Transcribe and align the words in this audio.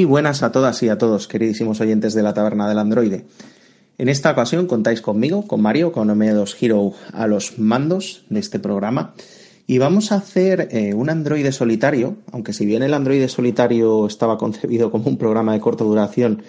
Muy 0.00 0.06
buenas 0.06 0.42
a 0.42 0.50
todas 0.50 0.82
y 0.82 0.88
a 0.88 0.96
todos, 0.96 1.28
queridísimos 1.28 1.78
oyentes 1.82 2.14
de 2.14 2.22
la 2.22 2.32
Taberna 2.32 2.66
del 2.66 2.78
Androide. 2.78 3.26
En 3.98 4.08
esta 4.08 4.30
ocasión 4.30 4.66
contáis 4.66 5.02
conmigo, 5.02 5.46
con 5.46 5.60
Mario, 5.60 5.92
con 5.92 6.08
M2 6.08 6.56
Hero 6.58 6.94
a 7.12 7.26
los 7.26 7.58
mandos 7.58 8.24
de 8.30 8.40
este 8.40 8.58
programa. 8.58 9.12
Y 9.66 9.76
vamos 9.76 10.10
a 10.10 10.14
hacer 10.14 10.68
eh, 10.70 10.94
un 10.94 11.10
androide 11.10 11.52
solitario, 11.52 12.16
aunque 12.32 12.54
si 12.54 12.64
bien 12.64 12.82
el 12.82 12.94
androide 12.94 13.28
solitario 13.28 14.06
estaba 14.06 14.38
concebido 14.38 14.90
como 14.90 15.06
un 15.06 15.18
programa 15.18 15.52
de 15.52 15.60
corta 15.60 15.84
duración 15.84 16.44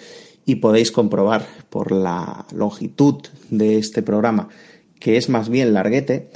y 0.46 0.54
podéis 0.54 0.90
comprobar 0.90 1.46
por 1.68 1.92
la 1.92 2.46
longitud 2.54 3.16
de 3.50 3.76
este 3.76 4.00
programa 4.00 4.48
que 4.98 5.18
es 5.18 5.28
más 5.28 5.50
bien 5.50 5.74
larguete, 5.74 6.30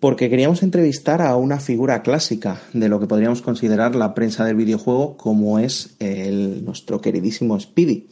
porque 0.00 0.30
queríamos 0.30 0.62
entrevistar 0.62 1.22
a 1.22 1.36
una 1.36 1.58
figura 1.58 2.02
clásica 2.02 2.60
de 2.72 2.88
lo 2.88 3.00
que 3.00 3.06
podríamos 3.06 3.42
considerar 3.42 3.96
la 3.96 4.14
prensa 4.14 4.44
del 4.44 4.56
videojuego, 4.56 5.16
como 5.16 5.58
es 5.58 5.96
el, 5.98 6.64
nuestro 6.64 7.00
queridísimo 7.00 7.58
Speedy. 7.58 8.06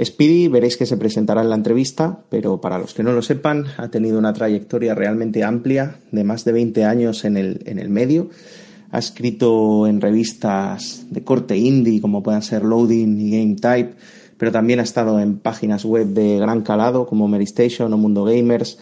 Speedy 0.00 0.46
veréis 0.46 0.76
que 0.76 0.86
se 0.86 0.96
presentará 0.96 1.42
en 1.42 1.50
la 1.50 1.56
entrevista, 1.56 2.20
pero 2.28 2.60
para 2.60 2.78
los 2.78 2.94
que 2.94 3.02
no 3.02 3.12
lo 3.12 3.20
sepan, 3.20 3.66
ha 3.78 3.88
tenido 3.88 4.16
una 4.16 4.32
trayectoria 4.32 4.94
realmente 4.94 5.42
amplia 5.42 5.96
de 6.12 6.22
más 6.22 6.44
de 6.44 6.52
20 6.52 6.84
años 6.84 7.24
en 7.24 7.36
el, 7.36 7.62
en 7.66 7.80
el 7.80 7.90
medio. 7.90 8.30
Ha 8.92 9.00
escrito 9.00 9.88
en 9.88 10.00
revistas 10.00 11.06
de 11.10 11.24
corte 11.24 11.56
indie 11.56 12.00
como 12.00 12.22
puedan 12.22 12.42
ser 12.42 12.62
Loading 12.64 13.18
y 13.18 13.30
Game 13.32 13.56
Type, 13.56 13.94
pero 14.36 14.52
también 14.52 14.78
ha 14.78 14.84
estado 14.84 15.18
en 15.18 15.38
páginas 15.38 15.84
web 15.84 16.06
de 16.06 16.38
gran 16.38 16.62
calado 16.62 17.04
como 17.06 17.26
Mary 17.26 17.44
Station 17.44 17.92
o 17.92 17.98
Mundo 17.98 18.22
Gamers. 18.22 18.78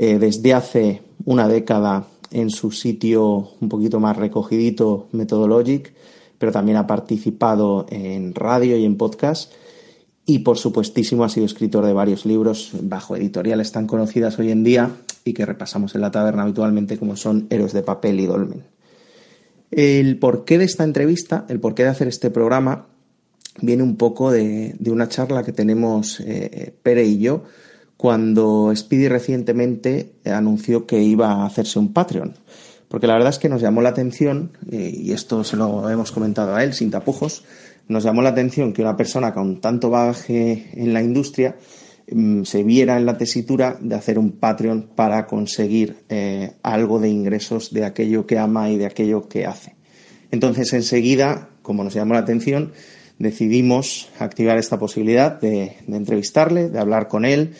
Eh, 0.00 0.20
desde 0.20 0.54
hace 0.54 1.02
una 1.24 1.48
década 1.48 2.06
en 2.30 2.50
su 2.50 2.70
sitio 2.70 3.50
un 3.60 3.68
poquito 3.68 3.98
más 3.98 4.16
recogidito, 4.16 5.08
Methodologic, 5.10 5.92
pero 6.38 6.52
también 6.52 6.76
ha 6.76 6.86
participado 6.86 7.84
en 7.90 8.32
radio 8.32 8.76
y 8.76 8.84
en 8.84 8.96
podcast 8.96 9.52
y 10.24 10.38
por 10.38 10.56
supuestísimo 10.56 11.24
ha 11.24 11.28
sido 11.28 11.46
escritor 11.46 11.84
de 11.84 11.94
varios 11.94 12.26
libros 12.26 12.70
bajo 12.80 13.16
editoriales 13.16 13.72
tan 13.72 13.88
conocidas 13.88 14.38
hoy 14.38 14.52
en 14.52 14.62
día 14.62 14.92
y 15.24 15.32
que 15.32 15.44
repasamos 15.44 15.96
en 15.96 16.02
la 16.02 16.12
taberna 16.12 16.44
habitualmente 16.44 16.96
como 16.96 17.16
son 17.16 17.48
Héroes 17.50 17.72
de 17.72 17.82
Papel 17.82 18.20
y 18.20 18.26
Dolmen. 18.26 18.62
El 19.72 20.16
porqué 20.20 20.58
de 20.58 20.64
esta 20.64 20.84
entrevista, 20.84 21.44
el 21.48 21.58
porqué 21.58 21.82
de 21.82 21.88
hacer 21.88 22.06
este 22.06 22.30
programa, 22.30 22.86
viene 23.60 23.82
un 23.82 23.96
poco 23.96 24.30
de, 24.30 24.76
una 24.86 25.08
charla 25.08 25.42
que 25.42 25.52
tenemos 25.52 26.20
eh, 26.20 26.72
Pere 26.84 27.02
y 27.02 27.18
yo 27.18 27.42
cuando 27.98 28.72
Speedy 28.74 29.08
recientemente 29.08 30.12
anunció 30.24 30.86
que 30.86 31.02
iba 31.02 31.32
a 31.32 31.46
hacerse 31.46 31.78
un 31.78 31.92
Patreon. 31.92 32.34
Porque 32.88 33.06
la 33.06 33.14
verdad 33.14 33.30
es 33.30 33.38
que 33.38 33.50
nos 33.50 33.60
llamó 33.60 33.82
la 33.82 33.90
atención, 33.90 34.52
eh, 34.70 34.90
y 34.96 35.12
esto 35.12 35.44
se 35.44 35.56
lo 35.56 35.90
hemos 35.90 36.10
comentado 36.10 36.54
a 36.54 36.64
él 36.64 36.72
sin 36.72 36.90
tapujos, 36.90 37.44
nos 37.88 38.04
llamó 38.04 38.22
la 38.22 38.30
atención 38.30 38.72
que 38.72 38.82
una 38.82 38.96
persona 38.96 39.34
con 39.34 39.60
tanto 39.60 39.90
bagaje 39.90 40.70
en 40.74 40.94
la 40.94 41.02
industria 41.02 41.56
mm, 42.10 42.44
se 42.44 42.62
viera 42.62 42.96
en 42.96 43.04
la 43.04 43.18
tesitura 43.18 43.76
de 43.80 43.96
hacer 43.96 44.18
un 44.18 44.30
Patreon 44.30 44.90
para 44.94 45.26
conseguir 45.26 45.96
eh, 46.08 46.52
algo 46.62 47.00
de 47.00 47.08
ingresos 47.08 47.72
de 47.72 47.84
aquello 47.84 48.26
que 48.26 48.38
ama 48.38 48.70
y 48.70 48.78
de 48.78 48.86
aquello 48.86 49.28
que 49.28 49.44
hace. 49.44 49.74
Entonces, 50.30 50.72
enseguida, 50.72 51.48
como 51.62 51.82
nos 51.82 51.94
llamó 51.94 52.14
la 52.14 52.20
atención, 52.20 52.72
decidimos 53.18 54.08
activar 54.18 54.58
esta 54.58 54.78
posibilidad 54.78 55.40
de, 55.40 55.76
entrevistarle, 55.88 56.68
de 56.68 56.78
hablar 56.78 57.08
con 57.08 57.24
él, 57.24 57.54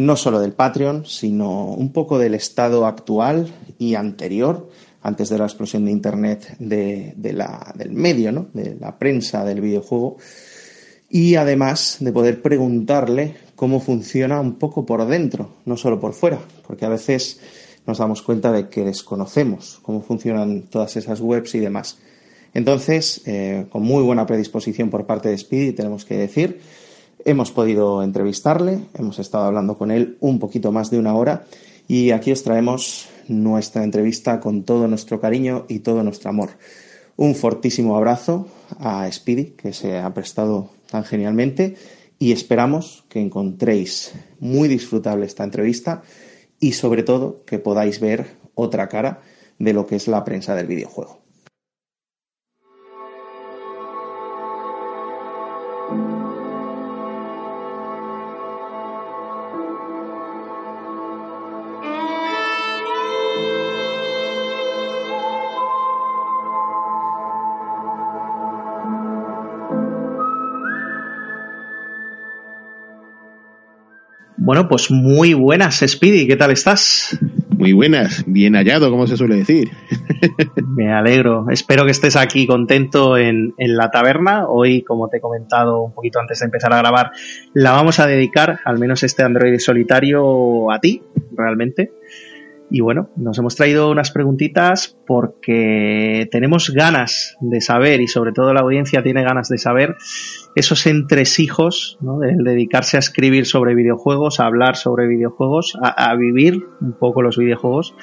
no 0.00 0.16
solo 0.16 0.40
del 0.40 0.52
Patreon, 0.52 1.04
sino 1.04 1.64
un 1.66 1.92
poco 1.92 2.18
del 2.18 2.34
estado 2.34 2.86
actual 2.86 3.52
y 3.78 3.94
anterior 3.94 4.70
antes 5.02 5.28
de 5.28 5.38
la 5.38 5.44
explosión 5.44 5.84
de 5.84 5.90
Internet 5.90 6.56
de, 6.58 7.14
del 7.16 7.92
medio, 7.92 8.32
¿no? 8.32 8.48
de 8.52 8.76
la 8.78 8.98
prensa 8.98 9.44
del 9.44 9.60
videojuego, 9.60 10.16
y 11.08 11.34
además 11.34 11.98
de 12.00 12.12
poder 12.12 12.40
preguntarle 12.40 13.34
cómo 13.56 13.80
funciona 13.80 14.40
un 14.40 14.54
poco 14.54 14.86
por 14.86 15.06
dentro, 15.06 15.50
no 15.64 15.76
solo 15.76 16.00
por 16.00 16.12
fuera, 16.12 16.38
porque 16.66 16.86
a 16.86 16.90
veces 16.90 17.40
nos 17.86 17.98
damos 17.98 18.22
cuenta 18.22 18.52
de 18.52 18.68
que 18.68 18.84
desconocemos 18.84 19.80
cómo 19.82 20.02
funcionan 20.02 20.62
todas 20.62 20.96
esas 20.96 21.20
webs 21.20 21.54
y 21.54 21.58
demás. 21.58 21.98
Entonces, 22.54 23.22
eh, 23.26 23.66
con 23.70 23.82
muy 23.82 24.02
buena 24.02 24.26
predisposición 24.26 24.90
por 24.90 25.06
parte 25.06 25.28
de 25.28 25.38
Speedy, 25.38 25.72
tenemos 25.72 26.04
que 26.04 26.16
decir, 26.16 26.60
hemos 27.24 27.52
podido 27.52 28.02
entrevistarle, 28.02 28.80
hemos 28.94 29.18
estado 29.18 29.44
hablando 29.44 29.76
con 29.78 29.90
él 29.90 30.16
un 30.20 30.38
poquito 30.38 30.72
más 30.72 30.90
de 30.90 30.98
una 30.98 31.14
hora 31.14 31.44
y 31.88 32.10
aquí 32.10 32.32
os 32.32 32.42
traemos 32.42 33.08
nuestra 33.28 33.84
entrevista 33.84 34.40
con 34.40 34.64
todo 34.64 34.88
nuestro 34.88 35.20
cariño 35.20 35.66
y 35.68 35.80
todo 35.80 36.02
nuestro 36.02 36.30
amor. 36.30 36.50
Un 37.16 37.34
fortísimo 37.34 37.96
abrazo 37.96 38.48
a 38.78 39.10
Speedy, 39.10 39.50
que 39.56 39.72
se 39.72 39.98
ha 39.98 40.14
prestado 40.14 40.70
tan 40.90 41.04
genialmente, 41.04 41.76
y 42.18 42.32
esperamos 42.32 43.04
que 43.08 43.20
encontréis 43.20 44.12
muy 44.38 44.68
disfrutable 44.68 45.26
esta 45.26 45.44
entrevista 45.44 46.02
y 46.60 46.72
sobre 46.72 47.02
todo 47.02 47.44
que 47.44 47.58
podáis 47.58 47.98
ver 47.98 48.26
otra 48.54 48.88
cara 48.88 49.22
de 49.58 49.72
lo 49.72 49.86
que 49.86 49.96
es 49.96 50.06
la 50.06 50.22
prensa 50.24 50.54
del 50.54 50.66
videojuego. 50.66 51.19
Bueno, 74.60 74.68
pues 74.68 74.90
muy 74.90 75.32
buenas, 75.32 75.82
Speedy, 75.86 76.26
¿qué 76.26 76.36
tal 76.36 76.50
estás? 76.50 77.18
Muy 77.48 77.72
buenas, 77.72 78.24
bien 78.26 78.56
hallado, 78.56 78.90
como 78.90 79.06
se 79.06 79.16
suele 79.16 79.36
decir. 79.36 79.70
Me 80.76 80.92
alegro. 80.92 81.46
Espero 81.48 81.86
que 81.86 81.92
estés 81.92 82.14
aquí 82.14 82.46
contento 82.46 83.16
en, 83.16 83.54
en, 83.56 83.76
la 83.78 83.90
taberna. 83.90 84.46
Hoy, 84.48 84.82
como 84.82 85.08
te 85.08 85.16
he 85.16 85.20
comentado 85.22 85.80
un 85.80 85.94
poquito 85.94 86.20
antes 86.20 86.40
de 86.40 86.44
empezar 86.44 86.74
a 86.74 86.76
grabar, 86.76 87.12
la 87.54 87.72
vamos 87.72 88.00
a 88.00 88.06
dedicar, 88.06 88.60
al 88.66 88.78
menos 88.78 89.02
este 89.02 89.22
Android 89.22 89.58
solitario, 89.60 90.70
a 90.70 90.78
ti, 90.78 91.00
realmente. 91.34 91.92
Y 92.70 92.80
bueno, 92.80 93.10
nos 93.16 93.36
hemos 93.38 93.56
traído 93.56 93.90
unas 93.90 94.12
preguntitas 94.12 94.96
porque 95.06 96.28
tenemos 96.30 96.70
ganas 96.70 97.36
de 97.40 97.60
saber 97.60 98.00
y 98.00 98.06
sobre 98.06 98.32
todo 98.32 98.54
la 98.54 98.60
audiencia 98.60 99.02
tiene 99.02 99.24
ganas 99.24 99.48
de 99.48 99.58
saber 99.58 99.96
esos 100.54 100.86
entresijos, 100.86 101.98
¿no? 102.00 102.20
de 102.20 102.34
dedicarse 102.36 102.96
a 102.96 103.00
escribir 103.00 103.46
sobre 103.46 103.74
videojuegos, 103.74 104.38
a 104.38 104.46
hablar 104.46 104.76
sobre 104.76 105.08
videojuegos, 105.08 105.76
a, 105.82 106.14
vivir 106.14 106.64
un 106.80 106.92
poco 106.92 107.22
los 107.22 107.36
videojuegos 107.36 107.94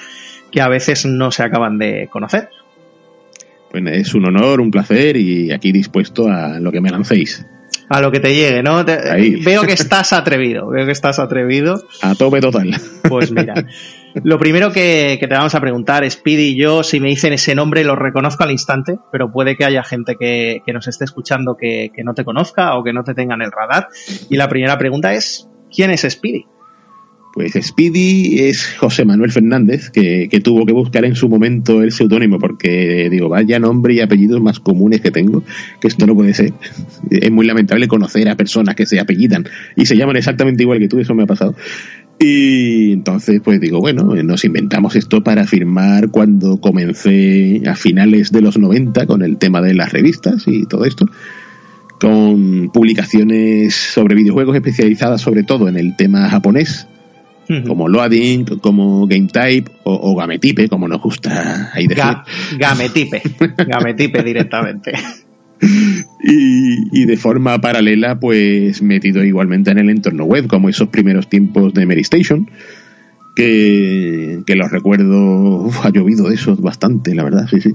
que 0.51 0.61
a 0.61 0.67
veces 0.67 1.05
no 1.05 1.31
se 1.31 1.43
acaban 1.43 1.77
de 1.77 2.09
conocer. 2.11 2.49
Bueno, 3.71 3.91
es 3.91 4.13
un 4.13 4.25
honor, 4.25 4.59
un 4.59 4.71
placer 4.71 5.15
y 5.15 5.51
aquí 5.51 5.71
dispuesto 5.71 6.27
a 6.27 6.59
lo 6.59 6.71
que 6.71 6.81
me 6.81 6.89
lancéis. 6.89 7.45
A 7.89 8.01
lo 8.01 8.11
que 8.11 8.19
te 8.19 8.35
llegue, 8.35 8.63
¿no? 8.63 8.83
veo 8.83 9.61
que 9.63 9.73
estás 9.73 10.11
atrevido, 10.11 10.67
veo 10.67 10.85
que 10.85 10.91
estás 10.91 11.19
atrevido. 11.19 11.81
A 12.01 12.15
tope 12.15 12.41
total. 12.41 12.75
Pues 13.07 13.31
mira, 13.31 13.65
Lo 14.23 14.39
primero 14.39 14.71
que, 14.71 15.17
te 15.19 15.27
vamos 15.27 15.55
a 15.55 15.61
preguntar, 15.61 16.09
Speedy 16.09 16.49
y 16.49 16.61
yo, 16.61 16.83
si 16.83 16.99
me 16.99 17.09
dicen 17.09 17.33
ese 17.33 17.55
nombre, 17.55 17.83
lo 17.83 17.95
reconozco 17.95 18.43
al 18.43 18.51
instante, 18.51 18.97
pero 19.11 19.31
puede 19.31 19.55
que 19.55 19.65
haya 19.65 19.83
gente 19.83 20.15
que, 20.19 20.61
nos 20.73 20.87
esté 20.87 21.05
escuchando 21.05 21.55
que, 21.55 21.91
no 22.03 22.13
te 22.13 22.23
conozca 22.23 22.75
o 22.75 22.83
que 22.83 22.93
no 22.93 23.03
te 23.03 23.13
tenga 23.13 23.35
en 23.35 23.41
el 23.41 23.51
radar. 23.51 23.87
Y 24.29 24.37
la 24.37 24.47
primera 24.47 24.77
pregunta 24.77 25.13
es, 25.13 25.49
¿quién 25.73 25.91
es 25.91 26.01
Speedy? 26.01 26.45
Pues 27.33 27.53
Speedy 27.53 28.39
es 28.49 28.75
José 28.79 29.05
Manuel 29.05 29.31
Fernández, 29.31 29.91
que, 29.91 30.27
tuvo 30.43 30.65
que 30.65 30.73
buscar 30.73 31.05
en 31.05 31.15
su 31.15 31.29
momento 31.29 31.83
el 31.83 31.91
seudónimo, 31.91 32.39
porque 32.39 33.09
digo, 33.11 33.29
vaya 33.29 33.59
nombre 33.59 33.93
y 33.93 33.99
apellidos 33.99 34.41
más 34.41 34.59
comunes 34.59 35.01
que 35.01 35.11
tengo, 35.11 35.43
que 35.79 35.87
esto 35.87 36.07
no 36.07 36.15
puede 36.15 36.33
ser. 36.33 36.53
Es 37.11 37.29
muy 37.29 37.45
lamentable 37.45 37.87
conocer 37.87 38.27
a 38.29 38.35
personas 38.35 38.75
que 38.75 38.87
se 38.87 38.99
apellidan 38.99 39.45
y 39.75 39.85
se 39.85 39.95
llaman 39.95 40.15
exactamente 40.15 40.63
igual 40.63 40.79
que 40.79 40.87
tú, 40.87 40.99
eso 40.99 41.13
me 41.13 41.23
ha 41.23 41.27
pasado. 41.27 41.55
Y 42.19 42.93
entonces, 42.93 43.41
pues 43.43 43.61
digo, 43.61 43.79
bueno, 43.79 44.03
nos 44.03 44.43
inventamos 44.43 44.95
esto 44.95 45.23
para 45.23 45.45
firmar 45.45 46.09
cuando 46.09 46.57
comencé 46.57 47.61
a 47.67 47.75
finales 47.75 48.31
de 48.31 48.41
los 48.41 48.57
90 48.57 49.05
con 49.05 49.21
el 49.21 49.37
tema 49.37 49.61
de 49.61 49.75
las 49.75 49.93
revistas 49.93 50.43
y 50.47 50.65
todo 50.65 50.85
esto, 50.85 51.05
con 51.99 52.71
publicaciones 52.71 53.75
sobre 53.75 54.15
videojuegos 54.15 54.55
especializadas 54.55 55.21
sobre 55.21 55.43
todo 55.43 55.67
en 55.67 55.77
el 55.77 55.95
tema 55.95 56.27
japonés, 56.29 56.87
como 57.65 57.87
Loading, 57.87 58.45
como 58.61 59.07
GameType 59.07 59.71
o, 59.83 60.11
o 60.11 60.15
Gametipe, 60.15 60.67
como 60.67 60.87
nos 60.87 61.01
gusta 61.01 61.71
ahí 61.73 61.87
decir. 61.87 62.03
gametipe, 62.57 63.21
Gametipe 63.67 64.23
directamente. 64.23 64.91
y, 66.19 67.05
de 67.05 67.17
forma 67.17 67.59
paralela, 67.61 68.19
pues 68.19 68.81
metido 68.81 69.23
igualmente 69.23 69.71
en 69.71 69.77
el 69.77 69.89
entorno 69.89 70.25
web, 70.25 70.47
como 70.47 70.69
esos 70.69 70.89
primeros 70.89 71.29
tiempos 71.29 71.73
de 71.73 71.85
Mary 71.85 72.01
Station, 72.01 72.49
que, 73.35 74.39
que 74.45 74.55
los 74.55 74.71
recuerdo, 74.71 75.69
ha 75.83 75.89
llovido 75.89 76.29
de 76.29 76.35
esos 76.35 76.59
bastante, 76.59 77.13
la 77.13 77.23
verdad, 77.23 77.47
sí, 77.49 77.61
sí. 77.61 77.73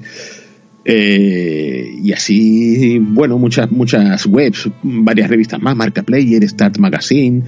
Eh, 0.84 1.94
y 2.02 2.12
así, 2.12 2.98
bueno, 2.98 3.38
muchas, 3.38 3.70
muchas 3.70 4.26
webs, 4.26 4.68
varias 4.82 5.30
revistas 5.30 5.60
más, 5.62 5.76
Marca 5.76 6.02
Player, 6.02 6.42
Start 6.48 6.78
Magazine, 6.78 7.44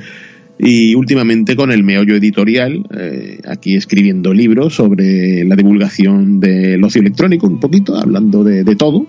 y 0.56 0.94
últimamente 0.94 1.56
con 1.56 1.72
el 1.72 1.82
meollo 1.82 2.14
editorial, 2.14 2.86
eh, 2.96 3.40
aquí 3.48 3.74
escribiendo 3.74 4.32
libros 4.32 4.74
sobre 4.76 5.44
la 5.44 5.56
divulgación 5.56 6.38
del 6.38 6.84
ocio 6.84 7.00
electrónico, 7.00 7.48
un 7.48 7.58
poquito, 7.58 7.96
hablando 7.96 8.44
de, 8.44 8.62
de 8.62 8.76
todo. 8.76 9.08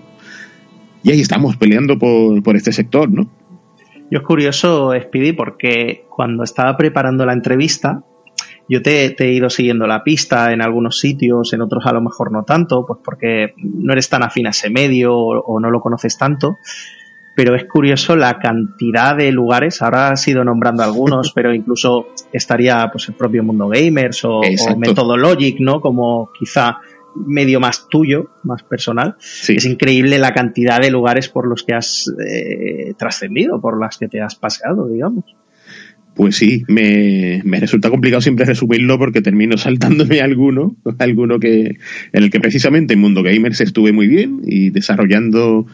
Y 1.06 1.12
ahí 1.12 1.20
estamos 1.20 1.56
peleando 1.56 1.96
por, 2.00 2.42
por 2.42 2.56
este 2.56 2.72
sector, 2.72 3.08
¿no? 3.08 3.30
Yo 4.10 4.18
es 4.18 4.24
curioso, 4.24 4.92
Speedy, 5.00 5.34
porque 5.34 6.04
cuando 6.10 6.42
estaba 6.42 6.76
preparando 6.76 7.24
la 7.24 7.32
entrevista, 7.32 8.02
yo 8.68 8.82
te, 8.82 9.14
he 9.16 9.32
ido 9.32 9.48
siguiendo 9.48 9.86
la 9.86 10.02
pista 10.02 10.52
en 10.52 10.62
algunos 10.62 10.98
sitios, 10.98 11.52
en 11.52 11.62
otros 11.62 11.86
a 11.86 11.92
lo 11.92 12.00
mejor 12.00 12.32
no 12.32 12.42
tanto, 12.42 12.84
pues 12.84 12.98
porque 13.04 13.54
no 13.56 13.92
eres 13.92 14.08
tan 14.08 14.24
afín 14.24 14.48
a 14.48 14.50
ese 14.50 14.68
medio 14.68 15.16
o, 15.16 15.60
no 15.60 15.70
lo 15.70 15.80
conoces 15.80 16.18
tanto. 16.18 16.56
Pero 17.36 17.54
es 17.54 17.66
curioso 17.66 18.16
la 18.16 18.40
cantidad 18.40 19.14
de 19.14 19.30
lugares, 19.30 19.82
ahora 19.82 20.08
has 20.08 20.26
ido 20.26 20.42
nombrando 20.42 20.82
algunos, 20.82 21.30
pero 21.36 21.54
incluso 21.54 22.08
estaría 22.32 22.88
pues 22.90 23.08
el 23.08 23.14
propio 23.14 23.44
Mundo 23.44 23.68
Gamers 23.68 24.24
o, 24.24 24.40
o 24.40 24.76
Methodologic, 24.76 25.60
¿no? 25.60 25.80
Como 25.80 26.30
quizá 26.36 26.78
medio 27.26 27.60
más 27.60 27.88
tuyo, 27.88 28.30
más 28.44 28.62
personal. 28.62 29.16
Es 29.20 29.64
increíble 29.64 30.18
la 30.18 30.32
cantidad 30.32 30.80
de 30.80 30.90
lugares 30.90 31.28
por 31.28 31.46
los 31.46 31.62
que 31.62 31.74
has 31.74 32.12
eh, 32.26 32.94
trascendido, 32.98 33.60
por 33.60 33.80
las 33.80 33.96
que 33.96 34.08
te 34.08 34.20
has 34.20 34.34
paseado, 34.34 34.88
digamos. 34.88 35.24
Pues 36.16 36.36
sí, 36.36 36.64
me, 36.66 37.42
resulta 37.44 37.90
complicado 37.90 38.22
siempre 38.22 38.46
resumirlo 38.46 38.98
porque 38.98 39.20
termino 39.20 39.56
saltándome 39.58 40.20
alguno, 40.20 40.74
alguno 40.98 41.38
que 41.38 41.76
en 42.12 42.22
el 42.22 42.30
que 42.30 42.40
precisamente 42.40 42.94
en 42.94 43.00
Mundo 43.00 43.22
Gamers 43.22 43.60
estuve 43.60 43.92
muy 43.92 44.08
bien 44.08 44.40
y 44.46 44.70
desarrollando, 44.70 45.66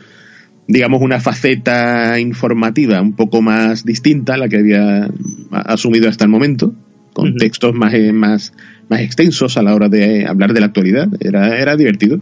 digamos, 0.67 1.01
una 1.01 1.21
faceta 1.21 2.19
informativa 2.19 3.01
un 3.01 3.15
poco 3.15 3.41
más 3.41 3.85
distinta 3.85 4.35
a 4.35 4.37
la 4.37 4.49
que 4.49 4.57
había 4.57 5.09
asumido 5.53 6.09
hasta 6.09 6.25
el 6.25 6.31
momento, 6.31 6.75
con 7.13 7.37
textos 7.37 7.75
más, 7.75 7.95
más, 8.13 8.53
más 8.89 9.01
extensos 9.01 9.57
a 9.57 9.63
la 9.63 9.75
hora 9.75 9.89
de 9.89 10.27
hablar 10.27 10.53
de 10.53 10.61
la 10.61 10.67
actualidad. 10.67 11.09
Era, 11.21 11.59
era 11.59 11.77
divertido. 11.77 12.21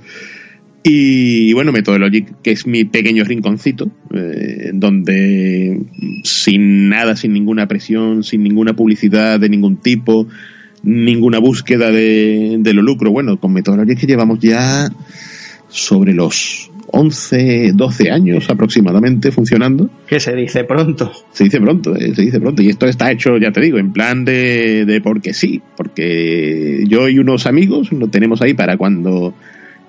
Y 0.83 1.53
bueno, 1.53 1.73
Methodologic, 1.73 2.41
que 2.43 2.53
es 2.53 2.67
mi 2.67 2.85
pequeño 2.85 3.25
rinconcito, 3.25 3.91
eh, 4.15 4.71
donde 4.73 5.79
sin 6.25 6.89
nada, 6.89 7.17
sin 7.17 7.35
ninguna 7.35 7.69
presión, 7.69 8.25
sin 8.25 8.43
ninguna 8.43 8.75
publicidad 8.75 9.39
de 9.39 9.51
ningún 9.51 9.77
tipo, 9.77 10.27
ninguna 10.83 11.39
búsqueda 11.39 11.91
de, 11.91 12.57
de 12.61 12.75
lo 12.75 12.81
lucro. 12.81 13.11
Bueno, 13.11 13.39
con 13.39 13.53
Methodologic 13.53 14.01
que 14.01 14.07
llevamos 14.07 14.39
ya 14.41 14.89
sobre 15.69 16.15
los 16.15 16.70
11, 16.93 17.73
12 17.75 18.11
años 18.11 18.51
aproximadamente 18.51 19.31
funcionando. 19.31 19.91
Que 20.07 20.21
se 20.21 20.35
dice 20.35 20.65
pronto. 20.65 21.13
Se 21.33 21.45
dice 21.45 21.61
pronto, 21.61 21.95
eh, 21.97 22.15
se 22.15 22.23
dice 22.23 22.41
pronto. 22.41 22.63
Y 22.63 22.69
esto 22.69 22.87
está 22.87 23.11
hecho, 23.11 23.39
ya 23.39 23.53
te 23.53 23.61
digo, 23.61 23.79
en 23.79 23.93
plan 23.93 24.25
de, 24.25 24.85
de 24.85 25.01
porque 25.01 25.33
sí, 25.35 25.63
porque 25.77 26.85
yo 26.89 27.09
y 27.09 27.19
unos 27.19 27.47
amigos 27.47 27.93
lo 27.93 28.09
tenemos 28.09 28.43
ahí 28.43 28.55
para 28.55 28.77
cuando 28.77 29.35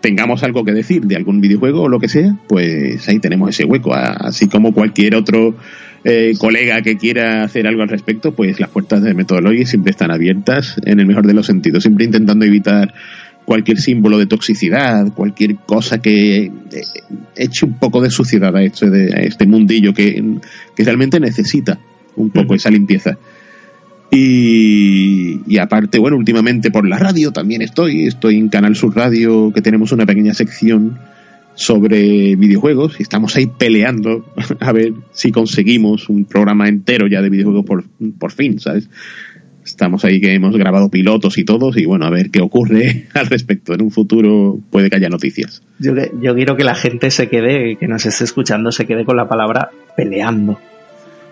tengamos 0.01 0.44
algo 0.44 0.65
que 0.65 0.74
decir 0.74 1.03
de 1.03 1.15
algún 1.15 1.39
videojuego 1.39 1.83
o 1.83 1.88
lo 1.88 2.00
que 2.00 2.09
sea, 2.09 2.36
pues 2.48 3.07
ahí 3.07 3.19
tenemos 3.19 3.50
ese 3.50 3.65
hueco. 3.65 3.94
Así 3.94 4.50
como 4.50 4.74
cualquier 4.74 5.15
otro 5.15 5.56
eh, 6.03 6.33
colega 6.39 6.81
que 6.81 6.98
quiera 6.98 7.44
hacer 7.44 7.68
algo 7.68 7.83
al 7.83 7.89
respecto, 7.89 8.33
pues 8.33 8.59
las 8.59 8.69
puertas 8.69 9.03
de 9.03 9.13
Methodology 9.13 9.65
siempre 9.65 9.92
están 9.92 10.12
abiertas 10.12 10.75
en 10.83 11.00
el 11.00 11.06
mejor 11.06 11.27
de 11.27 11.33
los 11.33 11.45
sentidos, 11.45 11.83
siempre 11.83 12.06
intentando 12.06 12.44
evitar 12.44 12.94
cualquier 13.46 13.80
símbolo 13.80 14.18
de 14.18 14.28
toxicidad, 14.28 15.14
cualquier 15.14 15.56
cosa 15.58 16.02
que 16.02 16.46
eh, 16.46 16.52
eche 17.36 17.66
un 17.66 17.78
poco 17.80 18.02
de 18.02 18.10
suciedad 18.10 18.56
a 18.56 18.64
este, 18.64 18.86
a 18.86 19.22
este 19.22 19.46
mundillo 19.46 19.94
que, 19.94 20.24
que 20.76 20.84
realmente 20.84 21.20
necesita 21.20 21.80
un 22.16 22.30
poco 22.30 22.56
esa 22.56 22.70
limpieza. 22.70 23.18
Y, 24.14 25.58
aparte, 25.58 25.98
bueno, 25.98 26.18
últimamente 26.18 26.70
por 26.70 26.86
la 26.86 27.00
radio 27.00 27.32
también 27.32 27.62
estoy, 27.62 28.08
estoy 28.08 28.38
en 28.38 28.50
Canal 28.50 28.76
Sur 28.76 28.94
Radio, 28.94 29.54
que 29.54 29.62
tenemos 29.62 29.94
una 29.94 30.06
pequeña 30.06 30.34
sección 30.34 31.00
sobre 31.56 32.36
videojuegos 32.36 32.96
y 33.00 33.04
estamos 33.04 33.36
ahí 33.36 33.46
peleando 33.46 34.26
a 34.60 34.72
ver 34.74 34.94
si 35.12 35.32
conseguimos 35.32 36.10
un 36.10 36.26
programa 36.26 36.68
entero 36.68 37.08
ya 37.08 37.22
de 37.22 37.30
videojuegos 37.30 37.66
por, 37.66 37.86
por 38.20 38.32
fin, 38.32 38.60
¿sabes? 38.60 38.90
Estamos 39.63 40.04
ahí 40.06 40.19
que 40.19 40.34
hemos 40.34 40.58
grabado 40.58 40.90
pilotos 40.90 41.38
y 41.38 41.44
todos 41.44 41.78
y 41.78 41.86
bueno, 41.86 42.06
a 42.06 42.10
ver 42.10 42.31
qué 42.31 42.42
ocurre 42.42 43.08
al 43.13 43.28
respecto. 43.28 43.74
En 43.74 43.81
un 43.81 43.92
futuro 43.92 44.60
puede 44.69 44.90
que 44.90 44.96
haya 44.98 45.10
noticias. 45.10 45.62
Yo, 45.80 45.94
yo 46.22 46.36
quiero 46.36 46.56
que 46.56 46.63
la 46.63 46.75
gente 46.75 47.12
se 47.12 47.30
quede, 47.30 47.78
que 47.78 47.88
nos 47.88 48.06
esté 48.06 48.24
escuchando, 48.24 48.72
se 48.72 48.86
quede 48.86 49.06
con 49.06 49.18
la 49.18 49.28
palabra 49.28 49.69
peleando. 49.96 50.60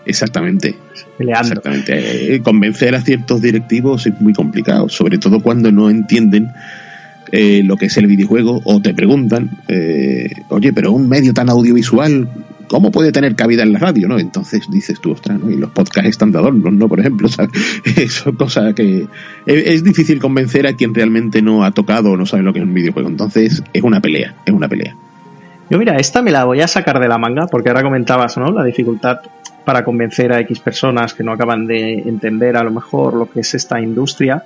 Exactamente. 0.06 0.76
Exactamente. 1.20 2.36
Eh, 2.36 2.42
convencer 2.42 2.96
a 2.96 3.02
ciertos 3.02 3.42
directivos 3.42 4.08
es 4.08 4.20
muy 4.20 4.34
complicado, 4.34 4.90
sobre 4.90 5.18
todo 5.18 5.42
cuando 5.42 5.72
no 5.72 5.90
entienden 5.90 6.52
eh, 7.31 7.62
lo 7.64 7.78
que 7.78 7.88
es 7.88 7.98
el 7.98 8.08
videojuego 8.08 8.62
o 8.64 8.81
te 8.81 8.94
preguntan, 8.94 9.52
eh, 9.68 10.31
oye, 10.50 10.74
pero 10.74 10.92
un 10.92 11.08
medio 11.08 11.34
tan 11.34 11.50
audiovisual, 11.50 12.28
¿cómo 12.69 12.92
puede 12.92 13.12
tener 13.12 13.36
cabida 13.36 13.63
en 13.63 13.74
la 13.74 13.80
radio? 13.80 14.07
¿no? 14.07 14.18
Entonces 14.18 14.69
dices 14.69 15.01
tú, 15.01 15.12
ostras, 15.12 15.39
¿no? 15.39 15.51
y 15.51 15.57
los 15.57 15.71
podcasts 15.71 16.10
están 16.10 16.31
de 16.31 16.38
adorno, 16.38 16.71
¿no? 16.71 16.88
Por 16.88 17.01
ejemplo, 17.01 17.27
eso 17.98 18.33
cosa 18.36 18.74
que 18.74 19.07
es, 19.45 19.83
difícil 19.83 20.19
convencer 20.19 20.68
a 20.68 20.74
quien 20.74 20.94
realmente 20.94 21.42
no 21.42 21.66
ha 21.66 21.71
tocado 21.71 22.12
o 22.12 22.18
no 22.18 22.25
sabe 22.25 22.44
lo 22.44 22.54
que 22.54 22.60
es 22.60 22.66
un 22.66 22.74
videojuego. 22.74 23.10
Entonces 23.10 23.62
es 23.74 23.83
una 23.83 24.00
pelea, 24.00 24.36
es 24.45 24.54
una 24.54 24.69
pelea. 24.69 24.95
Yo 25.69 25.77
mira, 25.77 25.98
esta 25.98 26.21
me 26.21 26.31
la 26.31 26.45
voy 26.45 26.62
a 26.62 26.68
sacar 26.68 27.00
de 27.00 27.07
la 27.07 27.18
manga 27.18 27.48
porque 27.48 27.69
ahora 27.69 27.83
comentabas, 27.83 28.38
¿no? 28.38 28.51
La 28.51 28.63
dificultad 28.63 29.19
para 29.66 29.83
convencer 29.83 30.31
a 30.31 30.39
X 30.39 30.60
personas 30.60 31.13
que 31.13 31.24
no 31.24 31.31
acaban 31.31 31.68
de 31.68 32.00
entender 32.00 32.56
a 32.57 32.63
lo 32.63 32.71
mejor 32.71 33.13
lo 33.13 33.30
que 33.30 33.42
es 33.42 33.54
esta 33.54 33.80
industria. 33.80 34.44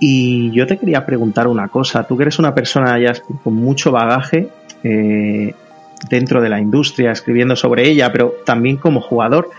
Y 0.00 0.50
yo 0.50 0.66
te 0.66 0.76
quería 0.76 1.06
preguntar 1.06 1.46
una 1.46 1.68
cosa, 1.68 2.04
tú 2.04 2.16
que 2.16 2.24
eres 2.24 2.38
una 2.38 2.54
persona 2.54 2.98
ya 2.98 3.12
con 3.44 3.54
mucho 3.54 3.92
bagaje 3.92 4.48
eh, 4.82 5.54
dentro 6.08 6.40
de 6.40 6.48
la 6.48 6.60
industria, 6.60 7.12
escribiendo 7.12 7.56
sobre 7.56 7.88
ella, 7.88 8.12
pero 8.12 8.34
también 8.44 8.76
como 8.76 9.00
jugador, 9.00 9.50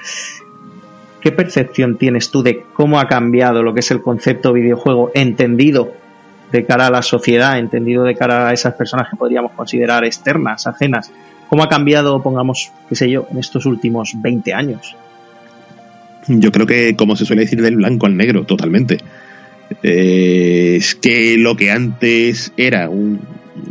¿qué 1.21 1.31
percepción 1.31 1.97
tienes 1.97 2.31
tú 2.31 2.43
de 2.43 2.63
cómo 2.73 2.99
ha 2.99 3.07
cambiado 3.07 3.63
lo 3.63 3.73
que 3.73 3.79
es 3.79 3.91
el 3.91 4.01
concepto 4.01 4.53
videojuego 4.53 5.11
entendido 5.13 5.91
de 6.51 6.65
cara 6.65 6.87
a 6.87 6.91
la 6.91 7.01
sociedad, 7.01 7.57
entendido 7.57 8.03
de 8.03 8.15
cara 8.15 8.49
a 8.49 8.53
esas 8.53 8.75
personas 8.75 9.09
que 9.09 9.17
podríamos 9.17 9.51
considerar 9.53 10.05
externas, 10.05 10.67
ajenas 10.67 11.11
¿Cómo 11.49 11.63
ha 11.63 11.69
cambiado, 11.69 12.21
pongamos, 12.21 12.71
qué 12.89 12.95
sé 12.95 13.09
yo, 13.09 13.27
en 13.31 13.37
estos 13.37 13.65
últimos 13.65 14.13
20 14.15 14.53
años? 14.53 14.95
Yo 16.27 16.51
creo 16.51 16.65
que, 16.65 16.95
como 16.95 17.15
se 17.15 17.25
suele 17.25 17.43
decir, 17.43 17.61
del 17.61 17.75
blanco 17.75 18.07
al 18.07 18.17
negro, 18.17 18.45
totalmente. 18.45 18.97
Eh, 19.83 20.75
es 20.77 20.95
que 20.95 21.37
lo 21.37 21.55
que 21.55 21.71
antes 21.71 22.51
era 22.57 22.89
un, 22.89 23.19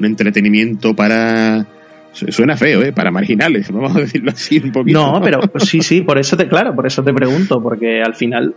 entretenimiento 0.03 0.95
para 0.95 1.67
suena 2.15 2.57
feo, 2.57 2.83
¿eh? 2.83 2.93
Para 2.93 3.11
marginales, 3.11 3.71
vamos 3.73 3.97
a 3.97 4.01
decirlo 4.01 4.31
así 4.31 4.59
un 4.59 4.73
poquito. 4.73 4.99
No, 4.99 5.21
pero 5.21 5.41
sí, 5.59 5.81
sí, 5.81 6.03
por 6.03 6.19
eso 6.19 6.37
te, 6.37 6.49
claro, 6.49 6.75
por 6.75 6.87
eso 6.87 7.03
te 7.03 7.13
pregunto, 7.13 7.63
porque 7.63 8.03
al 8.03 8.15
final 8.15 8.55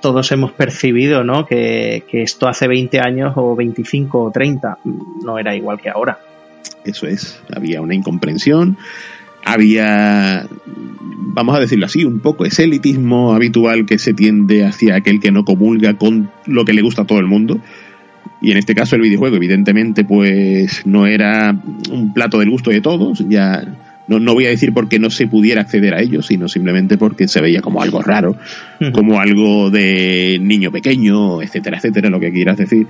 todos 0.00 0.30
hemos 0.32 0.52
percibido, 0.52 1.24
¿no? 1.24 1.46
Que, 1.46 2.04
que 2.08 2.22
esto 2.22 2.46
hace 2.46 2.68
20 2.68 3.00
años 3.00 3.32
o 3.36 3.56
25 3.56 4.22
o 4.22 4.30
30 4.30 4.78
no 5.24 5.38
era 5.38 5.56
igual 5.56 5.80
que 5.80 5.88
ahora. 5.88 6.18
Eso 6.84 7.06
es, 7.06 7.40
había 7.54 7.80
una 7.80 7.94
incomprensión, 7.94 8.76
había, 9.44 10.46
vamos 10.66 11.56
a 11.56 11.60
decirlo 11.60 11.86
así, 11.86 12.04
un 12.04 12.20
poco 12.20 12.44
ese 12.44 12.64
elitismo 12.64 13.32
habitual 13.34 13.86
que 13.86 13.98
se 13.98 14.14
tiende 14.14 14.64
hacia 14.64 14.96
aquel 14.96 15.20
que 15.20 15.30
no 15.30 15.44
comulga 15.44 15.96
con 15.96 16.30
lo 16.46 16.64
que 16.64 16.72
le 16.72 16.82
gusta 16.82 17.02
a 17.02 17.06
todo 17.06 17.18
el 17.18 17.26
mundo. 17.26 17.60
Y 18.44 18.50
en 18.50 18.58
este 18.58 18.74
caso 18.74 18.94
el 18.94 19.00
videojuego, 19.00 19.36
evidentemente, 19.36 20.04
pues 20.04 20.84
no 20.84 21.06
era 21.06 21.56
un 21.90 22.12
plato 22.12 22.38
del 22.38 22.50
gusto 22.50 22.70
de 22.70 22.82
todos, 22.82 23.24
ya 23.26 23.64
no, 24.06 24.20
no 24.20 24.34
voy 24.34 24.44
a 24.44 24.50
decir 24.50 24.74
porque 24.74 24.98
no 24.98 25.08
se 25.08 25.26
pudiera 25.26 25.62
acceder 25.62 25.94
a 25.94 26.02
ello, 26.02 26.20
sino 26.20 26.46
simplemente 26.46 26.98
porque 26.98 27.26
se 27.26 27.40
veía 27.40 27.62
como 27.62 27.80
algo 27.80 28.02
raro, 28.02 28.36
como 28.92 29.18
algo 29.18 29.70
de 29.70 30.38
niño 30.42 30.70
pequeño, 30.70 31.40
etcétera, 31.40 31.78
etcétera, 31.78 32.10
lo 32.10 32.20
que 32.20 32.32
quieras 32.32 32.58
decir 32.58 32.86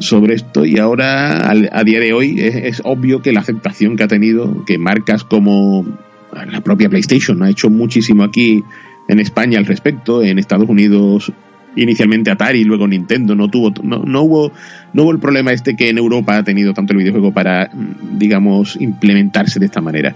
sobre 0.00 0.34
esto. 0.34 0.66
Y 0.66 0.78
ahora 0.78 1.50
a 1.50 1.84
día 1.84 2.00
de 2.00 2.12
hoy 2.12 2.38
es, 2.38 2.82
obvio 2.84 3.22
que 3.22 3.32
la 3.32 3.40
aceptación 3.40 3.96
que 3.96 4.02
ha 4.02 4.08
tenido, 4.08 4.66
que 4.66 4.76
marcas 4.76 5.24
como 5.24 5.86
la 6.30 6.60
propia 6.60 6.90
PlayStation 6.90 7.42
ha 7.42 7.48
hecho 7.48 7.70
muchísimo 7.70 8.22
aquí 8.22 8.62
en 9.08 9.18
España 9.18 9.58
al 9.58 9.64
respecto, 9.64 10.22
en 10.22 10.38
Estados 10.38 10.68
Unidos 10.68 11.32
inicialmente 11.76 12.30
Atari, 12.30 12.60
y 12.60 12.64
luego 12.64 12.86
Nintendo, 12.86 13.34
no 13.34 13.48
tuvo 13.48 13.72
no, 13.82 14.02
no 14.04 14.22
hubo 14.22 14.52
no 14.92 15.02
hubo 15.02 15.12
el 15.12 15.18
problema 15.18 15.52
este 15.52 15.76
que 15.76 15.90
en 15.90 15.98
Europa 15.98 16.36
ha 16.36 16.42
tenido 16.42 16.72
tanto 16.72 16.92
el 16.92 16.98
videojuego 16.98 17.32
para 17.32 17.70
digamos 18.12 18.76
implementarse 18.80 19.58
de 19.58 19.66
esta 19.66 19.80
manera. 19.80 20.14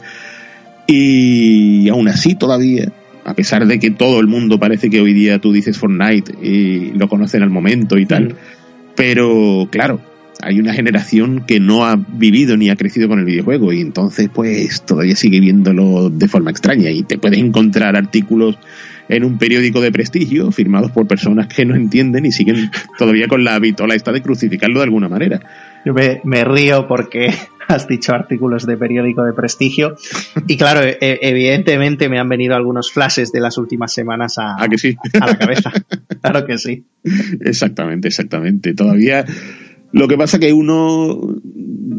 Y 0.86 1.88
aún 1.88 2.08
así 2.08 2.34
todavía 2.34 2.90
a 3.24 3.34
pesar 3.34 3.66
de 3.66 3.78
que 3.78 3.90
todo 3.90 4.20
el 4.20 4.26
mundo 4.26 4.58
parece 4.58 4.90
que 4.90 5.00
hoy 5.00 5.12
día 5.12 5.38
tú 5.38 5.52
dices 5.52 5.78
Fortnite 5.78 6.32
y 6.42 6.92
lo 6.92 7.08
conocen 7.08 7.42
al 7.42 7.50
momento 7.50 7.98
y 7.98 8.06
tal. 8.06 8.30
Mm. 8.30 8.34
Pero 8.96 9.68
claro, 9.70 10.00
hay 10.42 10.58
una 10.58 10.74
generación 10.74 11.44
que 11.46 11.60
no 11.60 11.86
ha 11.86 11.96
vivido 11.96 12.56
ni 12.56 12.68
ha 12.68 12.76
crecido 12.76 13.08
con 13.08 13.18
el 13.18 13.24
videojuego 13.24 13.72
y 13.72 13.80
entonces 13.80 14.28
pues 14.32 14.82
todavía 14.82 15.16
sigue 15.16 15.40
viéndolo 15.40 16.10
de 16.10 16.28
forma 16.28 16.50
extraña 16.50 16.90
y 16.90 17.04
te 17.04 17.18
puedes 17.18 17.38
encontrar 17.38 17.96
artículos 17.96 18.58
en 19.08 19.24
un 19.24 19.38
periódico 19.38 19.80
de 19.80 19.92
prestigio 19.92 20.50
firmados 20.52 20.90
por 20.90 21.06
personas 21.06 21.48
que 21.48 21.64
no 21.64 21.74
entienden 21.74 22.26
y 22.26 22.32
siguen 22.32 22.70
todavía 22.98 23.28
con 23.28 23.44
la 23.44 23.58
vitola 23.58 23.94
esta 23.94 24.12
de 24.12 24.22
crucificarlo 24.22 24.80
de 24.80 24.84
alguna 24.84 25.08
manera. 25.08 25.40
Yo 25.84 25.94
me, 25.94 26.44
río 26.44 26.86
porque 26.86 27.34
has 27.68 27.88
dicho 27.88 28.12
artículos 28.12 28.66
de 28.66 28.76
periódico 28.76 29.24
de 29.24 29.32
prestigio 29.32 29.96
y 30.46 30.56
claro, 30.56 30.82
e, 30.82 30.96
evidentemente 31.00 32.08
me 32.08 32.18
han 32.18 32.28
venido 32.28 32.54
algunos 32.54 32.92
flashes 32.92 33.32
de 33.32 33.40
las 33.40 33.58
últimas 33.58 33.92
semanas 33.92 34.36
a, 34.38 34.56
que 34.68 34.78
sí? 34.78 34.96
a 35.20 35.26
la 35.26 35.38
cabeza. 35.38 35.72
Claro 36.20 36.46
que 36.46 36.58
sí. 36.58 36.84
Exactamente, 37.40 38.08
exactamente. 38.08 38.74
Todavía 38.74 39.24
lo 39.92 40.08
que 40.08 40.16
pasa 40.16 40.38
que 40.38 40.52
uno, 40.52 41.20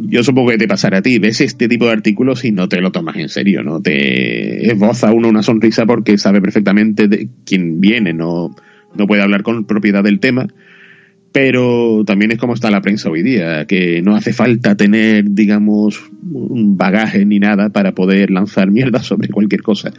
yo 0.07 0.23
supongo 0.23 0.49
que 0.49 0.57
te 0.57 0.67
pasará 0.67 0.99
a 0.99 1.01
ti, 1.01 1.19
ves 1.19 1.41
este 1.41 1.67
tipo 1.67 1.85
de 1.85 1.91
artículos 1.91 2.43
y 2.43 2.51
no 2.51 2.67
te 2.67 2.81
lo 2.81 2.91
tomas 2.91 3.17
en 3.17 3.29
serio, 3.29 3.63
¿no? 3.63 3.81
Te 3.81 4.71
esboza 4.71 5.11
uno 5.11 5.29
una 5.29 5.43
sonrisa 5.43 5.85
porque 5.85 6.17
sabe 6.17 6.41
perfectamente 6.41 7.07
de 7.07 7.29
quién 7.45 7.79
viene, 7.79 8.13
no, 8.13 8.55
no 8.95 9.07
puede 9.07 9.21
hablar 9.21 9.43
con 9.43 9.65
propiedad 9.65 10.03
del 10.03 10.19
tema, 10.19 10.47
pero 11.31 12.03
también 12.05 12.31
es 12.31 12.37
como 12.37 12.53
está 12.53 12.69
la 12.69 12.81
prensa 12.81 13.09
hoy 13.09 13.23
día, 13.23 13.65
que 13.65 14.01
no 14.01 14.15
hace 14.15 14.33
falta 14.33 14.75
tener, 14.75 15.31
digamos, 15.31 15.99
un 16.31 16.77
bagaje 16.77 17.25
ni 17.25 17.39
nada 17.39 17.69
para 17.69 17.93
poder 17.93 18.29
lanzar 18.29 18.71
mierda 18.71 19.01
sobre 19.01 19.29
cualquier 19.29 19.61
cosa. 19.63 19.91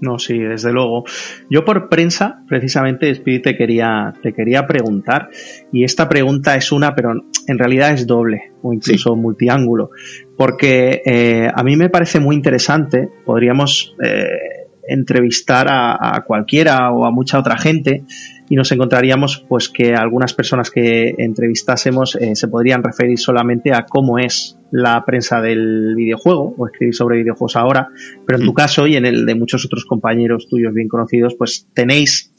No, 0.00 0.18
sí, 0.18 0.38
desde 0.38 0.72
luego. 0.72 1.04
Yo 1.50 1.64
por 1.64 1.88
prensa, 1.88 2.42
precisamente, 2.46 3.12
Speedy, 3.14 3.42
te 3.42 3.56
quería, 3.56 4.12
te 4.22 4.32
quería 4.32 4.66
preguntar, 4.66 5.30
y 5.72 5.84
esta 5.84 6.08
pregunta 6.08 6.54
es 6.54 6.70
una, 6.70 6.94
pero 6.94 7.12
en 7.46 7.58
realidad 7.58 7.92
es 7.92 8.06
doble, 8.06 8.52
o 8.62 8.72
incluso 8.72 9.16
multiángulo, 9.16 9.90
porque 10.36 11.02
eh, 11.04 11.50
a 11.52 11.62
mí 11.64 11.76
me 11.76 11.90
parece 11.90 12.20
muy 12.20 12.36
interesante, 12.36 13.08
podríamos 13.24 13.96
eh, 14.02 14.68
entrevistar 14.88 15.66
a, 15.68 16.24
cualquiera 16.26 16.90
o 16.92 17.04
a 17.04 17.10
mucha 17.10 17.38
otra 17.38 17.58
gente, 17.58 18.04
y 18.48 18.56
nos 18.56 18.72
encontraríamos 18.72 19.44
pues 19.48 19.68
que 19.68 19.94
algunas 19.94 20.34
personas 20.34 20.70
que 20.70 21.14
entrevistásemos 21.18 22.16
eh, 22.16 22.34
se 22.34 22.48
podrían 22.48 22.82
referir 22.82 23.18
solamente 23.18 23.72
a 23.72 23.84
cómo 23.84 24.18
es 24.18 24.58
la 24.70 25.04
prensa 25.04 25.40
del 25.40 25.94
videojuego 25.96 26.54
o 26.56 26.66
escribir 26.66 26.94
sobre 26.94 27.18
videojuegos 27.18 27.56
ahora, 27.56 27.88
pero 28.26 28.38
en 28.38 28.44
tu 28.44 28.52
mm. 28.52 28.54
caso 28.54 28.86
y 28.86 28.96
en 28.96 29.06
el 29.06 29.26
de 29.26 29.34
muchos 29.34 29.64
otros 29.64 29.84
compañeros 29.84 30.48
tuyos 30.48 30.72
bien 30.74 30.88
conocidos, 30.88 31.34
pues 31.36 31.66
tenéis 31.74 32.32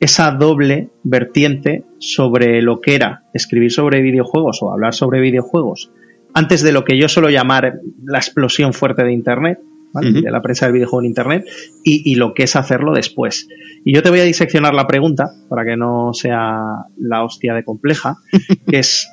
esa 0.00 0.32
doble 0.32 0.90
vertiente 1.04 1.84
sobre 1.98 2.60
lo 2.60 2.80
que 2.80 2.96
era 2.96 3.24
escribir 3.34 3.70
sobre 3.70 4.02
videojuegos 4.02 4.60
o 4.62 4.72
hablar 4.72 4.94
sobre 4.94 5.20
videojuegos 5.20 5.92
antes 6.34 6.62
de 6.62 6.72
lo 6.72 6.84
que 6.84 6.98
yo 6.98 7.08
suelo 7.08 7.30
llamar 7.30 7.80
la 8.04 8.18
explosión 8.18 8.72
fuerte 8.72 9.04
de 9.04 9.12
Internet, 9.12 9.58
de 10.00 10.30
la 10.30 10.40
prensa 10.40 10.66
del 10.66 10.74
videojuego 10.74 11.02
en 11.02 11.06
Internet, 11.06 11.44
y, 11.84 12.14
lo 12.14 12.34
que 12.34 12.44
es 12.44 12.56
hacerlo 12.56 12.92
después. 12.94 13.48
Y 13.84 13.94
yo 13.94 14.02
te 14.02 14.10
voy 14.10 14.20
a 14.20 14.24
diseccionar 14.24 14.74
la 14.74 14.86
pregunta, 14.86 15.30
para 15.48 15.64
que 15.64 15.76
no 15.76 16.12
sea 16.14 16.60
la 16.98 17.24
hostia 17.24 17.54
de 17.54 17.64
compleja, 17.64 18.16
que 18.66 18.78
es, 18.78 19.08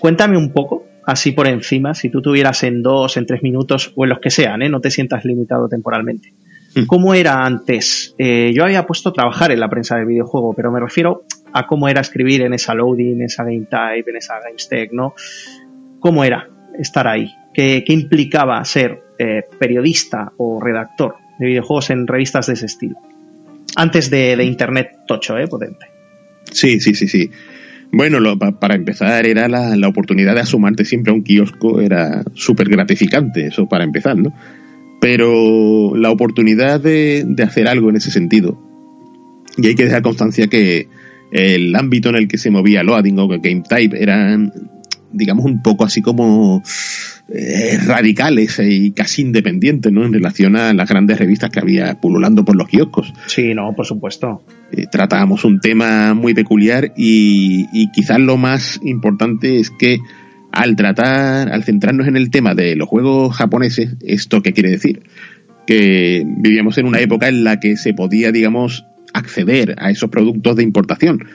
cuéntame 0.00 0.36
un 0.36 0.52
poco, 0.52 0.84
así 1.06 1.32
por 1.32 1.46
encima, 1.46 1.94
si 1.94 2.10
tú 2.10 2.20
tuvieras 2.20 2.62
en 2.64 2.82
dos, 2.82 3.16
en 3.16 3.26
tres 3.26 3.42
minutos, 3.42 3.92
o 3.96 4.04
en 4.04 4.10
los 4.10 4.20
que 4.20 4.30
sean, 4.30 4.62
¿eh? 4.62 4.68
no 4.68 4.80
te 4.80 4.90
sientas 4.90 5.24
limitado 5.24 5.68
temporalmente. 5.68 6.32
Hmm. 6.74 6.86
¿Cómo 6.86 7.14
era 7.14 7.44
antes? 7.44 8.14
Eh, 8.18 8.52
yo 8.54 8.64
había 8.64 8.86
puesto 8.86 9.12
trabajar 9.12 9.52
en 9.52 9.60
la 9.60 9.68
prensa 9.68 9.96
del 9.96 10.06
videojuego, 10.06 10.54
pero 10.54 10.70
me 10.70 10.80
refiero 10.80 11.24
a 11.52 11.66
cómo 11.66 11.88
era 11.88 12.00
escribir 12.00 12.42
en 12.42 12.54
esa 12.54 12.74
loading, 12.74 13.16
en 13.16 13.22
esa 13.22 13.44
game 13.44 13.66
type, 13.68 14.10
en 14.10 14.16
esa 14.16 14.40
GameStech, 14.40 14.92
¿no? 14.92 15.14
¿Cómo 16.00 16.24
era 16.24 16.48
estar 16.78 17.06
ahí? 17.06 17.30
¿Qué, 17.52 17.84
qué 17.86 17.92
implicaba 17.92 18.64
ser 18.64 19.02
eh, 19.24 19.44
periodista 19.56 20.32
o 20.36 20.60
redactor 20.60 21.14
de 21.38 21.46
videojuegos 21.46 21.90
en 21.90 22.08
revistas 22.08 22.48
de 22.48 22.54
ese 22.54 22.66
estilo. 22.66 22.96
Antes 23.76 24.10
de, 24.10 24.42
Internet 24.42 24.88
tocho, 25.06 25.38
¿eh? 25.38 25.46
Potente. 25.46 25.86
Sí, 26.50 26.80
sí, 26.80 26.92
sí, 26.96 27.06
sí. 27.06 27.30
Bueno, 27.92 28.18
para 28.58 28.74
empezar, 28.74 29.24
era 29.24 29.46
la, 29.46 29.86
oportunidad 29.86 30.34
de 30.34 30.40
asomarte 30.40 30.84
siempre 30.84 31.12
a 31.12 31.14
un 31.14 31.22
kiosco, 31.22 31.80
era 31.80 32.24
súper 32.34 32.68
gratificante, 32.68 33.46
eso 33.46 33.68
para 33.68 33.84
empezar, 33.84 34.16
¿no? 34.16 34.34
Pero 35.00 35.94
la 35.94 36.10
oportunidad 36.10 36.80
de, 36.80 37.22
de, 37.24 37.42
hacer 37.44 37.68
algo 37.68 37.90
en 37.90 37.96
ese 37.96 38.10
sentido, 38.10 38.60
y 39.56 39.68
hay 39.68 39.76
que 39.76 39.84
dejar 39.84 40.02
constancia 40.02 40.48
que 40.48 40.88
el 41.30 41.76
ámbito 41.76 42.08
en 42.08 42.16
el 42.16 42.26
que 42.26 42.38
se 42.38 42.50
movía 42.50 42.82
Loading 42.82 43.20
o 43.20 43.28
Game 43.28 43.62
Type 43.68 44.02
eran, 44.02 44.52
digamos, 45.12 45.44
un 45.44 45.62
poco 45.62 45.84
así 45.84 46.02
como 46.02 46.62
eh, 47.28 47.78
radicales 47.86 48.60
y 48.62 48.92
casi 48.92 49.22
independientes, 49.22 49.92
¿no? 49.92 50.04
En 50.04 50.12
relación 50.12 50.56
a 50.56 50.72
las 50.72 50.88
grandes 50.88 51.18
revistas 51.18 51.50
que 51.50 51.60
había 51.60 52.00
pululando 52.00 52.44
por 52.44 52.56
los 52.56 52.68
kioscos. 52.68 53.12
Sí, 53.26 53.54
no, 53.54 53.74
por 53.74 53.86
supuesto. 53.86 54.44
Eh, 54.72 54.86
tratábamos 54.90 55.44
un 55.44 55.60
tema 55.60 56.14
muy 56.14 56.34
peculiar 56.34 56.92
y, 56.96 57.66
y 57.72 57.90
quizás 57.92 58.18
lo 58.18 58.36
más 58.36 58.80
importante 58.82 59.58
es 59.58 59.70
que 59.70 59.98
al 60.52 60.76
tratar, 60.76 61.50
al 61.50 61.64
centrarnos 61.64 62.06
en 62.06 62.16
el 62.16 62.30
tema 62.30 62.54
de 62.54 62.76
los 62.76 62.88
juegos 62.88 63.34
japoneses, 63.34 63.96
¿esto 64.02 64.42
qué 64.42 64.52
quiere 64.52 64.70
decir? 64.70 65.02
Que 65.66 66.24
vivíamos 66.26 66.76
en 66.78 66.86
una 66.86 67.00
época 67.00 67.28
en 67.28 67.44
la 67.44 67.58
que 67.58 67.76
se 67.76 67.94
podía, 67.94 68.32
digamos, 68.32 68.84
acceder 69.14 69.74
a 69.78 69.90
esos 69.90 70.10
productos 70.10 70.56
de 70.56 70.62
importación 70.62 71.26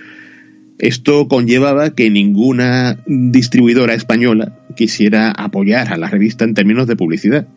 esto 0.80 1.28
conllevaba 1.28 1.96
que 1.96 2.10
ninguna 2.10 3.00
distribuidora 3.08 3.94
española 3.94 4.54
quisiera 4.76 5.32
apoyar 5.32 5.92
a 5.92 5.98
la 5.98 6.08
revista 6.08 6.46
en 6.46 6.54
términos 6.54 6.88
de 6.88 6.96
publicidad. 6.96 7.48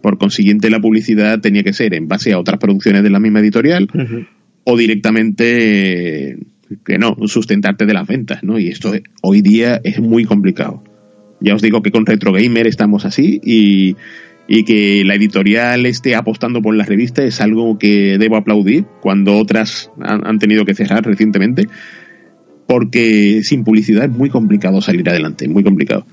Por 0.00 0.18
consiguiente, 0.18 0.70
la 0.70 0.80
publicidad 0.80 1.40
tenía 1.40 1.64
que 1.64 1.72
ser 1.72 1.94
en 1.94 2.06
base 2.06 2.32
a 2.32 2.38
otras 2.38 2.58
producciones 2.58 3.02
de 3.02 3.10
la 3.10 3.20
misma 3.20 3.40
editorial 3.40 3.88
o 4.64 4.76
directamente 4.76 6.38
que 6.84 6.98
no, 6.98 7.16
sustentarte 7.26 7.86
de 7.86 7.94
las 7.94 8.06
ventas, 8.06 8.42
¿no? 8.42 8.58
Y 8.58 8.68
esto 8.68 8.92
hoy 9.22 9.40
día 9.42 9.80
es 9.82 10.00
muy 10.00 10.24
complicado. 10.24 10.82
Ya 11.40 11.54
os 11.54 11.62
digo 11.62 11.82
que 11.82 11.90
con 11.90 12.06
Retro 12.06 12.32
Gamer 12.32 12.66
estamos 12.66 13.04
así 13.04 13.40
y, 13.42 13.96
que 14.64 15.02
la 15.04 15.14
editorial 15.14 15.86
esté 15.86 16.14
apostando 16.14 16.60
por 16.62 16.74
la 16.74 16.84
revista 16.84 17.24
es 17.24 17.40
algo 17.40 17.78
que 17.78 18.18
debo 18.18 18.36
aplaudir 18.36 18.84
cuando 19.00 19.38
otras 19.38 19.90
han 20.00 20.38
tenido 20.38 20.64
que 20.64 20.74
cerrar 20.74 21.04
recientemente 21.04 21.66
porque 22.66 23.42
sin 23.42 23.64
publicidad 23.64 24.04
es 24.04 24.10
muy 24.10 24.30
complicado 24.30 24.80
salir 24.80 25.08
adelante, 25.08 25.48
muy 25.48 25.62
complicado. 25.62 26.06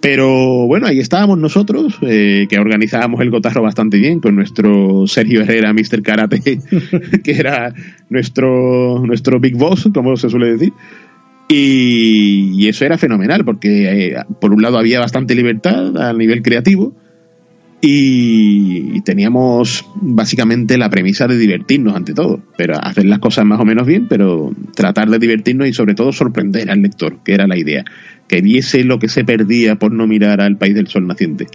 Pero 0.00 0.66
bueno, 0.66 0.86
ahí 0.86 1.00
estábamos 1.00 1.38
nosotros, 1.38 1.98
eh, 2.02 2.46
que 2.48 2.58
organizábamos 2.58 3.20
el 3.22 3.30
gotarro 3.30 3.62
bastante 3.62 3.96
bien 3.96 4.20
con 4.20 4.36
nuestro 4.36 5.06
Sergio 5.06 5.40
Herrera, 5.40 5.72
Mr. 5.72 6.02
Karate, 6.02 6.40
que 7.24 7.32
era 7.32 7.74
nuestro, 8.08 9.04
nuestro 9.04 9.40
Big 9.40 9.56
Boss, 9.56 9.88
como 9.92 10.16
se 10.16 10.30
suele 10.30 10.52
decir. 10.52 10.72
Y, 11.48 12.68
eso 12.68 12.84
era 12.84 12.98
fenomenal, 12.98 13.44
porque 13.44 14.08
eh, 14.08 14.16
por 14.40 14.52
un 14.52 14.62
lado 14.62 14.78
había 14.78 15.00
bastante 15.00 15.34
libertad 15.34 15.96
a 15.96 16.12
nivel 16.12 16.42
creativo, 16.42 16.94
y 17.80 19.00
teníamos 19.02 19.84
básicamente 19.96 20.78
la 20.78 20.88
premisa 20.88 21.26
de 21.26 21.36
divertirnos 21.36 21.94
ante 21.94 22.14
todo, 22.14 22.40
pero 22.56 22.82
hacer 22.82 23.04
las 23.04 23.18
cosas 23.18 23.44
más 23.44 23.60
o 23.60 23.64
menos 23.64 23.86
bien, 23.86 24.08
pero 24.08 24.50
tratar 24.74 25.10
de 25.10 25.18
divertirnos 25.18 25.68
y 25.68 25.72
sobre 25.72 25.94
todo 25.94 26.12
sorprender 26.12 26.70
al 26.70 26.80
lector, 26.80 27.18
que 27.22 27.34
era 27.34 27.46
la 27.46 27.58
idea, 27.58 27.84
que 28.28 28.40
viese 28.40 28.84
lo 28.84 28.98
que 28.98 29.08
se 29.08 29.24
perdía 29.24 29.76
por 29.76 29.92
no 29.92 30.06
mirar 30.06 30.40
al 30.40 30.56
país 30.56 30.74
del 30.74 30.88
sol 30.88 31.06
naciente. 31.06 31.46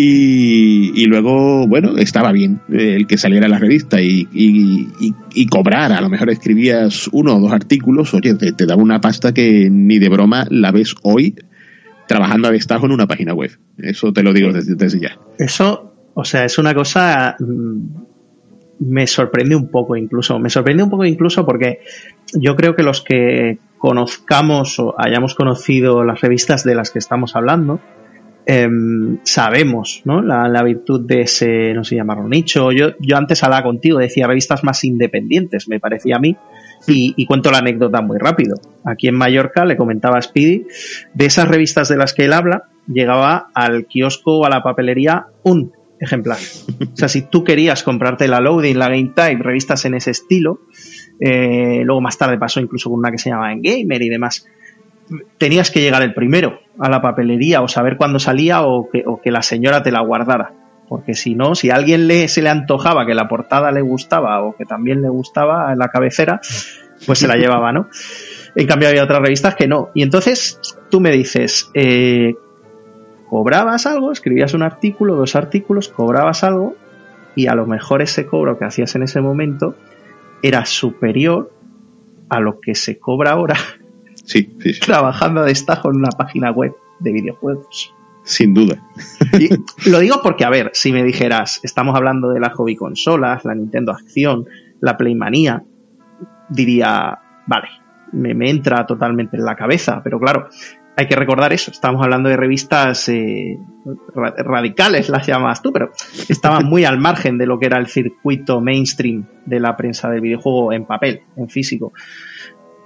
Y, 0.00 1.06
luego, 1.06 1.66
bueno, 1.66 1.96
estaba 1.96 2.30
bien 2.30 2.60
el 2.70 3.08
que 3.08 3.18
saliera 3.18 3.48
la 3.48 3.58
revista 3.58 4.00
y, 4.00 4.28
y, 4.32 5.46
cobrar. 5.46 5.90
A 5.90 6.00
lo 6.00 6.08
mejor 6.08 6.30
escribías 6.30 7.08
uno 7.10 7.34
o 7.36 7.40
dos 7.40 7.52
artículos, 7.52 8.14
oye, 8.14 8.34
te, 8.34 8.52
te 8.52 8.64
daba 8.64 8.80
una 8.80 9.00
pasta 9.00 9.34
que 9.34 9.68
ni 9.68 9.98
de 9.98 10.08
broma 10.08 10.46
la 10.50 10.70
ves 10.70 10.94
hoy 11.02 11.34
trabajando 12.08 12.48
a 12.48 12.50
destajo 12.50 12.86
en 12.86 12.92
una 12.92 13.06
página 13.06 13.34
web. 13.34 13.52
Eso 13.76 14.12
te 14.12 14.24
lo 14.24 14.32
digo 14.32 14.52
desde, 14.52 14.98
ya. 14.98 15.18
Eso, 15.38 15.94
o 16.14 16.24
sea, 16.24 16.44
es 16.44 16.58
una 16.58 16.74
cosa 16.74 17.36
mm, 17.38 18.08
me 18.80 19.06
sorprende 19.06 19.54
un 19.54 19.70
poco 19.70 19.96
incluso. 19.96 20.38
Me 20.38 20.50
sorprende 20.50 20.82
un 20.82 20.90
poco 20.90 21.04
incluso 21.04 21.44
porque 21.44 21.80
yo 22.34 22.56
creo 22.56 22.74
que 22.74 22.82
los 22.82 23.02
que 23.02 23.58
conozcamos 23.78 24.78
o 24.78 24.94
hayamos 24.98 25.34
conocido 25.34 26.04
las 26.04 26.20
revistas 26.20 26.64
de 26.64 26.74
las 26.74 26.90
que 26.90 26.98
estamos 26.98 27.36
hablando, 27.36 27.80
em, 28.46 29.18
sabemos 29.22 30.02
¿no? 30.04 30.22
La, 30.22 30.62
virtud 30.62 31.06
de 31.06 31.22
ese, 31.22 31.72
no 31.74 31.84
sé 31.84 31.96
llamarlo 31.96 32.28
nicho. 32.28 32.72
Yo, 32.72 32.92
yo 32.98 33.16
antes 33.16 33.42
hablaba 33.44 33.62
contigo, 33.64 33.98
decía 33.98 34.26
revistas 34.26 34.64
más 34.64 34.82
independientes, 34.84 35.68
me 35.68 35.80
parecía 35.80 36.16
a 36.16 36.20
mí. 36.20 36.36
Y, 36.86 37.26
cuento 37.26 37.50
la 37.50 37.58
anécdota 37.58 38.00
muy 38.00 38.18
rápido. 38.18 38.56
Aquí 38.84 39.08
en 39.08 39.14
Mallorca, 39.14 39.64
le 39.64 39.76
comentaba 39.76 40.18
a 40.18 40.22
Speedy, 40.22 40.66
de 41.14 41.26
esas 41.26 41.48
revistas 41.48 41.88
de 41.88 41.96
las 41.96 42.14
que 42.14 42.24
él 42.24 42.32
habla, 42.32 42.64
llegaba 42.86 43.48
al 43.54 43.86
kiosco 43.86 44.38
o 44.38 44.44
a 44.46 44.50
la 44.50 44.62
papelería 44.62 45.26
un 45.42 45.72
ejemplar. 46.00 46.38
O 46.80 46.96
sea, 46.96 47.08
si 47.08 47.22
tú 47.22 47.44
querías 47.44 47.82
comprarte 47.82 48.28
la 48.28 48.40
Loading, 48.40 48.78
la 48.78 48.88
Game 48.88 49.12
Type, 49.14 49.42
revistas 49.42 49.84
en 49.84 49.94
ese 49.94 50.12
estilo, 50.12 50.60
eh, 51.20 51.82
luego 51.84 52.00
más 52.00 52.16
tarde 52.16 52.38
pasó 52.38 52.60
incluso 52.60 52.88
con 52.88 53.00
una 53.00 53.10
que 53.10 53.18
se 53.18 53.30
llamaba 53.30 53.52
Gamer 53.54 54.00
y 54.00 54.08
demás, 54.08 54.46
tenías 55.38 55.70
que 55.70 55.80
llegar 55.80 56.02
el 56.02 56.14
primero 56.14 56.60
a 56.78 56.88
la 56.88 57.02
papelería 57.02 57.60
o 57.62 57.68
saber 57.68 57.96
cuándo 57.96 58.18
salía 58.18 58.62
o 58.62 58.88
o 59.06 59.20
que 59.20 59.30
la 59.30 59.42
señora 59.42 59.82
te 59.82 59.90
la 59.90 60.00
guardara. 60.00 60.67
Porque 60.88 61.14
si 61.14 61.34
no, 61.34 61.54
si 61.54 61.70
a 61.70 61.74
alguien 61.74 62.06
le, 62.06 62.28
se 62.28 62.42
le 62.42 62.48
antojaba 62.48 63.06
que 63.06 63.14
la 63.14 63.28
portada 63.28 63.70
le 63.72 63.82
gustaba 63.82 64.42
o 64.42 64.56
que 64.56 64.64
también 64.64 65.02
le 65.02 65.08
gustaba 65.08 65.72
en 65.72 65.78
la 65.78 65.88
cabecera, 65.88 66.40
pues 67.06 67.18
se 67.18 67.28
la 67.28 67.36
llevaba, 67.36 67.72
¿no? 67.72 67.88
En 68.54 68.66
cambio 68.66 68.88
había 68.88 69.04
otras 69.04 69.20
revistas 69.20 69.54
que 69.54 69.68
no. 69.68 69.90
Y 69.94 70.02
entonces 70.02 70.58
tú 70.90 71.00
me 71.00 71.10
dices, 71.10 71.70
eh, 71.74 72.34
cobrabas 73.28 73.86
algo, 73.86 74.12
escribías 74.12 74.54
un 74.54 74.62
artículo, 74.62 75.14
dos 75.16 75.36
artículos, 75.36 75.88
cobrabas 75.88 76.42
algo 76.44 76.74
y 77.36 77.46
a 77.46 77.54
lo 77.54 77.66
mejor 77.66 78.02
ese 78.02 78.26
cobro 78.26 78.58
que 78.58 78.64
hacías 78.64 78.94
en 78.94 79.02
ese 79.02 79.20
momento 79.20 79.76
era 80.42 80.64
superior 80.64 81.52
a 82.30 82.40
lo 82.40 82.60
que 82.60 82.74
se 82.74 82.98
cobra 82.98 83.32
ahora 83.32 83.56
sí, 84.28 84.44
trabajando 84.80 85.40
a 85.40 85.44
destajo 85.44 85.90
en 85.90 85.96
una 85.96 86.10
página 86.10 86.50
web 86.50 86.74
de 87.00 87.12
videojuegos. 87.12 87.94
Sin 88.28 88.52
duda. 88.52 88.76
Lo 89.86 90.00
digo 90.00 90.20
porque, 90.22 90.44
a 90.44 90.50
ver, 90.50 90.70
si 90.74 90.92
me 90.92 91.02
dijeras, 91.02 91.60
estamos 91.62 91.96
hablando 91.96 92.28
de 92.28 92.38
la 92.38 92.50
hobby 92.50 92.76
consolas, 92.76 93.42
la 93.46 93.54
Nintendo 93.54 93.92
Acción, 93.92 94.44
la 94.82 94.98
Playmanía, 94.98 95.62
diría, 96.50 97.20
vale, 97.46 97.68
me, 98.12 98.50
entra 98.50 98.84
totalmente 98.84 99.38
en 99.38 99.46
la 99.46 99.56
cabeza, 99.56 100.02
pero 100.04 100.20
claro, 100.20 100.48
hay 100.94 101.08
que 101.08 101.16
recordar 101.16 101.54
eso, 101.54 101.70
estamos 101.70 102.02
hablando 102.02 102.28
de 102.28 102.36
revistas 102.36 103.08
eh, 103.08 103.56
radicales, 104.14 105.08
las 105.08 105.26
llamas 105.26 105.62
tú, 105.62 105.72
pero 105.72 105.92
estaban 106.28 106.66
muy 106.66 106.84
al 106.84 106.98
margen 106.98 107.38
de 107.38 107.46
lo 107.46 107.58
que 107.58 107.64
era 107.64 107.78
el 107.78 107.86
circuito 107.86 108.60
mainstream 108.60 109.24
de 109.46 109.58
la 109.58 109.74
prensa 109.74 110.10
del 110.10 110.20
videojuego 110.20 110.74
en 110.74 110.84
papel, 110.84 111.22
en 111.34 111.48
físico. 111.48 111.94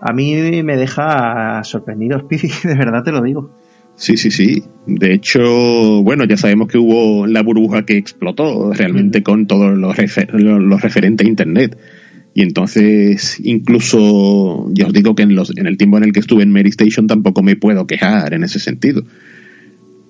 A 0.01 0.13
mí 0.13 0.63
me 0.63 0.77
deja 0.77 1.65
sorprendido, 1.65 2.19
de 2.31 2.75
verdad 2.77 3.03
te 3.03 3.11
lo 3.11 3.23
digo. 3.23 3.51
Sí, 3.97 4.17
sí, 4.17 4.31
sí. 4.31 4.63
De 4.87 5.15
hecho, 5.15 6.03
bueno, 6.03 6.25
ya 6.25 6.37
sabemos 6.37 6.69
que 6.69 6.79
hubo 6.79 7.27
la 7.27 7.43
burbuja 7.43 7.85
que 7.85 7.97
explotó 7.97 8.73
realmente 8.73 9.23
con 9.23 9.47
todos 9.47 9.77
los, 9.77 9.97
los 10.33 10.83
referentes 10.83 11.27
a 11.27 11.29
Internet. 11.29 11.79
Y 12.35 12.43
entonces, 12.43 13.39
incluso, 13.45 14.69
ya 14.73 14.87
os 14.87 14.93
digo 14.93 15.15
que 15.15 15.23
en, 15.23 15.35
los, 15.35 15.57
en 15.57 15.67
el 15.67 15.77
tiempo 15.77 15.99
en 15.99 16.05
el 16.05 16.13
que 16.13 16.21
estuve 16.21 16.43
en 16.43 16.53
Mary 16.53 16.71
Station 16.71 17.07
tampoco 17.07 17.43
me 17.43 17.57
puedo 17.57 17.87
quejar 17.87 18.33
en 18.35 18.43
ese 18.43 18.59
sentido. 18.59 19.05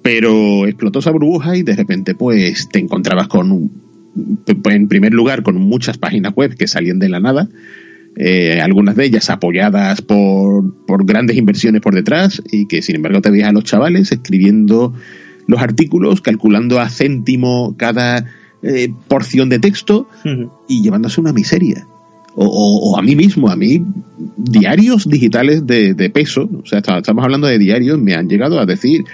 Pero 0.02 0.66
explotó 0.66 1.00
esa 1.00 1.10
burbuja 1.10 1.56
y 1.56 1.62
de 1.62 1.76
repente 1.76 2.14
pues 2.14 2.68
te 2.68 2.78
encontrabas 2.78 3.28
con, 3.28 3.70
en 4.70 4.88
primer 4.88 5.12
lugar, 5.12 5.42
con 5.42 5.56
muchas 5.56 5.98
páginas 5.98 6.34
web 6.34 6.54
que 6.56 6.66
salían 6.66 6.98
de 6.98 7.08
la 7.08 7.20
nada, 7.20 7.48
eh, 8.16 8.60
algunas 8.60 8.96
de 8.96 9.06
ellas 9.06 9.30
apoyadas 9.30 10.02
por, 10.02 10.84
por, 10.86 11.06
grandes 11.06 11.36
inversiones 11.36 11.80
por 11.80 11.94
detrás 11.94 12.42
y 12.50 12.66
que 12.66 12.82
sin 12.82 12.96
embargo 12.96 13.20
te 13.20 13.30
veías 13.30 13.48
a 13.48 13.52
los 13.52 13.64
chavales 13.64 14.12
escribiendo 14.12 14.92
los 15.46 15.60
artículos, 15.60 16.20
calculando 16.20 16.78
a 16.78 16.88
céntimo 16.88 17.74
cada 17.76 18.26
eh, 18.62 18.92
porción 19.08 19.48
de 19.48 19.58
texto 19.58 20.08
y 20.68 20.82
llevándose 20.82 21.20
una 21.20 21.32
miseria 21.32 21.86
o, 22.34 22.96
a 22.98 23.02
mí 23.02 23.16
mismo, 23.16 23.50
a 23.50 23.56
mí, 23.56 23.84
diarios 24.36 25.06
digitales 25.08 25.66
de, 25.66 26.10
peso, 26.12 26.48
o 26.62 26.66
sea, 26.66 26.78
estamos 26.78 27.24
hablando 27.24 27.46
de 27.46 27.58
diarios, 27.58 27.98
me 27.98 28.14
han 28.14 28.28
llegado 28.28 28.58
a 28.58 28.66
decir, 28.66 29.04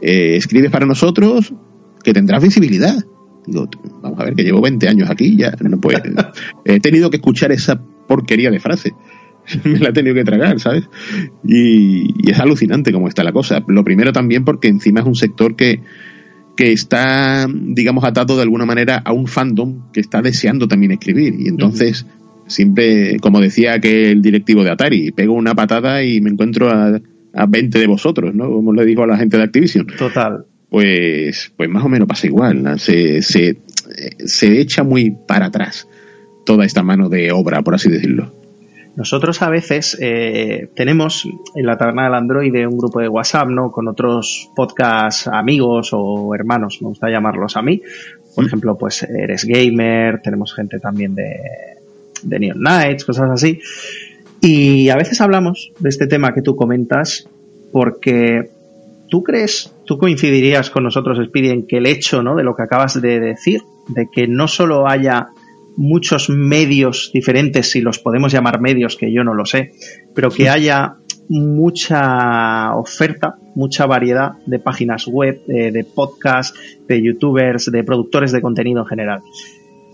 eh, 0.00 0.36
escribes 0.36 0.70
para 0.70 0.86
nosotros 0.86 1.52
que 2.02 2.12
tendrás 2.12 2.42
visibilidad. 2.42 2.96
Digo, 3.46 3.68
vamos 4.02 4.18
a 4.18 4.24
ver, 4.24 4.34
que 4.34 4.42
llevo 4.42 4.60
20 4.60 4.88
años 4.88 5.10
aquí, 5.10 5.36
ya 5.36 5.54
no 5.60 5.80
puedo. 5.80 6.00
He 6.64 6.80
tenido 6.80 7.10
que 7.10 7.16
escuchar 7.16 7.52
esa 7.52 7.80
porquería 8.06 8.50
de 8.50 8.60
frase. 8.60 8.94
me 9.64 9.78
la 9.78 9.90
he 9.90 9.92
tenido 9.92 10.14
que 10.14 10.24
tragar, 10.24 10.58
¿sabes? 10.58 10.88
Y, 11.46 12.30
es 12.30 12.38
alucinante 12.38 12.92
cómo 12.92 13.08
está 13.08 13.22
la 13.24 13.32
cosa. 13.32 13.62
Lo 13.66 13.84
primero 13.84 14.12
también 14.12 14.44
porque 14.44 14.68
encima 14.68 15.00
es 15.00 15.06
un 15.06 15.14
sector 15.14 15.56
que, 15.56 15.80
que 16.56 16.72
está, 16.72 17.46
digamos, 17.50 18.04
atado 18.04 18.36
de 18.36 18.42
alguna 18.42 18.64
manera 18.64 19.02
a 19.04 19.12
un 19.12 19.26
fandom 19.26 19.90
que 19.92 20.00
está 20.00 20.22
deseando 20.22 20.68
también 20.68 20.92
escribir. 20.92 21.34
Y 21.38 21.48
entonces, 21.48 22.06
Siempre, 22.46 23.18
como 23.20 23.40
decía 23.40 23.78
que 23.80 24.10
el 24.10 24.20
directivo 24.20 24.62
de 24.62 24.70
Atari, 24.70 25.12
pego 25.12 25.32
una 25.32 25.54
patada 25.54 26.04
y 26.04 26.20
me 26.20 26.30
encuentro 26.30 26.68
a, 26.68 27.00
a 27.32 27.46
20 27.46 27.78
de 27.78 27.86
vosotros, 27.86 28.34
¿no? 28.34 28.50
Como 28.50 28.72
le 28.72 28.84
dijo 28.84 29.02
a 29.02 29.06
la 29.06 29.16
gente 29.16 29.38
de 29.38 29.44
Activision. 29.44 29.86
Total. 29.86 30.44
Pues, 30.68 31.52
pues 31.56 31.70
más 31.70 31.84
o 31.84 31.88
menos 31.88 32.06
pasa 32.06 32.26
igual. 32.26 32.78
Se, 32.78 33.22
se, 33.22 33.58
se 34.18 34.60
echa 34.60 34.82
muy 34.82 35.16
para 35.26 35.46
atrás 35.46 35.88
toda 36.44 36.64
esta 36.64 36.82
mano 36.82 37.08
de 37.08 37.32
obra, 37.32 37.62
por 37.62 37.74
así 37.74 37.90
decirlo. 37.90 38.30
Nosotros 38.96 39.42
a 39.42 39.50
veces 39.50 39.98
eh, 40.00 40.68
tenemos 40.76 41.28
en 41.54 41.66
la 41.66 41.76
taberna 41.76 42.04
del 42.04 42.14
Android 42.14 42.54
un 42.66 42.78
grupo 42.78 43.00
de 43.00 43.08
WhatsApp, 43.08 43.48
¿no? 43.48 43.72
Con 43.72 43.88
otros 43.88 44.50
podcast 44.54 45.26
amigos 45.28 45.90
o 45.92 46.32
hermanos, 46.32 46.78
me 46.80 46.88
gusta 46.88 47.10
llamarlos 47.10 47.56
a 47.56 47.62
mí. 47.62 47.82
Por 48.34 48.44
mm. 48.44 48.46
ejemplo, 48.46 48.78
pues 48.78 49.02
eres 49.02 49.44
gamer, 49.44 50.20
tenemos 50.22 50.54
gente 50.54 50.78
también 50.78 51.14
de, 51.16 51.40
de 52.22 52.38
Neon 52.38 52.60
Nights, 52.60 53.04
cosas 53.04 53.30
así. 53.30 53.58
Y 54.40 54.90
a 54.90 54.96
veces 54.96 55.20
hablamos 55.20 55.72
de 55.80 55.88
este 55.88 56.06
tema 56.06 56.32
que 56.32 56.42
tú 56.42 56.54
comentas 56.54 57.28
porque 57.72 58.50
tú 59.08 59.24
crees, 59.24 59.74
tú 59.86 59.98
coincidirías 59.98 60.70
con 60.70 60.84
nosotros, 60.84 61.18
Speedy, 61.24 61.50
en 61.50 61.66
que 61.66 61.78
el 61.78 61.86
hecho 61.86 62.22
¿no? 62.22 62.36
de 62.36 62.44
lo 62.44 62.54
que 62.54 62.62
acabas 62.62 63.00
de 63.00 63.18
decir, 63.18 63.62
de 63.88 64.06
que 64.12 64.28
no 64.28 64.46
solo 64.46 64.88
haya 64.88 65.28
muchos 65.76 66.30
medios 66.30 67.10
diferentes, 67.12 67.70
si 67.70 67.80
los 67.80 67.98
podemos 67.98 68.32
llamar 68.32 68.60
medios, 68.60 68.96
que 68.96 69.12
yo 69.12 69.24
no 69.24 69.34
lo 69.34 69.44
sé, 69.44 69.72
pero 70.14 70.30
que 70.30 70.48
haya 70.48 70.96
mucha 71.28 72.74
oferta, 72.76 73.36
mucha 73.54 73.86
variedad 73.86 74.32
de 74.46 74.58
páginas 74.58 75.06
web, 75.06 75.42
de, 75.46 75.70
de 75.70 75.84
podcasts, 75.84 76.58
de 76.86 77.02
youtubers, 77.02 77.70
de 77.70 77.84
productores 77.84 78.32
de 78.32 78.42
contenido 78.42 78.80
en 78.80 78.86
general. 78.86 79.20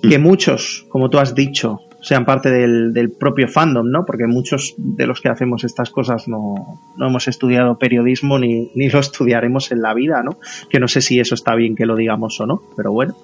Que 0.02 0.18
mm. 0.18 0.22
muchos, 0.22 0.86
como 0.88 1.08
tú 1.08 1.18
has 1.18 1.34
dicho, 1.34 1.80
sean 2.00 2.24
parte 2.24 2.50
del, 2.50 3.12
propio 3.18 3.48
fandom, 3.48 3.90
¿no? 3.90 4.04
Porque 4.06 4.26
muchos 4.26 4.74
de 4.78 5.06
los 5.06 5.20
que 5.20 5.28
hacemos 5.28 5.64
estas 5.64 5.90
cosas 5.90 6.28
no, 6.28 6.80
no 6.96 7.06
hemos 7.06 7.28
estudiado 7.28 7.78
periodismo 7.78 8.38
ni, 8.38 8.70
ni, 8.74 8.88
lo 8.88 9.00
estudiaremos 9.00 9.70
en 9.72 9.82
la 9.82 9.94
vida, 9.94 10.22
¿no? 10.22 10.38
Que 10.68 10.80
no 10.80 10.88
sé 10.88 11.00
si 11.00 11.20
eso 11.20 11.34
está 11.34 11.54
bien 11.54 11.76
que 11.76 11.86
lo 11.86 11.96
digamos 11.96 12.40
o 12.40 12.46
no, 12.46 12.62
pero 12.76 12.92
bueno. 12.92 13.16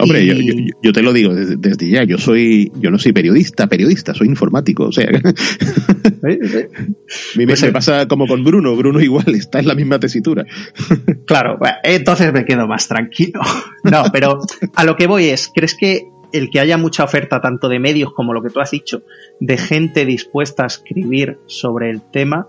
Hombre, 0.00 0.24
yo, 0.24 0.34
yo, 0.82 0.92
te 0.92 1.02
lo 1.02 1.12
digo 1.12 1.34
desde, 1.34 1.90
ya, 1.90 2.02
yo 2.04 2.16
soy, 2.16 2.72
yo 2.76 2.90
no 2.90 2.98
soy 2.98 3.12
periodista, 3.12 3.66
periodista, 3.66 4.14
soy 4.14 4.28
informático, 4.28 4.84
o 4.84 4.92
sea. 4.92 5.06
me, 6.22 7.46
pues 7.46 7.62
me, 7.62 7.72
pasa 7.72 8.08
como 8.08 8.26
con 8.26 8.42
Bruno, 8.42 8.74
Bruno 8.74 9.00
igual 9.00 9.28
está 9.34 9.58
en 9.58 9.68
la 9.68 9.74
misma 9.74 9.98
tesitura. 9.98 10.46
claro, 11.26 11.58
entonces 11.82 12.32
me 12.32 12.44
quedo 12.44 12.66
más 12.66 12.88
tranquilo. 12.88 13.40
No, 13.84 14.04
pero 14.12 14.38
a 14.74 14.84
lo 14.84 14.96
que 14.96 15.06
voy 15.06 15.26
es, 15.26 15.50
¿crees 15.54 15.74
que 15.74 16.04
el 16.32 16.48
que 16.48 16.60
haya 16.60 16.78
mucha 16.78 17.04
oferta 17.04 17.42
tanto 17.42 17.68
de 17.68 17.78
medios 17.78 18.12
como 18.14 18.32
lo 18.32 18.42
que 18.42 18.48
tú 18.48 18.60
has 18.60 18.70
dicho, 18.70 19.02
de 19.40 19.58
gente 19.58 20.06
dispuesta 20.06 20.64
a 20.64 20.66
escribir 20.66 21.38
sobre 21.46 21.90
el 21.90 22.00
tema, 22.10 22.48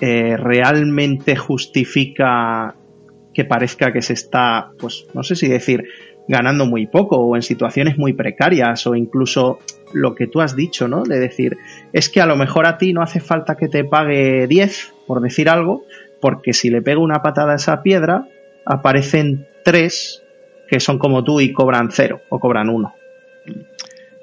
eh, 0.00 0.36
realmente 0.36 1.34
justifica 1.34 2.76
que 3.34 3.44
parezca 3.44 3.92
que 3.92 4.02
se 4.02 4.14
está, 4.14 4.70
pues 4.78 5.06
no 5.14 5.22
sé 5.22 5.36
si 5.36 5.48
decir, 5.48 5.84
ganando 6.28 6.66
muy 6.66 6.86
poco 6.86 7.16
o 7.16 7.34
en 7.34 7.42
situaciones 7.42 7.98
muy 7.98 8.12
precarias 8.12 8.86
o 8.86 8.94
incluso 8.94 9.58
lo 9.94 10.14
que 10.14 10.26
tú 10.26 10.40
has 10.40 10.54
dicho, 10.54 10.86
¿no? 10.86 11.02
De 11.02 11.18
decir, 11.18 11.56
es 11.92 12.08
que 12.10 12.20
a 12.20 12.26
lo 12.26 12.36
mejor 12.36 12.66
a 12.66 12.76
ti 12.76 12.92
no 12.92 13.02
hace 13.02 13.20
falta 13.20 13.56
que 13.56 13.68
te 13.68 13.84
pague 13.84 14.46
10, 14.46 14.94
por 15.06 15.22
decir 15.22 15.48
algo, 15.48 15.84
porque 16.20 16.52
si 16.52 16.68
le 16.70 16.82
pego 16.82 17.02
una 17.02 17.22
patada 17.22 17.52
a 17.52 17.56
esa 17.56 17.82
piedra, 17.82 18.28
aparecen 18.66 19.46
tres 19.64 20.22
que 20.68 20.80
son 20.80 20.98
como 20.98 21.24
tú 21.24 21.40
y 21.40 21.52
cobran 21.52 21.88
cero 21.90 22.20
o 22.28 22.38
cobran 22.38 22.68
uno. 22.68 22.94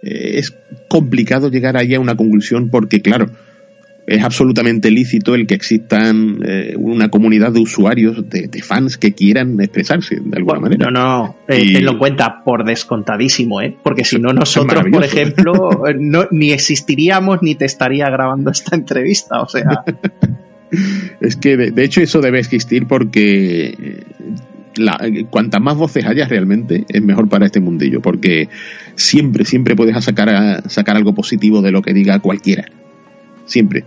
Eh, 0.04 0.38
es 0.38 0.56
complicado 0.88 1.50
llegar 1.50 1.76
ahí 1.76 1.96
a 1.96 2.00
una 2.00 2.16
conclusión 2.16 2.70
porque, 2.70 3.02
claro, 3.02 3.28
es 4.08 4.24
absolutamente 4.24 4.92
lícito 4.92 5.34
el 5.34 5.48
que 5.48 5.56
existan 5.56 6.40
eh, 6.46 6.76
una 6.78 7.10
comunidad 7.10 7.52
de 7.52 7.60
usuarios, 7.60 8.30
de, 8.30 8.62
fans 8.62 8.98
que 8.98 9.14
quieran 9.14 9.60
expresarse 9.60 10.18
de 10.24 10.38
alguna 10.38 10.60
manera. 10.60 10.92
No, 10.92 10.92
no, 10.92 11.36
eh, 11.48 11.74
tenlo 11.74 11.94
en 11.94 11.98
cuenta 11.98 12.44
por 12.44 12.66
descontadísimo, 12.66 13.62
¿eh? 13.62 13.76
Porque 13.84 14.04
si 14.04 14.20
no, 14.20 14.32
nosotros, 14.32 14.84
por 14.92 15.04
ejemplo, 15.04 15.54
no, 16.00 16.28
ni 16.32 16.52
existiríamos 16.52 17.40
ni 17.42 17.56
te 17.56 17.66
estaría 17.66 18.10
grabando 18.10 18.52
esta 18.52 18.76
entrevista, 18.76 19.42
o 19.42 19.48
sea. 19.48 19.84
es 21.20 21.36
que, 21.36 21.58
de, 21.58 21.84
hecho, 21.84 22.02
eso 22.02 22.22
debe 22.22 22.40
existir 22.40 22.86
porque 22.88 24.04
la, 24.76 25.00
cuantas 25.32 25.62
más 25.62 25.78
voces 25.78 26.06
haya 26.06 26.28
realmente, 26.28 26.86
es 26.88 27.02
mejor 27.02 27.28
para 27.28 27.48
este 27.48 27.60
mundillo, 27.60 28.02
porque 28.02 28.50
siempre, 28.94 29.46
siempre 29.46 29.76
puedes 29.76 30.04
sacar, 30.04 30.70
sacar 30.70 30.96
algo 30.96 31.16
positivo 31.16 31.64
de 31.64 31.72
lo 31.72 31.82
que 31.82 31.94
diga 31.94 32.20
cualquiera. 32.20 32.66
Siempre. 33.46 33.84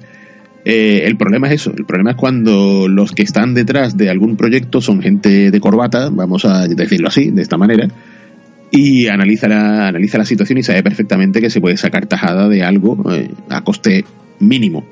Eh, 0.65 1.05
el 1.07 1.17
problema 1.17 1.47
es 1.47 1.55
eso, 1.55 1.73
el 1.77 1.85
problema 1.85 2.11
es 2.11 2.17
cuando 2.17 2.89
los 2.89 3.13
que 3.13 3.23
están 3.23 3.55
detrás 3.55 3.97
de 3.97 4.11
algún 4.11 4.37
proyecto 4.37 4.81
son 4.81 5.01
gente 5.01 5.51
de 5.51 5.61
corbata, 5.61 6.11
vamos 6.11 6.45
a 6.45 6.67
decirlo 6.67 7.09
así, 7.09 7.31
de 7.31 7.43
esta 7.43 7.57
manera, 7.57 7.89
y 8.71 9.07
analiza 9.07 9.49
la, 9.49 9.89
analiza 9.89 10.19
la 10.19 10.25
situación 10.25 10.59
y 10.59 10.63
sabe 10.63 10.83
perfectamente 10.83 11.41
que 11.41 11.51
se 11.51 11.61
puede 11.61 11.77
sacar 11.77 12.07
tajada 12.07 12.49
de 12.49 12.63
algo 12.65 13.03
eh, 13.13 13.31
a 13.49 13.63
coste 13.63 14.05
mínimo. 14.41 14.85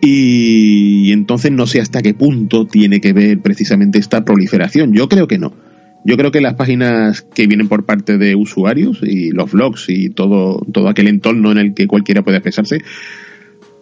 Y, 0.00 1.12
entonces 1.12 1.52
no 1.52 1.66
sé 1.66 1.80
hasta 1.80 2.00
qué 2.00 2.14
punto 2.14 2.66
tiene 2.66 3.00
que 3.00 3.12
ver 3.12 3.40
precisamente 3.40 3.98
esta 3.98 4.24
proliferación. 4.24 4.92
Yo 4.94 5.08
creo 5.08 5.28
que 5.28 5.38
no. 5.38 5.52
Yo 6.04 6.16
creo 6.16 6.30
que 6.30 6.40
las 6.40 6.54
páginas 6.54 7.20
que 7.20 7.46
vienen 7.46 7.68
por 7.68 7.84
parte 7.84 8.16
de 8.16 8.34
usuarios 8.34 9.00
y 9.02 9.30
los 9.32 9.52
blogs 9.52 9.90
y 9.90 10.08
todo, 10.08 10.64
todo 10.72 10.88
aquel 10.88 11.08
entorno 11.08 11.52
en 11.52 11.58
el 11.58 11.74
que 11.74 11.86
cualquiera 11.86 12.22
puede 12.22 12.38
expresarse, 12.38 12.78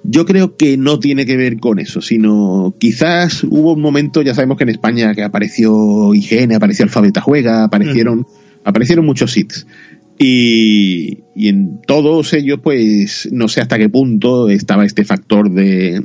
yo 0.04 0.24
creo 0.26 0.56
que 0.56 0.76
no 0.76 0.98
tiene 0.98 1.26
que 1.26 1.36
ver 1.36 1.58
con 1.58 1.78
eso, 1.78 2.00
sino 2.00 2.74
quizás 2.78 3.44
hubo 3.44 3.72
un 3.74 3.80
momento, 3.80 4.22
ya 4.22 4.34
sabemos 4.34 4.56
que 4.56 4.64
en 4.64 4.70
España 4.70 5.14
que 5.14 5.22
apareció 5.22 6.14
IGN, 6.14 6.54
apareció 6.54 6.84
Alfabeta 6.84 7.20
Juega, 7.20 7.64
aparecieron 7.64 8.26
aparecieron 8.64 9.06
muchos 9.06 9.36
hits. 9.36 9.66
Y, 10.18 11.18
en 11.36 11.80
todos 11.86 12.32
ellos, 12.32 12.58
pues 12.62 13.28
no 13.32 13.48
sé 13.48 13.60
hasta 13.60 13.78
qué 13.78 13.88
punto 13.88 14.48
estaba 14.48 14.84
este 14.84 15.04
factor 15.04 15.50
de, 15.50 16.02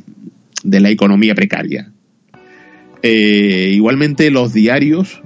de 0.63 0.79
la 0.79 0.89
economía 0.89 1.33
precaria. 1.33 1.91
Eh, 3.05 3.71
igualmente 3.73 4.31
los 4.31 4.53
diarios 4.53 5.21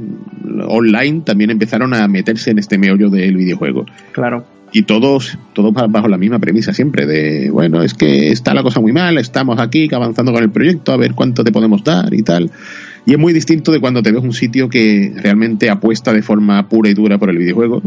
online 0.68 1.22
también 1.22 1.52
empezaron 1.52 1.94
a 1.94 2.08
meterse 2.08 2.50
en 2.50 2.58
este 2.58 2.80
meollo 2.80 3.10
del 3.10 3.38
videojuego. 3.38 3.86
Claro. 4.12 4.46
Y 4.74 4.82
todos, 4.82 5.38
todos 5.54 5.74
bajo 5.74 6.08
la 6.08 6.18
misma 6.18 6.40
premisa 6.40 6.74
siempre, 6.74 7.06
de 7.06 7.50
bueno, 7.52 7.84
es 7.84 7.94
que 7.94 8.32
está 8.32 8.54
la 8.54 8.64
cosa 8.64 8.82
muy 8.82 8.92
mal, 8.92 9.18
estamos 9.18 9.60
aquí 9.62 9.88
avanzando 9.94 10.34
con 10.34 10.44
el 10.44 10.50
proyecto, 10.50 10.92
a 10.92 10.98
ver 10.98 11.14
cuánto 11.14 11.44
te 11.44 11.52
podemos 11.52 11.84
dar 11.84 12.14
y 12.14 12.24
tal. 12.24 12.52
Y 13.06 13.14
es 13.14 13.18
muy 13.18 13.32
distinto 13.32 13.72
de 13.72 13.80
cuando 13.80 14.02
te 14.04 14.12
ves 14.12 14.24
un 14.24 14.34
sitio 14.34 14.68
que 14.68 15.14
realmente 15.16 15.70
apuesta 15.70 16.12
de 16.12 16.22
forma 16.22 16.68
pura 16.68 16.90
y 16.90 16.94
dura 16.94 17.18
por 17.18 17.30
el 17.30 17.38
videojuego. 17.38 17.82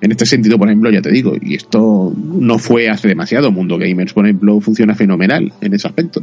En 0.00 0.12
este 0.12 0.24
sentido, 0.24 0.58
por 0.58 0.68
ejemplo, 0.68 0.90
ya 0.90 1.02
te 1.02 1.10
digo, 1.10 1.34
y 1.40 1.56
esto 1.56 2.14
no 2.16 2.58
fue 2.58 2.88
hace 2.88 3.08
demasiado, 3.08 3.50
Mundo 3.50 3.76
Gamers, 3.76 4.12
por 4.12 4.24
ejemplo, 4.26 4.60
funciona 4.60 4.94
fenomenal 4.94 5.52
en 5.60 5.74
ese 5.74 5.88
aspecto. 5.88 6.22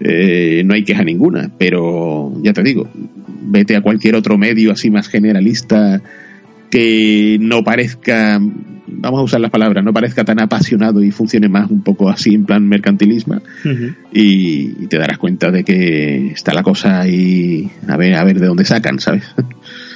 Eh, 0.00 0.62
no 0.64 0.74
hay 0.74 0.84
queja 0.84 1.04
ninguna, 1.04 1.50
pero 1.56 2.32
ya 2.42 2.52
te 2.52 2.62
digo, 2.62 2.88
vete 3.42 3.76
a 3.76 3.80
cualquier 3.80 4.16
otro 4.16 4.36
medio 4.36 4.72
así 4.72 4.90
más 4.90 5.08
generalista 5.08 6.02
que 6.70 7.38
no 7.40 7.62
parezca 7.62 8.40
vamos 8.86 9.20
a 9.20 9.22
usar 9.22 9.40
las 9.40 9.50
palabras, 9.50 9.84
no 9.84 9.92
parezca 9.92 10.24
tan 10.24 10.40
apasionado 10.40 11.02
y 11.02 11.10
funcione 11.10 11.48
más 11.48 11.70
un 11.70 11.82
poco 11.82 12.08
así 12.08 12.34
en 12.34 12.44
plan 12.44 12.66
mercantilismo 12.68 13.40
y, 14.12 14.86
te 14.86 14.98
darás 14.98 15.18
cuenta 15.18 15.50
de 15.50 15.64
que 15.64 16.28
está 16.28 16.52
la 16.52 16.62
cosa 16.62 17.00
ahí 17.00 17.70
a 17.88 17.96
ver, 17.96 18.14
a 18.14 18.24
ver 18.24 18.38
de 18.38 18.46
dónde 18.46 18.64
sacan, 18.64 18.98
¿sabes? 18.98 19.24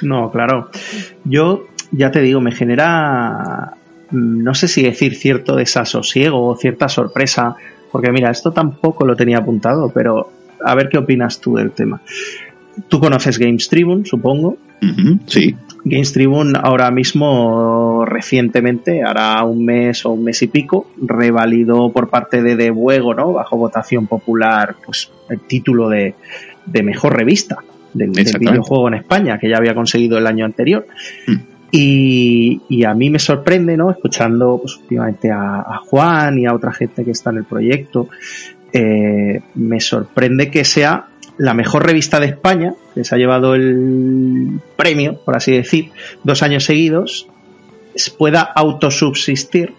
No, 0.02 0.30
claro. 0.30 0.70
Yo 1.24 1.66
ya 1.90 2.10
te 2.10 2.20
digo, 2.20 2.40
me 2.40 2.52
genera, 2.52 3.74
mm, 4.10 4.42
no 4.42 4.54
sé 4.54 4.68
si 4.68 4.82
decir 4.82 5.14
cierto 5.14 5.56
desasosiego 5.56 6.46
o 6.46 6.56
cierta 6.56 6.88
sorpresa, 6.88 7.56
porque 7.90 8.12
mira, 8.12 8.30
esto 8.30 8.52
tampoco 8.52 9.06
lo 9.06 9.16
tenía 9.16 9.38
apuntado, 9.38 9.90
pero 9.92 10.30
a 10.64 10.74
ver 10.74 10.88
qué 10.88 10.98
opinas 10.98 11.40
tú 11.40 11.56
del 11.56 11.72
tema. 11.72 12.00
Tú 12.88 13.00
conoces 13.00 13.38
Games 13.38 13.68
Tribune, 13.68 14.04
supongo. 14.04 14.56
sí. 15.26 15.56
Games 15.84 16.12
Tribune 16.12 16.52
ahora 16.60 16.90
mismo, 16.90 18.04
recientemente, 18.04 19.02
hará 19.02 19.42
un 19.44 19.64
mes 19.64 20.04
o 20.04 20.10
un 20.10 20.24
mes 20.24 20.42
y 20.42 20.48
pico, 20.48 20.90
revalidó 21.00 21.90
por 21.92 22.08
parte 22.08 22.42
de 22.42 22.56
De 22.56 22.70
Buego, 22.70 23.14
¿no? 23.14 23.32
Bajo 23.32 23.56
votación 23.56 24.06
popular, 24.06 24.76
pues 24.84 25.10
el 25.30 25.40
título 25.40 25.88
de, 25.88 26.14
mejor 26.82 27.16
revista 27.16 27.58
del, 27.94 28.10
videojuego 28.10 28.88
en 28.88 28.94
España, 28.94 29.38
que 29.38 29.48
ya 29.48 29.56
había 29.56 29.74
conseguido 29.74 30.18
el 30.18 30.26
año 30.26 30.44
anterior. 30.44 30.86
Mm. 31.26 31.57
Y, 31.70 32.84
a 32.84 32.94
mí 32.94 33.10
me 33.10 33.18
sorprende, 33.18 33.76
¿no? 33.76 33.90
Escuchando 33.90 34.58
pues, 34.60 34.76
últimamente 34.76 35.30
a, 35.30 35.80
Juan 35.86 36.38
y 36.38 36.46
a 36.46 36.54
otra 36.54 36.72
gente 36.72 37.04
que 37.04 37.10
está 37.10 37.30
en 37.30 37.38
el 37.38 37.44
proyecto, 37.44 38.08
eh, 38.72 39.40
me 39.54 39.80
sorprende 39.80 40.50
que 40.50 40.64
sea 40.64 41.08
la 41.36 41.54
mejor 41.54 41.86
revista 41.86 42.20
de 42.20 42.26
España, 42.26 42.74
que 42.94 43.04
se 43.04 43.14
ha 43.14 43.18
llevado 43.18 43.54
el 43.54 44.60
premio, 44.76 45.20
por 45.24 45.36
así 45.36 45.52
decir, 45.52 45.90
dos 46.24 46.42
años 46.42 46.64
seguidos, 46.64 47.28
pueda 48.16 48.40
autosubsistir, 48.42 49.74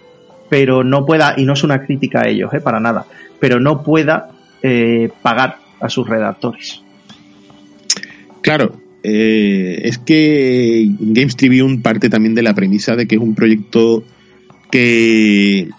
pero 0.49 0.83
no 0.83 1.05
pueda, 1.05 1.35
y 1.37 1.45
no 1.45 1.53
es 1.53 1.63
una 1.63 1.85
crítica 1.85 2.21
a 2.21 2.29
ellos, 2.29 2.53
eh, 2.53 2.61
para 2.61 2.79
nada, 2.79 3.05
pero 3.39 3.59
no 3.59 3.83
pueda 3.83 4.29
eh, 4.61 5.09
pagar 5.21 5.57
a 5.79 5.89
sus 5.89 6.07
redactores. 6.07 6.81
Claro, 8.41 8.73
eh, 9.11 9.81
es 9.83 9.97
que 9.97 10.87
Games 10.99 11.35
Tribune 11.35 11.79
parte 11.79 12.09
también 12.09 12.35
de 12.35 12.43
la 12.43 12.53
premisa 12.53 12.95
de 12.95 13.07
que 13.07 13.15
es 13.15 13.21
un 13.21 13.35
proyecto 13.35 14.03
que 14.71 15.69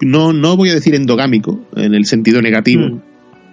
no, 0.00 0.32
no 0.32 0.56
voy 0.56 0.70
a 0.70 0.74
decir 0.74 0.94
endogámico 0.94 1.64
en 1.76 1.94
el 1.94 2.04
sentido 2.04 2.42
negativo, 2.42 2.88
mm 2.88 3.12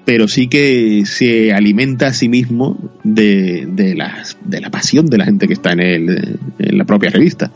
pero 0.09 0.27
sí 0.27 0.47
que 0.47 1.03
se 1.05 1.53
alimenta 1.53 2.07
a 2.07 2.13
sí 2.13 2.29
mismo 2.29 2.97
de, 3.03 3.67
de, 3.71 3.93
la, 3.93 4.23
de 4.43 4.59
la 4.59 4.71
pasión 4.71 5.05
de 5.05 5.19
la 5.19 5.25
gente 5.25 5.45
que 5.45 5.53
está 5.53 5.71
en, 5.73 5.81
el, 5.81 6.39
en 6.57 6.77
la 6.79 6.85
propia 6.85 7.11
revista. 7.11 7.51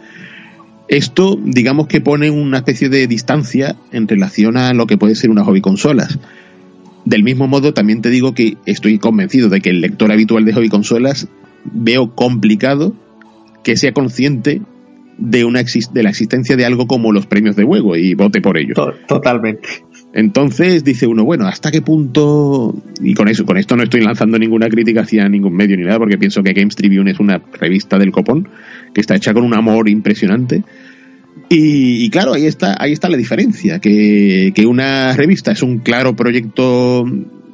Esto, 0.87 1.35
digamos 1.43 1.87
que 1.87 1.99
pone 1.99 2.29
una 2.29 2.57
especie 2.57 2.89
de 2.89 3.07
distancia 3.07 3.75
en 3.91 4.07
relación 4.07 4.57
a 4.57 4.71
lo 4.73 4.85
que 4.85 4.99
puede 4.99 5.15
ser 5.15 5.31
una 5.31 5.43
hobby 5.43 5.61
consolas. 5.61 6.19
Del 7.05 7.23
mismo 7.23 7.47
modo, 7.47 7.73
también 7.73 8.01
te 8.01 8.09
digo 8.09 8.33
que 8.33 8.57
estoy 8.65 8.97
convencido 8.97 9.49
de 9.49 9.61
que 9.61 9.69
el 9.69 9.81
lector 9.81 10.11
habitual 10.11 10.45
de 10.45 10.53
hobby 10.53 10.69
consolas 10.69 11.27
veo 11.65 12.15
complicado 12.15 12.93
que 13.63 13.77
sea 13.77 13.93
consciente 13.93 14.61
de, 15.17 15.45
una, 15.45 15.61
de 15.61 16.03
la 16.03 16.09
existencia 16.09 16.55
de 16.55 16.65
algo 16.65 16.87
como 16.87 17.11
los 17.11 17.27
premios 17.27 17.55
de 17.55 17.63
juego 17.63 17.95
y 17.95 18.13
vote 18.13 18.41
por 18.41 18.57
ello. 18.57 18.73
Totalmente. 19.07 19.69
Entonces 20.13 20.83
dice 20.83 21.07
uno, 21.07 21.23
bueno, 21.25 21.47
¿hasta 21.47 21.71
qué 21.71 21.81
punto? 21.81 22.75
Y 23.01 23.13
con 23.13 23.27
eso, 23.27 23.45
con 23.45 23.57
esto 23.57 23.75
no 23.75 23.83
estoy 23.83 24.01
lanzando 24.01 24.37
ninguna 24.37 24.69
crítica 24.69 25.01
hacia 25.01 25.27
ningún 25.27 25.55
medio 25.55 25.75
ni 25.75 25.83
nada, 25.83 25.97
porque 25.97 26.17
pienso 26.17 26.43
que 26.43 26.53
Games 26.53 26.75
Tribune 26.75 27.11
es 27.11 27.19
una 27.19 27.41
revista 27.59 27.97
del 27.97 28.11
copón, 28.11 28.47
que 28.93 29.01
está 29.01 29.15
hecha 29.15 29.33
con 29.33 29.43
un 29.43 29.55
amor 29.55 29.89
impresionante. 29.89 30.63
Y, 31.49 32.09
claro, 32.09 32.33
ahí 32.33 32.47
está, 32.47 32.75
ahí 32.79 32.93
está 32.93 33.09
la 33.09 33.17
diferencia, 33.17 33.79
que, 33.79 34.51
que, 34.55 34.65
una 34.65 35.13
revista 35.15 35.51
es 35.51 35.61
un 35.61 35.79
claro 35.79 36.15
proyecto 36.15 37.03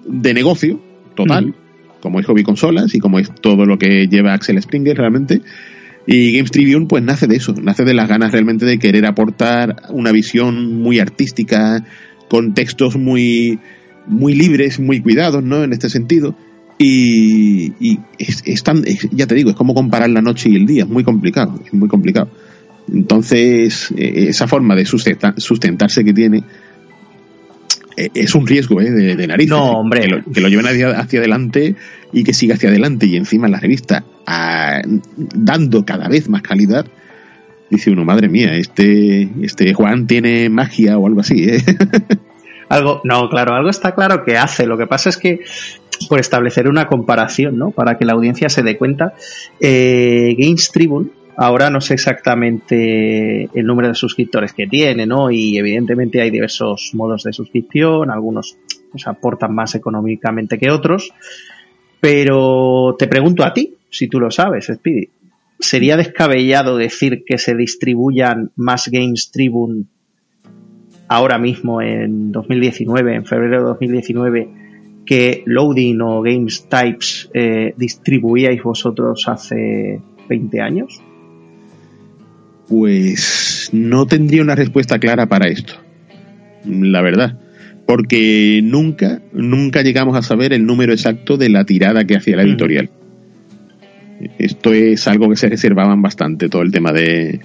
de 0.05 0.33
negocio, 0.33 0.79
total, 1.15 1.53
como 1.99 2.19
es 2.21 2.25
Hobby 2.25 2.43
Consolas 2.43 2.95
y 2.95 2.99
como 2.99 3.19
es 3.19 3.29
todo 3.41 3.65
lo 3.65 3.77
que 3.77 4.07
lleva 4.07 4.33
Axel 4.33 4.61
Springer 4.61 4.95
realmente. 4.95 5.41
Y 6.07 6.31
Games 6.33 6.51
Tribune 6.51 6.87
pues 6.87 7.03
nace 7.03 7.27
de 7.27 7.35
eso, 7.35 7.53
nace 7.61 7.83
de 7.83 7.93
las 7.93 8.07
ganas 8.07 8.31
realmente 8.31 8.65
de 8.65 8.79
querer 8.79 9.05
aportar 9.05 9.75
una 9.89 10.11
visión 10.11 10.81
muy 10.81 10.99
artística, 10.99 11.83
con 12.29 12.53
textos 12.53 12.95
muy, 12.95 13.59
muy 14.07 14.33
libres, 14.33 14.79
muy 14.79 15.01
cuidados, 15.01 15.43
¿no? 15.43 15.63
En 15.63 15.73
este 15.73 15.89
sentido. 15.89 16.35
Y, 16.77 17.73
y 17.79 17.99
es, 18.17 18.63
tan, 18.63 18.83
ya 19.11 19.27
te 19.27 19.35
digo, 19.35 19.49
es 19.49 19.55
como 19.55 19.73
comparar 19.73 20.09
la 20.09 20.21
noche 20.21 20.49
y 20.49 20.55
el 20.55 20.65
día, 20.65 20.83
es 20.83 20.89
muy 20.89 21.03
complicado, 21.03 21.59
es 21.65 21.73
muy 21.73 21.89
complicado. 21.89 22.29
Entonces, 22.93 23.91
eh, 23.97 24.27
esa 24.29 24.47
forma 24.47 24.75
de 24.75 24.85
sustentarse 24.85 26.03
que 26.03 26.13
tiene 26.13 26.43
eh, 27.97 28.09
es 28.13 28.35
un 28.35 28.47
riesgo 28.47 28.81
¿eh? 28.81 28.89
de, 28.89 29.15
de 29.15 29.27
nariz. 29.27 29.49
No, 29.49 29.71
hombre. 29.71 30.01
Que 30.33 30.41
lo, 30.41 30.47
lleven 30.47 30.67
hacia, 30.67 30.91
hacia, 30.91 31.19
adelante 31.19 31.75
y 32.13 32.23
que 32.23 32.33
siga 32.33 32.55
hacia 32.55 32.69
adelante 32.69 33.05
y 33.05 33.15
encima 33.15 33.47
la 33.47 33.59
revista 33.59 34.03
dando 35.15 35.85
cada 35.85 36.07
vez 36.07 36.29
más 36.29 36.43
calidad 36.43 36.85
dice 37.69 37.91
uno, 37.91 38.03
madre 38.03 38.29
mía, 38.29 38.51
este, 38.53 39.29
este 39.41 39.73
Juan 39.73 40.07
tiene 40.07 40.49
magia 40.49 40.97
o 40.97 41.07
algo 41.07 41.21
así, 41.21 41.43
¿eh? 41.43 41.63
Algo, 42.69 43.01
no, 43.03 43.29
claro, 43.29 43.55
algo 43.55 43.71
está 43.71 43.95
claro 43.95 44.23
que 44.23 44.37
hace. 44.37 44.67
Lo 44.67 44.77
que 44.77 44.85
pasa 44.85 45.09
es 45.09 45.17
que 45.17 45.39
por 46.07 46.19
establecer 46.19 46.67
una 46.67 46.85
comparación, 46.85 47.57
¿no? 47.57 47.71
Para 47.71 47.97
que 47.97 48.05
la 48.05 48.13
audiencia 48.13 48.47
se 48.47 48.61
dé 48.61 48.77
cuenta, 48.77 49.15
eh, 49.59 50.35
Games 50.37 50.69
Tribune, 50.71 51.09
ahora 51.41 51.69
no 51.69 51.79
sé 51.79 51.93
exactamente 51.93 53.43
el 53.53 53.65
número 53.65 53.87
de 53.87 53.95
suscriptores 53.95 54.51
que 54.51 54.67
tiene, 54.67 55.05
¿no? 55.05 55.31
Y 55.31 55.57
evidentemente 55.57 56.21
hay 56.21 56.31
diversos 56.31 56.91
modos 56.93 57.23
de 57.23 57.31
suscripción, 57.31 58.11
algunos 58.11 58.57
aportan 59.05 59.55
más 59.55 59.73
económicamente 59.73 60.57
que 60.57 60.69
otros. 60.69 61.13
Pero 62.01 62.93
te 62.99 63.07
pregunto 63.07 63.45
a 63.45 63.53
ti, 63.53 63.73
si 63.89 64.09
tú 64.09 64.19
lo 64.19 64.31
sabes, 64.31 64.65
Speedy, 64.65 65.07
sería 65.57 65.95
descabellado 65.95 66.75
decir 66.75 67.23
que 67.25 67.37
se 67.37 67.55
distribuyan 67.55 68.51
más 68.57 68.89
Games 68.91 69.31
Tribune 69.31 69.85
ahora 71.07 71.37
mismo 71.37 71.81
en 71.81 72.33
2019, 72.33 73.15
en 73.15 73.25
febrero 73.25 73.59
de 73.59 73.63
2019, 73.63 74.49
que 75.05 75.43
Loading 75.45 76.01
o 76.01 76.21
Games 76.21 76.67
Types 76.67 77.29
eh, 77.33 77.73
distribuíais 77.77 78.61
vosotros 78.61 79.25
hace 79.29 80.01
20 80.27 80.61
años? 80.61 81.01
Pues 82.69 83.69
no 83.73 84.05
tendría 84.05 84.43
una 84.43 84.53
respuesta 84.53 84.99
clara 84.99 85.27
para 85.27 85.47
esto, 85.47 85.73
la 86.65 87.01
verdad, 87.01 87.39
porque 87.87 88.61
nunca, 88.63 89.21
nunca 89.33 89.81
llegamos 89.81 90.15
a 90.15 90.21
saber 90.21 90.53
el 90.53 90.67
número 90.67 90.93
exacto 90.93 91.35
de 91.35 91.49
la 91.49 91.65
tirada 91.65 92.05
que 92.05 92.15
hacía 92.15 92.37
la 92.37 92.43
mm. 92.43 92.47
editorial. 92.47 92.89
Esto 94.37 94.73
es 94.73 95.07
algo 95.07 95.29
que 95.29 95.35
se 95.35 95.49
reservaban 95.49 96.01
bastante, 96.03 96.47
todo 96.47 96.61
el 96.61 96.71
tema 96.71 96.91
de, 96.91 97.39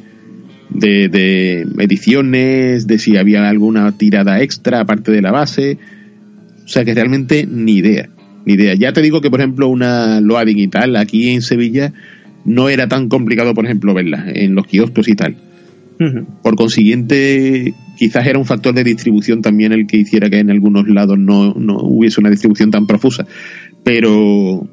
de, 0.69 1.09
de 1.09 1.61
ediciones, 1.79 2.87
de 2.87 2.99
si 2.99 3.17
había 3.17 3.49
alguna 3.49 3.97
tirada 3.97 4.43
extra 4.43 4.81
aparte 4.81 5.11
de 5.11 5.23
la 5.23 5.31
base. 5.31 5.79
O 6.65 6.69
sea 6.69 6.85
que 6.85 6.95
realmente 6.95 7.47
ni 7.51 7.77
idea, 7.77 8.11
ni 8.45 8.55
idea. 8.55 8.75
Ya 8.75 8.93
te 8.93 9.01
digo 9.01 9.21
que, 9.21 9.31
por 9.31 9.41
ejemplo, 9.41 9.69
una 9.69 10.21
loading 10.21 10.59
y 10.59 10.69
tal, 10.69 10.97
aquí 10.97 11.31
en 11.31 11.41
Sevilla 11.41 11.95
no 12.45 12.69
era 12.69 12.89
tan 12.89 13.09
complicado, 13.09 13.55
por 13.55 13.65
ejemplo, 13.65 13.95
verla 13.95 14.25
en 14.27 14.55
los 14.55 14.67
kioscos 14.67 15.09
y 15.09 15.15
tal. 15.15 15.37
Por 16.43 16.57
consiguiente, 16.57 17.73
quizás 17.97 18.27
era 18.27 18.39
un 18.39 18.45
factor 18.45 18.75
de 18.75 18.83
distribución 18.83 19.43
también 19.43 19.73
el 19.73 19.87
que 19.87 19.97
hiciera 19.97 20.29
que 20.29 20.41
en 20.41 20.51
algunos 20.51 20.89
lados 20.89 21.19
no, 21.19 21.55
no 21.55 21.79
hubiese 21.79 22.21
una 22.21 22.31
distribución 22.31 22.71
tan 22.71 22.87
profusa. 22.87 23.27
Pero 23.85 24.69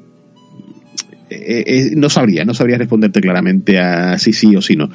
eh, 1.30 1.64
eh, 1.66 1.90
no 1.96 2.10
sabría, 2.10 2.44
no 2.44 2.54
sabría 2.54 2.76
responderte 2.76 3.20
claramente 3.20 3.78
a 3.78 4.18
si 4.18 4.32
sí 4.32 4.54
o 4.56 4.60
si 4.60 4.76
no. 4.76 4.90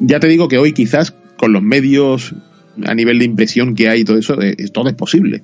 Ya 0.00 0.20
te 0.20 0.28
digo 0.28 0.48
que 0.48 0.58
hoy 0.58 0.72
quizás 0.72 1.14
con 1.36 1.52
los 1.52 1.62
medios 1.62 2.34
a 2.84 2.94
nivel 2.94 3.18
de 3.18 3.24
impresión 3.24 3.74
que 3.74 3.88
hay 3.88 4.00
y 4.00 4.04
todo 4.04 4.18
eso, 4.18 4.40
eh, 4.40 4.56
todo 4.72 4.88
es 4.88 4.94
posible. 4.94 5.42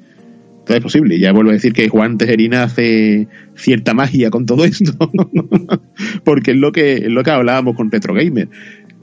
Es 0.75 0.83
posible. 0.83 1.19
Ya 1.19 1.33
vuelvo 1.33 1.51
a 1.51 1.55
decir 1.55 1.73
que 1.73 1.89
Juan 1.89 2.19
Tejerina 2.19 2.63
hace 2.63 3.29
cierta 3.55 3.95
magia 3.95 4.31
con 4.31 4.47
todo 4.47 4.65
esto. 4.65 4.93
Porque 6.25 6.53
es 6.53 6.57
lo 6.57 6.73
que, 6.73 6.95
es 6.95 7.11
lo 7.11 7.23
que 7.23 7.31
hablábamos 7.31 7.77
con 7.77 7.91
Retro 7.91 8.15
Gamer. 8.15 8.49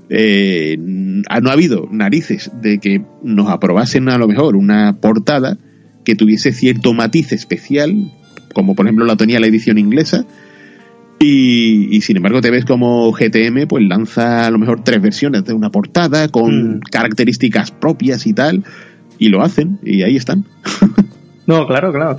no 0.09 1.49
ha 1.49 1.53
habido 1.53 1.87
narices 1.91 2.51
de 2.61 2.79
que 2.79 3.01
nos 3.23 3.49
aprobasen 3.49 4.09
a 4.09 4.17
lo 4.17 4.27
mejor 4.27 4.55
una 4.55 4.97
portada 4.99 5.57
que 6.07 6.15
tuviese 6.15 6.53
cierto 6.53 6.93
matiz 6.93 7.33
especial, 7.33 8.09
como 8.53 8.75
por 8.75 8.85
ejemplo 8.85 9.03
la 9.03 9.17
tenía 9.17 9.41
la 9.41 9.47
edición 9.47 9.77
inglesa, 9.77 10.25
y, 11.19 11.99
sin 11.99 12.15
embargo 12.15 12.39
te 12.39 12.49
ves 12.49 12.63
como 12.63 13.11
GTM 13.11 13.67
pues 13.67 13.83
lanza 13.83 14.45
a 14.45 14.51
lo 14.51 14.57
mejor 14.57 14.85
tres 14.85 15.01
versiones 15.01 15.43
de 15.43 15.51
una 15.51 15.69
portada 15.69 16.29
con 16.29 16.77
mm. 16.77 16.79
características 16.91 17.71
propias 17.71 18.25
y 18.25 18.31
tal, 18.31 18.63
y 19.19 19.27
lo 19.27 19.41
hacen, 19.41 19.79
y 19.83 20.03
ahí 20.03 20.15
están. 20.15 20.45
No, 21.47 21.65
claro, 21.65 21.91
claro. 21.91 22.17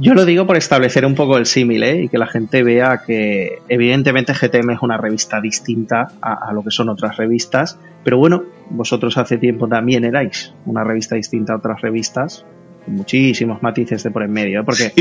Yo 0.00 0.14
lo 0.14 0.24
digo 0.24 0.46
por 0.46 0.56
establecer 0.56 1.04
un 1.04 1.14
poco 1.14 1.36
el 1.36 1.46
símil 1.46 1.82
¿eh? 1.82 2.02
y 2.04 2.08
que 2.08 2.16
la 2.16 2.26
gente 2.26 2.62
vea 2.62 3.02
que 3.04 3.58
evidentemente 3.68 4.32
GTM 4.32 4.70
es 4.70 4.82
una 4.82 4.96
revista 4.96 5.40
distinta 5.40 6.12
a, 6.22 6.48
a, 6.48 6.52
lo 6.52 6.62
que 6.62 6.70
son 6.70 6.88
otras 6.88 7.16
revistas, 7.16 7.78
pero 8.04 8.18
bueno, 8.18 8.44
vosotros 8.70 9.18
hace 9.18 9.36
tiempo 9.36 9.68
también 9.68 10.04
erais 10.04 10.54
una 10.64 10.84
revista 10.84 11.16
distinta 11.16 11.52
a 11.52 11.56
otras 11.56 11.80
revistas 11.80 12.46
muchísimos 12.86 13.62
matices 13.62 14.02
de 14.02 14.10
por 14.10 14.22
en 14.22 14.32
medio, 14.32 14.60
¿eh? 14.60 14.64
porque 14.64 14.92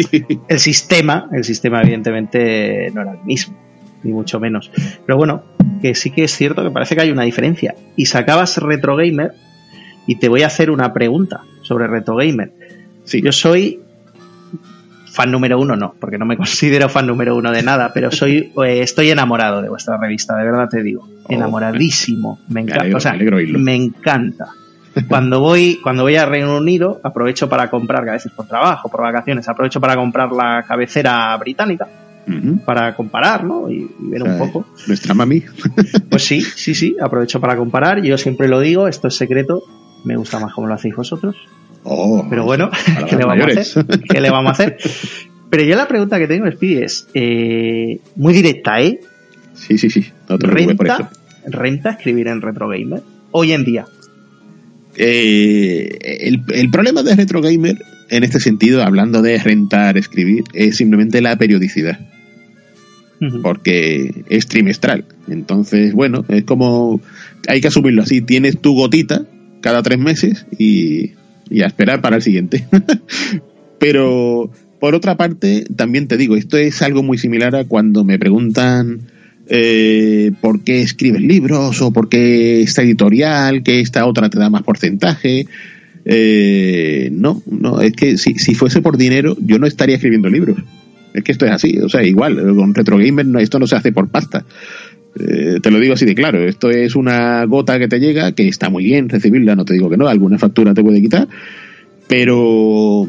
el 0.48 0.60
sistema, 0.60 1.30
el 1.32 1.44
sistema 1.44 1.82
evidentemente 1.82 2.92
no 2.94 3.02
era 3.02 3.14
el 3.14 3.24
mismo, 3.24 3.56
ni 4.04 4.12
mucho 4.12 4.40
menos. 4.40 4.72
Pero 5.06 5.18
bueno, 5.18 5.44
que 5.82 5.96
sí 5.96 6.12
que 6.12 6.24
es 6.24 6.36
cierto 6.36 6.64
que 6.64 6.72
parece 6.72 6.96
que 6.96 7.02
hay 7.02 7.12
una 7.12 7.24
diferencia. 7.24 7.76
Y 7.96 8.06
sacabas 8.06 8.58
Retro 8.58 8.96
Gamer 8.96 9.34
y 10.08 10.16
te 10.16 10.30
voy 10.30 10.44
a 10.44 10.48
hacer 10.48 10.72
una 10.72 10.94
pregunta 10.94 11.42
sobre 11.62 11.88
Retro 11.88 12.16
Gamer. 12.16 12.54
Sí. 13.06 13.22
Yo 13.22 13.32
soy 13.32 13.80
fan 15.12 15.30
número 15.30 15.60
uno, 15.60 15.76
no, 15.76 15.94
porque 16.00 16.18
no 16.18 16.26
me 16.26 16.38
considero 16.38 16.90
fan 16.90 17.06
número 17.06 17.36
uno 17.36 17.52
de 17.52 17.64
nada, 17.64 17.92
pero 17.94 18.12
soy 18.12 18.52
eh, 18.64 18.82
estoy 18.82 19.10
enamorado 19.10 19.62
de 19.62 19.70
vuestra 19.70 19.98
revista, 19.98 20.36
de 20.38 20.46
verdad 20.46 20.70
te 20.70 20.82
digo, 20.82 21.08
oh, 21.24 21.34
enamoradísimo, 21.34 22.40
me 22.50 22.62
encanta, 22.62 22.98
o 22.98 23.00
sea, 23.00 23.14
me 23.14 23.76
encanta. 23.76 24.48
Cuando 25.08 25.40
voy, 25.40 25.80
cuando 25.82 26.04
voy 26.04 26.18
a 26.18 26.26
Reino 26.26 26.58
Unido, 26.58 27.00
aprovecho 27.04 27.48
para 27.48 27.70
comprar, 27.70 28.04
que 28.04 28.10
a 28.10 28.14
veces 28.14 28.32
por 28.34 28.46
trabajo, 28.48 28.90
por 28.90 29.02
vacaciones, 29.02 29.48
aprovecho 29.48 29.80
para 29.80 29.96
comprar 29.96 30.32
la 30.32 30.66
cabecera 30.68 31.36
británica. 31.38 31.88
Para 32.66 32.96
comparar, 32.96 33.44
¿no? 33.44 33.70
Y, 33.70 33.90
ver 34.00 34.24
un 34.24 34.38
poco. 34.38 34.66
Nuestra 34.88 35.14
mami. 35.14 35.44
pues 36.10 36.24
sí, 36.24 36.42
sí, 36.42 36.76
sí, 36.76 36.96
aprovecho 37.02 37.42
para 37.42 37.58
comparar. 37.58 38.02
Yo 38.02 38.18
siempre 38.18 38.48
lo 38.48 38.60
digo, 38.60 38.88
esto 38.88 39.08
es 39.08 39.16
secreto. 39.16 39.64
Me 40.04 40.16
gusta 40.16 40.40
más 40.40 40.54
como 40.54 40.68
lo 40.68 40.74
hacéis 40.74 40.96
vosotros. 40.96 41.36
Oh, 41.84 42.26
Pero 42.30 42.46
bueno, 42.46 42.70
¿qué 43.10 43.16
le, 43.16 43.26
vamos 43.26 43.58
a 43.58 43.62
hacer? 43.62 44.00
¿qué 44.10 44.22
le 44.22 44.30
vamos 44.30 44.50
a 44.50 44.54
hacer? 44.54 44.78
Pero 45.50 45.64
yo 45.64 45.76
la 45.76 45.88
pregunta 45.88 46.18
que 46.18 46.28
tengo, 46.28 46.50
Speedy, 46.50 46.84
es 46.84 47.08
eh, 47.14 48.00
muy 48.16 48.34
directa, 48.34 48.80
¿eh? 48.80 49.02
Sí, 49.54 49.78
sí, 49.78 49.90
sí. 49.90 50.06
No 50.30 50.38
te 50.38 50.48
¿Renta, 50.48 50.76
por 50.76 50.88
eso. 50.88 51.10
¿Renta 51.46 51.90
escribir 51.92 52.28
en 52.28 52.42
Retro 52.42 52.70
Gamer? 52.70 53.02
Hoy 53.32 53.52
en 53.52 53.66
día. 53.66 53.86
Eh, 54.96 56.30
el, 56.54 56.70
problema 56.70 57.04
de 57.04 57.16
Retro 57.16 57.42
Gamer, 57.42 57.84
en 58.10 58.24
este 58.24 58.40
sentido, 58.40 58.84
hablando 58.84 59.22
de 59.22 59.38
rentar, 59.40 59.98
escribir, 59.98 60.44
es 60.54 60.78
simplemente 60.78 61.22
la 61.22 61.36
periodicidad. 61.36 62.00
Porque 63.44 64.24
es 64.30 64.48
trimestral. 64.48 65.06
Entonces, 65.28 65.94
bueno, 65.94 66.26
es 66.28 66.44
como. 66.44 67.02
Hay 67.48 67.62
que 67.62 67.68
asumirlo 67.68 68.02
así. 68.02 68.22
Tienes 68.22 68.60
tu 68.60 68.74
gotita 68.74 69.26
cada 69.62 69.84
tres 69.84 70.00
meses 70.00 70.48
y, 70.58 71.12
y 71.52 71.62
a 71.62 71.68
esperar 71.68 72.02
para 72.02 72.16
el 72.16 72.22
siguiente. 72.22 72.66
Pero, 73.80 74.50
por 74.80 74.96
otra 74.96 75.18
parte, 75.18 75.66
también 75.76 76.08
te 76.08 76.18
digo, 76.18 76.36
esto 76.36 76.58
es 76.58 76.82
algo 76.82 77.04
muy 77.04 77.18
similar 77.18 77.56
a 77.56 77.66
cuando 77.66 78.04
me 78.04 78.18
preguntan 78.18 79.02
eh, 79.48 80.32
por 80.40 80.64
qué 80.64 80.82
escribes 80.82 81.22
libros 81.22 81.82
o 81.82 81.92
por 81.92 82.08
qué 82.08 82.62
esta 82.62 82.84
editorial, 82.84 83.64
que 83.64 83.82
esta 83.82 84.06
otra 84.06 84.30
te 84.30 84.40
da 84.40 84.50
más 84.50 84.64
porcentaje. 84.64 85.46
Eh, 86.06 87.10
no, 87.12 87.44
no, 87.46 87.82
es 87.82 87.94
que 87.94 88.18
si, 88.18 88.36
si 88.36 88.56
fuese 88.56 88.82
por 88.82 88.98
dinero 88.98 89.36
yo 89.40 89.60
no 89.60 89.68
estaría 89.68 89.96
escribiendo 89.96 90.30
libros. 90.30 90.58
Es 91.14 91.24
que 91.24 91.34
esto 91.34 91.46
es 91.46 91.52
así, 91.52 91.78
o 91.80 91.90
sea, 91.90 92.04
igual, 92.04 92.38
con 92.56 92.74
Retro 92.74 92.98
Gamer 92.98 93.26
esto 93.42 93.60
no 93.60 93.68
se 93.68 93.76
hace 93.76 93.92
por 93.92 94.10
pasta. 94.10 94.46
Eh, 95.20 95.60
te 95.62 95.72
lo 95.72 95.80
digo 95.80 95.94
así 95.94 96.06
de 96.06 96.16
claro, 96.16 96.40
esto 96.48 96.70
es 96.70 96.96
una 96.96 97.44
gota 97.46 97.78
que 97.80 97.88
te 97.88 98.00
llega, 98.00 98.32
que 98.32 98.48
está 98.48 98.70
muy 98.70 98.86
bien 98.86 99.10
recibirla, 99.10 99.56
no 99.56 99.66
te 99.66 99.74
digo 99.74 99.90
que 99.90 99.98
no, 99.98 100.08
alguna 100.08 100.38
factura 100.38 100.74
te 100.74 100.84
puede 100.84 101.02
quitar, 101.02 101.28
pero 102.08 103.08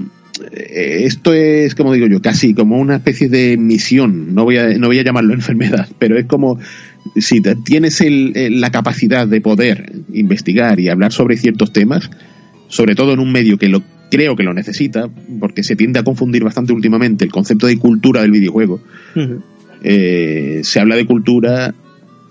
eh, 0.50 1.02
esto 1.04 1.32
es, 1.32 1.74
como 1.74 1.92
digo 1.92 2.06
yo, 2.06 2.20
casi 2.20 2.54
como 2.54 2.78
una 2.78 2.96
especie 2.96 3.28
de 3.28 3.56
misión. 3.56 4.34
No 4.34 4.44
voy 4.44 4.58
a, 4.58 4.76
no 4.78 4.88
voy 4.88 4.98
a 4.98 5.04
llamarlo 5.04 5.34
enfermedad, 5.34 5.88
pero 5.98 6.18
es 6.18 6.26
como 6.26 6.58
si 7.16 7.40
tienes 7.64 8.00
el, 8.00 8.60
la 8.60 8.70
capacidad 8.70 9.26
de 9.26 9.40
poder 9.40 9.92
investigar 10.12 10.80
y 10.80 10.88
hablar 10.88 11.12
sobre 11.12 11.36
ciertos 11.36 11.72
temas, 11.72 12.10
sobre 12.68 12.94
todo 12.94 13.12
en 13.12 13.20
un 13.20 13.32
medio 13.32 13.58
que 13.58 13.68
lo 13.68 13.82
creo 14.10 14.36
que 14.36 14.42
lo 14.42 14.52
necesita, 14.52 15.08
porque 15.40 15.62
se 15.62 15.74
tiende 15.74 15.98
a 15.98 16.04
confundir 16.04 16.44
bastante 16.44 16.72
últimamente 16.72 17.24
el 17.24 17.32
concepto 17.32 17.66
de 17.66 17.78
cultura 17.78 18.20
del 18.20 18.30
videojuego. 18.30 18.80
Eh, 19.82 20.60
se 20.62 20.80
habla 20.80 20.96
de 20.96 21.06
cultura 21.06 21.74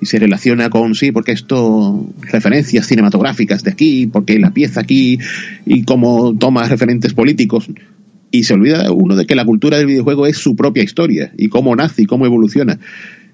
y 0.01 0.07
se 0.07 0.17
relaciona 0.17 0.69
con 0.69 0.95
sí, 0.95 1.11
porque 1.11 1.31
esto, 1.31 2.07
referencias 2.21 2.87
cinematográficas 2.87 3.63
de 3.63 3.71
aquí, 3.71 4.07
porque 4.07 4.39
la 4.39 4.51
pieza 4.51 4.81
aquí, 4.81 5.19
y 5.65 5.83
cómo 5.83 6.35
toma 6.35 6.67
referentes 6.67 7.13
políticos. 7.13 7.69
Y 8.31 8.43
se 8.43 8.55
olvida 8.55 8.91
uno 8.91 9.15
de 9.15 9.25
que 9.25 9.35
la 9.35 9.45
cultura 9.45 9.77
del 9.77 9.85
videojuego 9.85 10.25
es 10.25 10.37
su 10.37 10.55
propia 10.55 10.83
historia, 10.83 11.31
y 11.37 11.49
cómo 11.49 11.75
nace 11.75 12.01
y 12.01 12.05
cómo 12.05 12.25
evoluciona. 12.25 12.79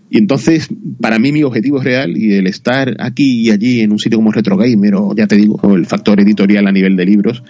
Y 0.10 0.18
entonces, 0.18 0.70
para 1.00 1.20
mí 1.20 1.32
mi 1.32 1.44
objetivo 1.44 1.80
es 1.80 1.86
real 1.86 2.18
y 2.18 2.34
el 2.34 2.48
estar 2.48 2.96
aquí 3.00 3.48
y 3.48 3.52
allí 3.52 3.82
en 3.82 3.92
un 3.92 4.00
sitio 4.00 4.18
como 4.18 4.32
Retro 4.32 4.58
Gamer 4.58 4.96
o 4.96 5.16
ya 5.16 5.28
te 5.28 5.36
digo, 5.36 5.60
el 5.74 5.86
factor 5.86 6.20
editorial 6.20 6.68
a 6.68 6.72
nivel 6.72 6.98
de 6.98 7.06
libros, 7.06 7.44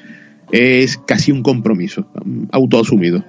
es 0.52 0.98
casi 0.98 1.32
un 1.32 1.42
compromiso, 1.42 2.12
autoasumido. 2.52 3.26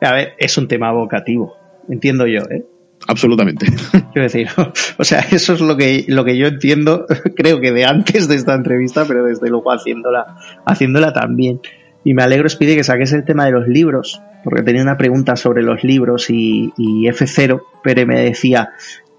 A 0.00 0.12
ver, 0.12 0.32
es 0.38 0.56
un 0.56 0.68
tema 0.68 0.90
vocativo, 0.92 1.54
entiendo 1.88 2.26
yo, 2.26 2.42
¿eh? 2.50 2.64
Absolutamente. 3.08 3.66
Quiero 4.12 4.22
decir, 4.22 4.48
o 4.98 5.04
sea, 5.04 5.20
eso 5.30 5.54
es 5.54 5.60
lo 5.60 5.76
que, 5.76 6.04
lo 6.08 6.24
que 6.24 6.36
yo 6.36 6.46
entiendo, 6.46 7.06
creo 7.36 7.60
que 7.60 7.72
de 7.72 7.84
antes 7.84 8.28
de 8.28 8.36
esta 8.36 8.54
entrevista, 8.54 9.04
pero 9.06 9.24
desde 9.24 9.48
luego 9.48 9.72
haciéndola, 9.72 10.36
haciéndola 10.64 11.12
también. 11.12 11.60
Y 12.04 12.14
me 12.14 12.22
alegro, 12.22 12.48
Speedy, 12.48 12.74
que 12.74 12.84
saques 12.84 13.12
el 13.12 13.24
tema 13.24 13.44
de 13.44 13.52
los 13.52 13.68
libros, 13.68 14.20
porque 14.42 14.62
tenía 14.62 14.82
una 14.82 14.96
pregunta 14.96 15.36
sobre 15.36 15.62
los 15.62 15.84
libros 15.84 16.30
y, 16.30 16.72
F0, 16.76 17.62
pero 17.84 18.06
me 18.06 18.20
decía, 18.20 18.70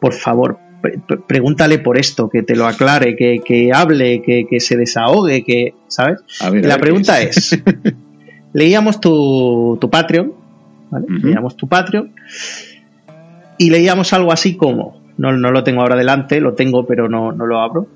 por 0.02 0.12
favor, 0.12 0.58
pregúntale 1.26 1.80
por 1.80 1.98
esto, 1.98 2.30
que 2.30 2.44
te 2.44 2.58
lo 2.58 2.66
aclare, 2.66 3.16
que, 3.16 3.40
que 3.40 3.72
hable, 3.74 4.22
que, 4.22 4.46
que, 4.50 4.60
se 4.60 4.76
desahogue, 4.76 5.46
que, 5.46 5.76
¿sabes? 5.88 6.20
la 6.42 6.78
pregunta 6.78 7.22
es, 7.22 7.58
leíamos 8.52 9.00
tu, 9.00 9.78
tu 9.80 9.90
Patreon, 9.90 10.34
¿vale? 10.92 11.06
Leíamos 11.22 11.56
tu 11.56 11.70
Patreon 11.70 12.12
y 13.58 13.70
leíamos 13.70 14.14
algo 14.14 14.32
así 14.32 14.56
como, 14.56 15.02
no, 15.18 15.32
no 15.34 15.52
lo 15.52 15.64
tengo 15.64 15.82
ahora 15.82 15.96
delante, 15.96 16.42
lo 16.42 16.54
tengo 16.54 16.86
pero 16.86 17.10
no, 17.10 17.32
no 17.32 17.46
lo 17.46 17.60
abro, 17.60 17.88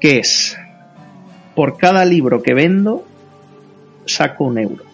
que 0.00 0.18
es, 0.18 0.56
por 1.54 1.76
cada 1.76 2.04
libro 2.04 2.42
que 2.42 2.54
vendo, 2.54 3.04
saco 4.06 4.44
un 4.44 4.58
euro. 4.58 4.84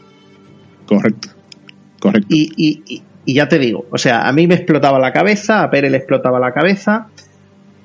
Correcto, 0.87 1.29
correcto. 2.01 2.29
Y, 2.31 2.53
y, 2.57 3.03
y, 3.25 3.35
ya 3.35 3.49
te 3.49 3.59
digo, 3.59 3.87
o 3.90 3.99
sea, 3.99 4.29
a 4.29 4.33
mí 4.33 4.47
me 4.47 4.55
explotaba 4.55 4.99
la 4.99 5.12
cabeza, 5.12 5.62
a 5.62 5.71
Pere 5.71 5.90
le 5.90 5.97
explotaba 5.99 6.38
la 6.38 6.53
cabeza, 6.53 7.09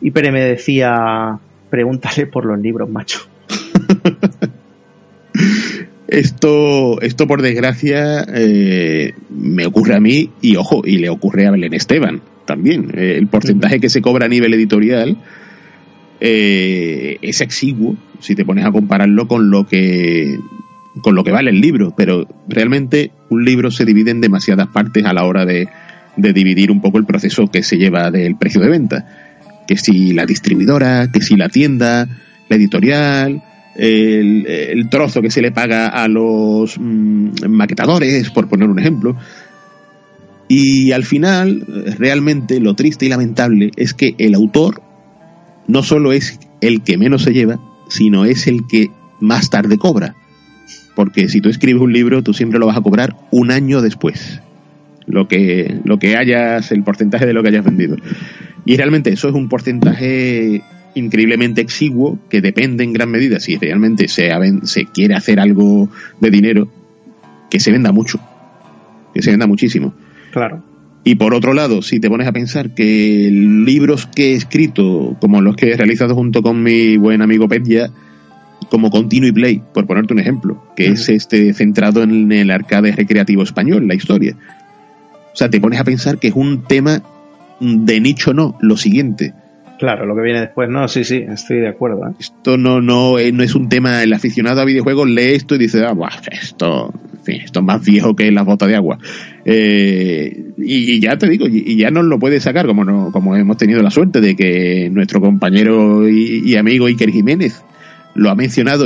y 0.01 0.12
Pere 0.12 0.32
me 0.32 0.43
decía, 0.43 1.38
pregúntale 1.69 2.27
por 2.27 2.45
los 2.45 2.60
libros, 2.60 2.89
macho. 2.89 3.19
Esto, 6.12 7.00
esto 7.02 7.28
por 7.28 7.43
desgracia, 7.43 8.26
eh, 8.34 9.13
me 9.30 9.67
ocurre 9.67 9.95
a 9.95 10.00
mí 10.00 10.32
y 10.41 10.56
ojo, 10.56 10.82
y 10.84 10.98
le 10.98 11.08
ocurre 11.10 11.45
a 11.45 11.52
Belén 11.52 11.76
Esteban 11.76 12.22
también. 12.45 12.91
Eh, 12.95 13.15
el 13.15 13.28
porcentaje 13.28 13.80
que 13.80 13.89
se 13.89 14.02
cobra 14.02 14.26
a 14.26 14.30
nivel 14.30 14.56
editorial 14.56 15.17
eh, 16.19 17.19
es 17.22 17.41
exiguo 17.41 17.95
si 18.19 18.34
te 18.34 18.43
pones 18.43 18.65
a 18.65 18.72
compararlo 18.72 19.28
con 19.28 19.52
lo 19.52 19.67
que 19.67 20.39
con 21.04 21.13
lo 21.13 21.24
que 21.24 21.32
vale 21.32 21.52
el 21.52 21.62
libro, 21.62 21.93
pero 21.95 22.28
realmente 22.48 23.12
un 23.30 23.45
libro 23.45 23.69
se 23.69 23.86
divide 23.86 24.10
en 24.10 24.19
demasiadas 24.19 24.67
partes 24.67 25.06
a 25.06 25.13
la 25.13 25.26
hora 25.26 25.45
de, 25.45 25.69
de 26.17 26.34
dividir 26.34 26.72
un 26.72 26.82
poco 26.82 26.98
el 26.98 27.06
proceso 27.06 27.52
que 27.52 27.62
se 27.62 27.78
lleva 27.78 28.10
del 28.10 28.36
precio 28.36 28.62
de 28.62 28.69
venta. 28.69 29.06
Que 29.67 29.78
si 29.78 30.13
la 30.13 30.26
distribuidora, 30.26 31.12
que 31.12 31.22
si 31.22 31.36
la 31.36 31.50
tienda, 31.50 32.08
la 32.50 32.56
editorial, 32.56 33.43
el, 33.79 34.89
trozo 34.89 35.21
que 35.21 35.31
se 35.31 35.41
le 35.41 35.51
paga 35.51 35.87
a 35.87 36.07
los 36.07 36.77
mm, 36.77 37.47
maquetadores, 37.47 38.29
por 38.29 38.47
poner 38.47 38.69
un 38.69 38.79
ejemplo. 38.79 39.15
Y 40.47 40.91
al 40.91 41.05
final, 41.05 41.65
realmente 41.97 42.59
lo 42.59 42.73
triste 42.73 43.05
y 43.05 43.09
lamentable 43.09 43.71
es 43.77 43.93
que 43.93 44.15
el 44.17 44.35
autor 44.35 44.81
no 45.67 45.83
solo 45.83 46.11
es 46.11 46.39
el 46.61 46.81
que 46.81 46.97
menos 46.97 47.23
se 47.23 47.33
lleva, 47.33 47.59
sino 47.87 48.25
es 48.25 48.47
el 48.47 48.65
que 48.67 48.89
más 49.19 49.49
tarde 49.49 49.77
cobra. 49.77 50.15
Porque 50.95 51.29
si 51.29 51.39
tú 51.39 51.49
escribes 51.49 51.81
un 51.81 51.93
libro, 51.93 52.23
tú 52.23 52.33
siempre 52.33 52.59
lo 52.59 52.65
vas 52.65 52.77
a 52.77 52.81
cobrar 52.81 53.15
un 53.31 53.51
año 53.51 53.81
después. 53.81 54.41
Lo 55.05 55.27
que, 55.27 55.79
lo 55.85 55.97
que 55.97 56.17
hayas, 56.17 56.71
el 56.71 56.83
porcentaje 56.83 57.25
de 57.25 57.33
lo 57.33 57.41
que 57.41 57.49
hayas 57.49 57.63
vendido. 57.63 57.95
Y 58.65 58.75
realmente 58.75 59.11
eso 59.11 59.29
es 59.29 59.35
un 59.35 59.47
porcentaje 59.47 60.63
increíblemente 60.99 61.62
exiguo 61.62 62.19
que 62.29 62.41
depende 62.41 62.83
en 62.83 62.93
gran 62.93 63.09
medida, 63.09 63.39
si 63.39 63.57
realmente 63.57 64.07
se, 64.07 64.29
se 64.63 64.85
quiere 64.85 65.15
hacer 65.15 65.39
algo 65.39 65.89
de 66.19 66.29
dinero, 66.29 66.69
que 67.49 67.59
se 67.59 67.71
venda 67.71 67.91
mucho, 67.91 68.19
que 69.13 69.21
se 69.21 69.31
venda 69.31 69.47
muchísimo. 69.47 69.93
Claro. 70.31 70.63
Y 71.03 71.15
por 71.15 71.33
otro 71.33 71.53
lado, 71.53 71.81
si 71.81 71.99
te 71.99 72.09
pones 72.09 72.27
a 72.27 72.31
pensar 72.31 72.75
que 72.75 73.29
libros 73.31 74.05
que 74.05 74.31
he 74.31 74.33
escrito, 74.33 75.17
como 75.19 75.41
los 75.41 75.55
que 75.55 75.71
he 75.71 75.77
realizado 75.77 76.13
junto 76.13 76.41
con 76.41 76.62
mi 76.62 76.97
buen 76.97 77.21
amigo 77.21 77.47
Petya, 77.47 77.89
como 78.69 78.91
Continue 78.91 79.33
Play, 79.33 79.62
por 79.73 79.88
ponerte 79.88 80.13
un 80.13 80.19
ejemplo, 80.19 80.63
que 80.75 80.88
es 80.88 81.09
este 81.09 81.53
centrado 81.53 82.03
en 82.03 82.31
el 82.31 82.51
arcade 82.51 82.91
recreativo 82.91 83.43
español, 83.43 83.88
la 83.88 83.95
historia. 83.95 84.35
O 85.33 85.35
sea, 85.35 85.49
te 85.49 85.62
pones 85.62 85.79
a 85.79 85.83
pensar 85.83 86.19
que 86.19 86.27
es 86.27 86.35
un 86.35 86.63
tema 86.63 87.01
de 87.59 87.99
nicho 87.99 88.33
no, 88.33 88.57
lo 88.62 88.77
siguiente. 88.77 89.33
Claro, 89.79 90.05
lo 90.05 90.13
que 90.13 90.21
viene 90.21 90.41
después, 90.41 90.69
no, 90.69 90.89
sí, 90.89 91.05
sí, 91.05 91.23
estoy 91.25 91.61
de 91.61 91.69
acuerdo. 91.69 92.05
¿eh? 92.05 92.11
Esto 92.19 92.57
no, 92.57 92.81
no, 92.81 93.17
eh, 93.17 93.31
no 93.31 93.43
es 93.43 93.55
un 93.55 93.69
tema, 93.69 94.03
el 94.03 94.11
aficionado 94.11 94.59
a 94.59 94.65
videojuegos 94.65 95.07
lee 95.07 95.35
esto 95.35 95.55
y 95.55 95.57
dice, 95.57 95.85
ah, 95.85 95.95
esto, 96.29 96.93
esto 97.25 97.59
es 97.59 97.65
más 97.65 97.85
viejo 97.85 98.13
que 98.13 98.29
la 98.29 98.43
bota 98.43 98.67
de 98.67 98.75
agua. 98.75 98.99
Eh, 99.45 100.51
y, 100.57 100.99
ya 100.99 101.17
te 101.17 101.29
digo, 101.29 101.47
y, 101.47 101.77
ya 101.77 101.91
no 101.91 102.03
lo 102.03 102.19
puede 102.19 102.41
sacar, 102.41 102.67
como, 102.67 102.83
no, 102.83 103.09
como 103.13 103.37
hemos 103.37 103.55
tenido 103.55 103.81
la 103.81 103.89
suerte 103.89 104.19
de 104.19 104.35
que 104.35 104.89
nuestro 104.91 105.21
compañero 105.21 106.09
y, 106.09 106.57
amigo 106.57 106.87
Iker 106.87 107.11
Jiménez 107.11 107.63
lo 108.15 108.29
ha 108.29 108.35
mencionado 108.35 108.85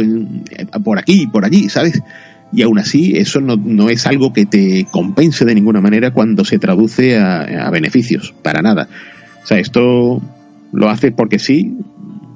por 0.83 0.99
aquí 0.99 1.23
y 1.23 1.27
por 1.27 1.43
allí, 1.43 1.69
¿sabes? 1.69 2.03
Y 2.51 2.61
aún 2.61 2.77
así, 2.77 3.17
eso 3.17 3.41
no, 3.41 3.55
no, 3.55 3.89
es 3.89 4.05
algo 4.05 4.31
que 4.31 4.45
te 4.45 4.85
compense 4.91 5.43
de 5.43 5.55
ninguna 5.55 5.81
manera 5.81 6.11
cuando 6.11 6.45
se 6.45 6.59
traduce 6.59 7.17
a, 7.17 7.65
a 7.65 7.71
beneficios, 7.71 8.35
para 8.43 8.61
nada. 8.61 8.87
O 9.43 9.47
sea, 9.47 9.57
esto 9.57 10.21
lo 10.73 10.89
hace 10.89 11.11
porque 11.11 11.39
sí. 11.39 11.77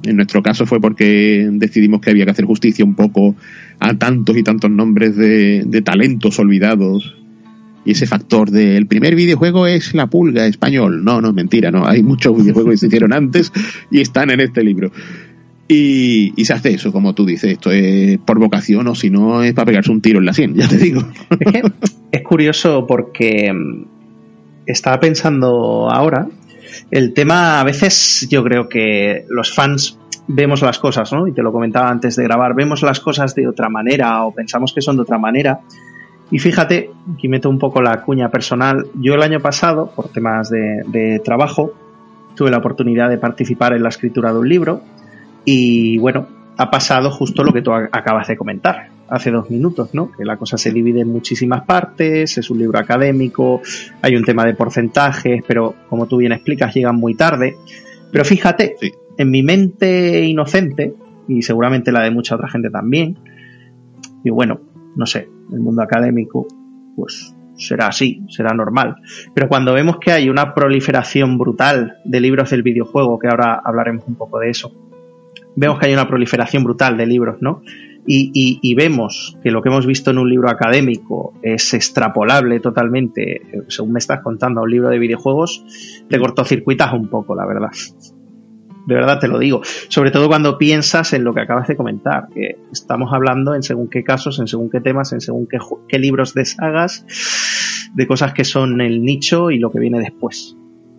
En 0.04 0.16
nuestro 0.16 0.42
caso 0.42 0.66
fue 0.66 0.80
porque 0.80 1.50
decidimos 1.52 2.00
que 2.00 2.12
había 2.12 2.24
que 2.24 2.32
hacer 2.32 2.46
justicia 2.46 2.86
un 2.86 2.96
poco 2.96 3.36
a 3.80 3.96
tantos 3.96 4.38
y 4.38 4.44
tantos 4.44 4.72
nombres 4.72 5.18
de, 5.18 5.82
talentos 5.84 6.40
olvidados. 6.40 7.16
Y 7.84 7.92
ese 7.92 8.06
factor 8.06 8.52
del 8.52 8.86
primer 8.86 9.16
videojuego 9.16 9.66
es 9.66 9.94
la 9.94 10.08
pulga 10.08 10.46
español. 10.46 11.04
No, 11.04 11.20
no, 11.20 11.34
mentira, 11.34 11.72
no. 11.72 11.86
Hay 11.86 12.04
muchos 12.04 12.38
videojuegos 12.38 12.72
que 12.72 12.78
se 12.78 12.88
hicieron 12.88 13.12
antes 13.12 13.52
y 13.92 14.02
están 14.02 14.30
en 14.30 14.40
este 14.40 14.64
libro. 14.64 14.92
Y, 15.70 16.34
se 16.46 16.54
hace 16.54 16.74
eso, 16.74 16.94
como 16.94 17.14
tú 17.14 17.26
dices, 17.26 17.52
esto 17.52 17.72
es 17.72 18.18
por 18.20 18.40
vocación 18.40 18.88
o 18.88 18.96
si 18.96 19.10
no 19.10 19.44
es 19.44 19.54
para 19.54 19.66
pegarse 19.66 19.92
un 19.92 20.02
tiro 20.02 20.20
en 20.20 20.26
la 20.26 20.34
sien, 20.34 20.54
ya 20.54 20.68
te 20.68 20.78
digo. 20.78 21.02
Es, 21.42 21.98
es 22.12 22.22
curioso 22.24 22.86
porque 22.88 23.52
mm, 23.52 23.86
estaba 24.66 25.00
pensando 25.00 25.90
ahora 25.90 26.28
el 26.92 27.14
tema, 27.14 27.60
a 27.60 27.64
veces 27.64 28.28
yo 28.30 28.44
creo 28.44 28.70
que 28.70 29.26
los 29.30 29.54
fans 29.54 29.98
vemos 30.28 30.62
las 30.62 30.80
cosas, 30.80 31.12
¿no? 31.14 31.28
Y 31.28 31.34
te 31.34 31.42
lo 31.42 31.52
comentaba 31.52 31.90
antes 31.90 32.16
de 32.16 32.24
grabar, 32.24 32.54
vemos 32.54 32.82
las 32.84 33.00
cosas 33.00 33.34
de 33.36 33.48
otra 33.48 33.70
manera 33.70 34.24
o 34.24 34.34
pensamos 34.34 34.74
que 34.74 34.82
son 34.82 34.96
de 34.98 35.04
otra 35.04 35.18
manera. 35.18 35.62
Y 36.30 36.40
fíjate, 36.40 36.92
aquí 37.14 37.30
meto 37.30 37.50
un 37.50 37.60
poco 37.60 37.82
la 37.82 38.02
cuña 38.02 38.30
personal. 38.30 38.88
Yo 38.96 39.14
el 39.14 39.22
año 39.22 39.40
pasado, 39.40 39.92
por 39.96 40.10
temas 40.10 40.50
de, 40.50 40.82
de 40.88 41.20
trabajo, 41.20 41.72
tuve 42.36 42.52
la 42.52 42.58
oportunidad 42.58 43.10
de 43.10 43.18
participar 43.18 43.74
en 43.74 43.84
la 43.84 43.90
escritura 43.90 44.34
de 44.34 44.40
un 44.40 44.50
libro 44.50 44.82
y 45.46 45.98
bueno, 45.98 46.28
ha 46.58 46.70
pasado 46.70 47.10
justo 47.12 47.44
lo 47.44 47.54
que 47.54 47.62
tú 47.62 47.72
acabas 47.72 48.28
de 48.28 48.36
comentar 48.36 48.97
hace 49.10 49.32
dos 49.32 49.50
minutos, 49.50 49.94
¿no? 49.94 50.12
Que 50.12 50.26
la 50.26 50.38
cosa 50.38 50.58
se 50.58 50.72
divide 50.72 51.02
en 51.02 51.10
muchísimas 51.10 51.64
partes, 51.64 52.38
es 52.38 52.50
un 52.50 52.60
libro 52.60 52.80
académico, 52.80 53.62
hay 54.02 54.16
un 54.16 54.24
tema 54.24 54.46
de 54.46 54.54
porcentajes, 54.54 55.44
pero 55.48 55.76
como 55.90 56.08
tú 56.08 56.18
bien 56.18 56.32
explicas, 56.32 56.74
llegan 56.74 56.96
muy 56.96 57.16
tarde. 57.16 57.58
Pero 58.12 58.26
fíjate, 58.26 58.76
en 59.18 59.32
mi 59.32 59.44
mente 59.44 60.26
inocente, 60.26 60.94
y 61.28 61.42
seguramente 61.42 61.92
la 61.92 62.04
de 62.04 62.12
mucha 62.12 62.36
otra 62.36 62.50
gente 62.50 62.70
también, 62.70 63.18
y 64.24 64.30
bueno, 64.30 64.60
no 64.96 65.06
sé, 65.06 65.30
el 65.52 65.60
mundo 65.60 65.82
académico, 65.82 66.48
pues 66.96 67.34
será 67.58 67.88
así, 67.88 68.24
será 68.30 68.54
normal. 68.54 68.98
Pero 69.34 69.48
cuando 69.48 69.74
vemos 69.74 69.98
que 70.00 70.12
hay 70.12 70.30
una 70.30 70.54
proliferación 70.54 71.38
brutal 71.38 71.98
de 72.06 72.20
libros 72.20 72.50
del 72.50 72.64
videojuego, 72.64 73.20
que 73.20 73.28
ahora 73.28 73.62
hablaremos 73.64 74.06
un 74.08 74.16
poco 74.16 74.40
de 74.40 74.50
eso, 74.50 74.72
vemos 75.56 75.80
que 75.80 75.88
hay 75.88 75.94
una 75.94 76.08
proliferación 76.08 76.64
brutal 76.64 76.98
de 76.98 77.06
libros, 77.06 77.38
¿no? 77.42 77.62
Y, 78.10 78.74
vemos 78.76 79.38
que 79.44 79.52
lo 79.52 79.62
que 79.62 79.68
hemos 79.68 79.86
visto 79.86 80.12
en 80.12 80.18
un 80.18 80.30
libro 80.30 80.50
académico 80.50 81.34
es 81.42 81.74
extrapolable 81.74 82.62
totalmente, 82.62 83.42
según 83.68 83.92
me 83.94 84.00
estás 84.00 84.22
contando, 84.22 84.62
a 84.62 84.64
un 84.64 84.72
libro 84.72 84.90
de 84.90 84.98
videojuegos, 84.98 85.64
te 86.08 86.18
cortocircuitas 86.18 86.94
un 86.94 87.10
poco, 87.10 87.36
la 87.36 87.46
verdad. 87.46 87.72
De 88.88 88.96
verdad 88.96 89.20
te 89.20 89.28
lo 89.28 89.38
digo. 89.38 89.62
Sobre 89.90 90.12
todo 90.12 90.30
cuando 90.30 90.58
piensas 90.58 91.12
en 91.12 91.26
lo 91.26 91.34
que 91.34 91.42
acabas 91.42 91.68
de 91.68 91.76
comentar, 91.76 92.30
que 92.34 92.56
estamos 92.72 93.12
hablando 93.12 93.54
en 93.54 93.62
según 93.62 93.90
qué 93.90 94.04
casos, 94.04 94.40
en 94.40 94.48
según 94.48 94.70
qué 94.70 94.80
temas, 94.80 95.12
en 95.12 95.20
según 95.20 95.46
qué, 95.46 95.58
qué 95.90 96.00
libros 96.00 96.34
de 96.34 96.46
sagas, 96.46 97.06
de 97.94 98.08
cosas 98.08 98.34
que 98.34 98.46
son 98.46 98.80
el 98.80 99.04
nicho 99.04 99.52
y 99.52 99.60
lo 99.60 99.72
que 99.72 99.80
viene 99.80 100.00
después. 100.00 100.56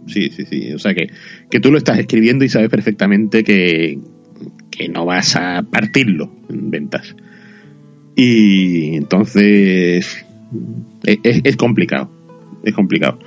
Sí, 0.06 0.28
sí, 0.28 0.44
sí. 0.44 0.74
O 0.74 0.78
sea 0.78 0.94
que, 0.94 1.06
que 1.50 1.60
tú 1.60 1.72
lo 1.72 1.78
estás 1.78 1.98
escribiendo 1.98 2.44
y 2.44 2.50
sabes 2.50 2.68
perfectamente 2.68 3.42
que, 3.42 3.98
que 4.70 4.88
no 4.88 5.04
vas 5.04 5.36
a 5.36 5.62
partirlo 5.62 6.30
en 6.48 6.70
ventas. 6.70 7.14
Y 8.14 8.96
entonces 8.96 10.26
es, 11.04 11.56
complicado, 11.56 12.10
es 12.64 12.74
complicado. 12.74 13.18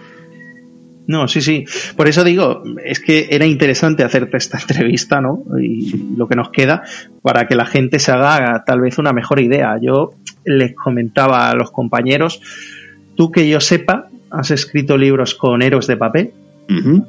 No, 1.07 1.27
sí, 1.27 1.41
sí. 1.41 1.65
Por 1.95 2.07
eso 2.07 2.23
digo, 2.23 2.63
es 2.83 2.99
que 2.99 3.27
era 3.31 3.45
interesante 3.45 4.03
hacerte 4.03 4.37
esta 4.37 4.59
entrevista, 4.61 5.21
¿no? 5.21 5.43
Y 5.61 6.15
lo 6.17 6.27
que 6.27 6.35
nos 6.35 6.49
queda 6.49 6.83
para 7.21 7.47
que 7.47 7.55
la 7.55 7.65
gente 7.65 7.99
se 7.99 8.11
haga 8.11 8.63
tal 8.65 8.81
vez 8.81 8.97
una 8.97 9.13
mejor 9.13 9.39
idea. 9.39 9.77
Yo 9.81 10.11
les 10.45 10.75
comentaba 10.75 11.49
a 11.49 11.55
los 11.55 11.71
compañeros, 11.71 12.41
tú 13.15 13.31
que 13.31 13.47
yo 13.47 13.59
sepa, 13.59 14.09
has 14.29 14.51
escrito 14.51 14.97
libros 14.97 15.35
con 15.35 15.61
héroes 15.61 15.87
de 15.87 15.97
papel, 15.97 16.33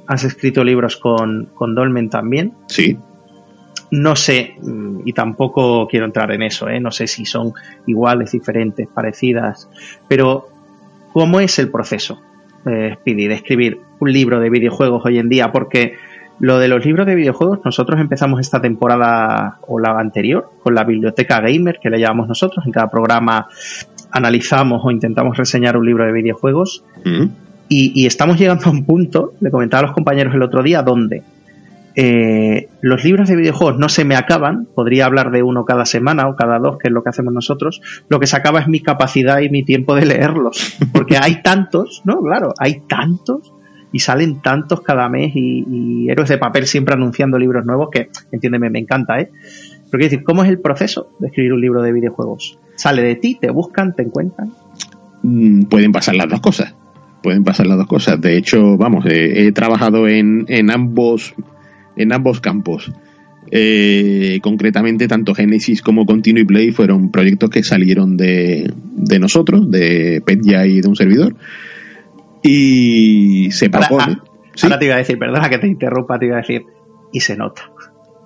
has 0.07 0.25
escrito 0.25 0.65
libros 0.65 0.97
con, 0.97 1.51
con 1.55 1.75
Dolmen 1.75 2.11
también. 2.11 2.53
Sí. 2.67 2.97
No 3.93 4.17
sé, 4.17 4.55
mm, 4.59 5.01
y 5.05 5.13
tampoco 5.13 5.87
quiero 5.87 6.07
entrar 6.07 6.33
en 6.33 6.43
eso, 6.43 6.67
¿eh? 6.67 6.81
no 6.81 6.91
sé 6.91 7.07
si 7.07 7.27
son 7.27 7.53
iguales, 7.87 8.33
diferentes, 8.33 8.89
parecidas, 8.89 9.69
pero 10.09 10.49
¿cómo 11.13 11.41
es 11.41 11.59
el 11.59 11.71
proceso, 11.71 12.19
eh, 12.65 12.95
Speedy, 12.95 13.29
de 13.29 13.35
escribir 13.35 13.81
un 14.01 14.11
libro 14.11 14.41
de 14.41 14.49
videojuegos 14.49 15.05
hoy 15.05 15.19
en 15.19 15.29
día? 15.29 15.53
Porque 15.53 15.97
lo 16.41 16.59
de 16.59 16.69
los 16.69 16.83
libros 16.87 17.07
de 17.07 17.15
videojuegos, 17.15 17.61
nosotros 17.67 18.01
empezamos 18.01 18.41
esta 18.41 18.63
temporada 18.63 19.59
o 19.69 19.79
la 19.79 19.91
anterior 19.99 20.51
con 20.63 20.75
la 20.75 20.85
biblioteca 20.85 21.43
gamer 21.43 21.79
que 21.79 21.91
le 21.91 22.01
llamamos 22.01 22.29
nosotros. 22.29 22.65
En 22.65 22.73
cada 22.73 22.91
programa 22.91 23.47
analizamos 24.11 24.81
o 24.83 24.91
intentamos 24.91 25.37
reseñar 25.37 25.77
un 25.77 25.85
libro 25.85 26.07
de 26.07 26.13
videojuegos. 26.13 26.83
Mm. 27.05 27.25
Y, 27.69 27.93
y, 27.95 28.07
estamos 28.07 28.39
llegando 28.39 28.65
a 28.67 28.71
un 28.71 28.85
punto, 28.85 29.35
le 29.41 29.51
comentaba 29.51 29.81
a 29.81 29.87
los 29.89 29.95
compañeros 29.95 30.35
el 30.35 30.43
otro 30.43 30.63
día, 30.63 30.83
donde 30.83 31.23
eh, 31.95 32.69
los 32.81 33.05
libros 33.05 33.29
de 33.29 33.37
videojuegos 33.37 33.79
no 33.79 33.89
se 33.89 34.05
me 34.05 34.17
acaban, 34.17 34.67
podría 34.75 35.07
hablar 35.07 35.31
de 35.31 35.43
uno 35.43 35.65
cada 35.65 35.85
semana 35.85 36.29
o 36.29 36.37
cada 36.37 36.59
dos, 36.59 36.79
que 36.79 36.89
es 36.89 36.93
lo 36.93 37.03
que 37.03 37.11
hacemos 37.11 37.35
nosotros, 37.35 37.83
lo 38.09 38.19
que 38.19 38.27
se 38.27 38.37
acaba 38.37 38.61
es 38.61 38.69
mi 38.69 38.81
capacidad 38.81 39.41
y 39.41 39.51
mi 39.51 39.63
tiempo 39.63 39.95
de 39.95 40.07
leerlos, 40.07 40.77
porque 40.93 41.19
hay 41.19 41.43
tantos, 41.43 42.03
¿no? 42.05 42.21
Claro, 42.23 42.55
hay 42.59 42.81
tantos 42.89 43.53
y 43.93 43.99
salen 43.99 44.41
tantos 44.41 44.81
cada 44.81 45.09
mes 45.09 45.33
y, 45.35 46.09
héroes 46.09 46.31
de 46.31 46.39
papel 46.39 46.67
siempre 46.67 46.95
anunciando 46.95 47.39
libros 47.39 47.65
nuevos 47.67 47.89
que, 47.93 48.09
entiéndeme, 48.31 48.71
me 48.71 48.79
encanta, 48.79 49.21
¿eh? 49.21 49.31
Pero 49.91 50.01
quiero 50.01 50.05
decir, 50.05 50.25
¿cómo 50.25 50.43
es 50.43 50.49
el 50.49 50.61
proceso 50.61 51.11
de 51.19 51.27
escribir 51.27 51.53
un 51.53 51.61
libro 51.61 51.83
de 51.83 51.93
videojuegos? 51.93 52.59
¿Sale 52.77 53.03
de 53.03 53.17
ti? 53.17 53.37
¿Te 53.39 53.51
buscan? 53.51 53.95
¿Te 53.95 54.03
encuentran? 54.03 54.51
Mm, 55.23 55.65
pueden 55.65 55.93
pasar 55.93 56.15
las 56.15 56.29
dos 56.29 56.41
cosas. 56.41 56.75
pueden 57.23 57.45
pasar 57.45 57.67
las 57.67 57.77
dos 57.77 57.87
cosas. 57.87 58.19
De 58.19 58.39
hecho, 58.39 58.79
vamos, 58.79 59.05
he 59.07 59.53
trabajado 59.53 60.09
en, 60.09 60.47
en 60.49 60.71
ambos 60.71 61.35
en 61.97 62.13
ambos 62.13 62.41
campos. 62.41 62.93
Eh, 63.51 64.39
concretamente, 64.41 65.09
tanto 65.09 65.35
Genesis 65.35 65.83
como 65.83 66.07
Continue 66.07 66.45
Play 66.45 66.71
fueron 66.71 67.11
proyectos 67.11 67.51
que 67.51 67.63
salieron 67.63 68.17
de, 68.17 68.73
de 68.95 69.19
nosotros, 69.19 69.71
de 69.71 70.23
Petya 70.25 70.67
y 70.67 70.81
de 70.81 70.89
un 70.89 70.97
servidor. 70.97 71.35
Y 72.43 73.51
se 73.51 73.69
propone. 73.71 74.03
Ahora, 74.03 74.23
ahora 74.63 74.79
te 74.79 74.85
iba 74.87 74.95
a 74.95 74.99
decir, 74.99 75.19
perdona 75.19 75.49
que 75.49 75.59
te 75.59 75.67
interrumpa, 75.67 76.19
te 76.19 76.27
iba 76.27 76.37
a 76.37 76.41
decir, 76.41 76.63
y 77.13 77.21
se 77.21 77.37
nota. 77.37 77.71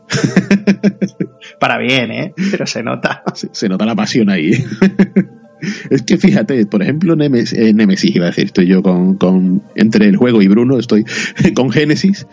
Para 1.60 1.78
bien, 1.78 2.10
¿eh? 2.10 2.34
Pero 2.50 2.66
se 2.66 2.82
nota. 2.82 3.22
Se, 3.34 3.48
se 3.52 3.68
nota 3.68 3.84
la 3.84 3.94
pasión 3.94 4.30
ahí. 4.30 4.52
es 5.90 6.02
que 6.02 6.16
fíjate, 6.18 6.66
por 6.66 6.82
ejemplo, 6.82 7.16
Nemesis, 7.16 7.58
eh, 7.58 7.72
Nemesis, 7.72 8.14
iba 8.14 8.26
a 8.26 8.28
decir, 8.28 8.46
estoy 8.46 8.66
yo 8.66 8.82
con, 8.82 9.16
con, 9.16 9.62
entre 9.74 10.06
el 10.08 10.16
juego 10.16 10.42
y 10.42 10.48
Bruno, 10.48 10.78
estoy 10.78 11.04
con 11.54 11.70
Genesis. 11.70 12.26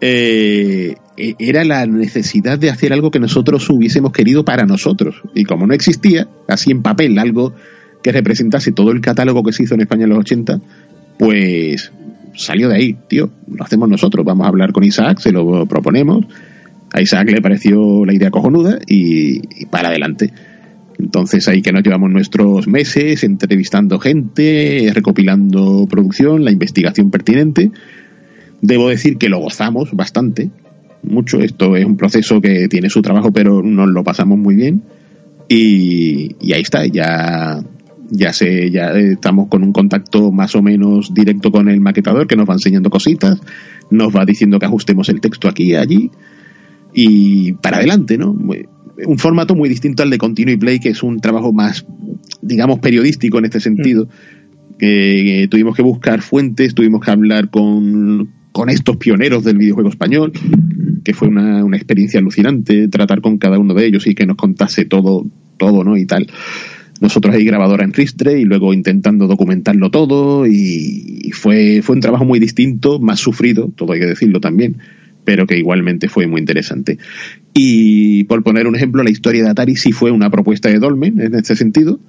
Eh, 0.00 0.96
e, 1.16 1.34
era 1.38 1.64
la 1.64 1.86
necesidad 1.86 2.58
de 2.58 2.70
hacer 2.70 2.92
algo 2.92 3.10
que 3.10 3.18
nosotros 3.18 3.68
hubiésemos 3.70 4.12
querido 4.12 4.44
para 4.44 4.66
nosotros. 4.66 5.22
Y 5.34 5.44
como 5.44 5.66
no 5.66 5.74
existía, 5.74 6.28
así 6.48 6.70
en 6.70 6.82
papel, 6.82 7.18
algo 7.18 7.54
que 8.02 8.12
representase 8.12 8.72
todo 8.72 8.92
el 8.92 9.00
catálogo 9.00 9.42
que 9.42 9.52
se 9.52 9.64
hizo 9.64 9.74
en 9.74 9.82
España 9.82 10.04
en 10.04 10.10
los 10.10 10.18
80, 10.20 10.60
pues 11.18 11.92
salió 12.34 12.68
de 12.68 12.76
ahí, 12.76 12.96
tío, 13.08 13.30
lo 13.48 13.64
hacemos 13.64 13.88
nosotros, 13.88 14.24
vamos 14.24 14.44
a 14.44 14.48
hablar 14.48 14.72
con 14.72 14.84
Isaac, 14.84 15.18
se 15.18 15.32
lo 15.32 15.66
proponemos, 15.66 16.26
a 16.92 17.00
Isaac 17.00 17.30
le 17.30 17.40
pareció 17.40 18.04
la 18.04 18.14
idea 18.14 18.30
cojonuda 18.30 18.78
y, 18.86 19.62
y 19.62 19.66
para 19.66 19.88
adelante. 19.88 20.32
Entonces 20.98 21.46
ahí 21.48 21.62
que 21.62 21.72
nos 21.72 21.82
llevamos 21.82 22.10
nuestros 22.10 22.68
meses 22.68 23.24
entrevistando 23.24 23.98
gente, 23.98 24.90
recopilando 24.94 25.86
producción, 25.88 26.44
la 26.44 26.52
investigación 26.52 27.10
pertinente. 27.10 27.70
Debo 28.66 28.88
decir 28.88 29.16
que 29.16 29.28
lo 29.28 29.38
gozamos 29.38 29.92
bastante, 29.92 30.50
mucho. 31.04 31.38
Esto 31.38 31.76
es 31.76 31.84
un 31.84 31.96
proceso 31.96 32.40
que 32.40 32.66
tiene 32.66 32.90
su 32.90 33.00
trabajo, 33.00 33.30
pero 33.30 33.62
nos 33.62 33.88
lo 33.88 34.02
pasamos 34.02 34.38
muy 34.38 34.56
bien. 34.56 34.82
Y, 35.48 36.34
y 36.40 36.52
ahí 36.52 36.62
está, 36.62 36.84
ya, 36.84 37.62
ya 38.10 38.32
sé, 38.32 38.72
ya 38.72 38.90
estamos 38.90 39.46
con 39.46 39.62
un 39.62 39.72
contacto 39.72 40.32
más 40.32 40.56
o 40.56 40.62
menos 40.62 41.14
directo 41.14 41.52
con 41.52 41.68
el 41.68 41.80
maquetador 41.80 42.26
que 42.26 42.34
nos 42.34 42.48
va 42.48 42.54
enseñando 42.54 42.90
cositas, 42.90 43.40
nos 43.88 44.14
va 44.14 44.24
diciendo 44.24 44.58
que 44.58 44.66
ajustemos 44.66 45.08
el 45.10 45.20
texto 45.20 45.46
aquí 45.46 45.70
y 45.70 45.74
allí. 45.76 46.10
Y 46.92 47.52
para 47.52 47.76
adelante, 47.76 48.18
¿no? 48.18 48.36
un 49.06 49.18
formato 49.18 49.54
muy 49.54 49.68
distinto 49.68 50.02
al 50.02 50.10
de 50.10 50.18
Continue 50.18 50.58
Play, 50.58 50.80
que 50.80 50.88
es 50.88 51.04
un 51.04 51.20
trabajo 51.20 51.52
más, 51.52 51.86
digamos, 52.42 52.80
periodístico 52.80 53.38
en 53.38 53.44
este 53.44 53.60
sentido. 53.60 54.08
Que, 54.76 55.22
que, 55.24 55.48
tuvimos 55.48 55.76
que 55.76 55.82
buscar 55.82 56.20
fuentes, 56.20 56.74
tuvimos 56.74 57.00
que 57.00 57.12
hablar 57.12 57.48
con, 57.48 58.34
con 58.56 58.70
estos 58.70 58.96
pioneros 58.96 59.44
del 59.44 59.58
videojuego 59.58 59.90
español, 59.90 60.32
que 61.04 61.12
fue 61.12 61.28
una, 61.28 61.62
una, 61.62 61.76
experiencia 61.76 62.20
alucinante 62.20 62.88
tratar 62.88 63.20
con 63.20 63.36
cada 63.36 63.58
uno 63.58 63.74
de 63.74 63.84
ellos 63.84 64.06
y 64.06 64.14
que 64.14 64.24
nos 64.24 64.38
contase 64.38 64.86
todo, 64.86 65.26
todo, 65.58 65.84
¿no? 65.84 65.98
Y 65.98 66.06
tal. 66.06 66.26
Nosotros 67.02 67.34
ahí 67.34 67.44
grabadora 67.44 67.84
en 67.84 67.92
Ristre 67.92 68.40
y 68.40 68.46
luego 68.46 68.72
intentando 68.72 69.26
documentarlo 69.26 69.90
todo 69.90 70.46
y, 70.46 71.32
fue, 71.34 71.82
fue 71.82 71.96
un 71.96 72.00
trabajo 72.00 72.24
muy 72.24 72.38
distinto, 72.38 72.98
más 72.98 73.20
sufrido, 73.20 73.70
todo 73.76 73.92
hay 73.92 74.00
que 74.00 74.06
decirlo 74.06 74.40
también, 74.40 74.78
pero 75.26 75.46
que 75.46 75.58
igualmente 75.58 76.08
fue 76.08 76.26
muy 76.26 76.40
interesante. 76.40 76.96
Y 77.52 78.24
por 78.24 78.42
poner 78.42 78.66
un 78.66 78.74
ejemplo, 78.74 79.02
la 79.02 79.10
historia 79.10 79.44
de 79.44 79.50
Atari 79.50 79.76
sí 79.76 79.92
fue 79.92 80.12
una 80.12 80.30
propuesta 80.30 80.70
de 80.70 80.78
Dolmen 80.78 81.20
en 81.20 81.34
este 81.34 81.56
sentido. 81.56 82.00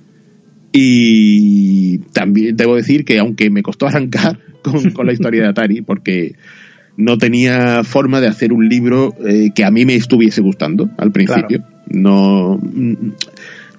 Y 0.79 1.97
también 2.13 2.55
debo 2.55 2.75
decir 2.75 3.03
que 3.03 3.17
aunque 3.17 3.49
me 3.49 3.63
costó 3.63 3.87
arrancar 3.87 4.37
con, 4.61 4.91
con 4.91 5.07
la 5.07 5.13
historia 5.13 5.41
de 5.41 5.47
Atari, 5.47 5.81
porque 5.81 6.35
no 6.97 7.17
tenía 7.17 7.83
forma 7.83 8.21
de 8.21 8.27
hacer 8.27 8.53
un 8.53 8.69
libro 8.69 9.15
eh, 9.25 9.49
que 9.55 9.65
a 9.65 9.71
mí 9.71 9.85
me 9.85 9.95
estuviese 9.95 10.41
gustando 10.41 10.87
al 10.99 11.11
principio. 11.11 11.61
Claro. 11.61 11.73
No, 11.89 12.59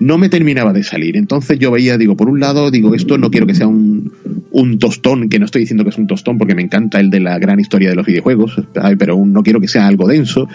no 0.01 0.19
me 0.19 0.29
terminaba 0.29 0.73
de 0.73 0.83
salir. 0.83 1.17
Entonces 1.17 1.61
yo 1.61 1.71
veía, 1.71 1.97
digo, 1.99 2.17
por 2.17 2.29
un 2.29 2.41
lado, 2.41 2.73
digo, 2.73 2.93
esto 2.97 3.17
no 3.17 3.31
quiero 3.31 3.47
que 3.47 3.55
sea 3.55 3.69
un, 3.69 4.13
un 4.51 4.81
tostón, 4.81 5.29
que 5.29 5.39
no 5.39 5.45
estoy 5.45 5.61
diciendo 5.61 5.85
que 5.85 5.91
es 5.91 5.99
un 5.99 6.09
tostón 6.09 6.37
porque 6.37 6.57
me 6.57 6.63
encanta 6.63 6.99
el 6.99 7.11
de 7.11 7.21
la 7.21 7.39
gran 7.39 7.61
historia 7.61 7.91
de 7.91 7.95
los 7.95 8.07
videojuegos, 8.07 8.61
pero 8.99 9.15
un, 9.15 9.33
no 9.33 9.45
quiero 9.45 9.61
que 9.61 9.69
sea 9.69 9.87
algo 9.87 10.09
denso, 10.09 10.49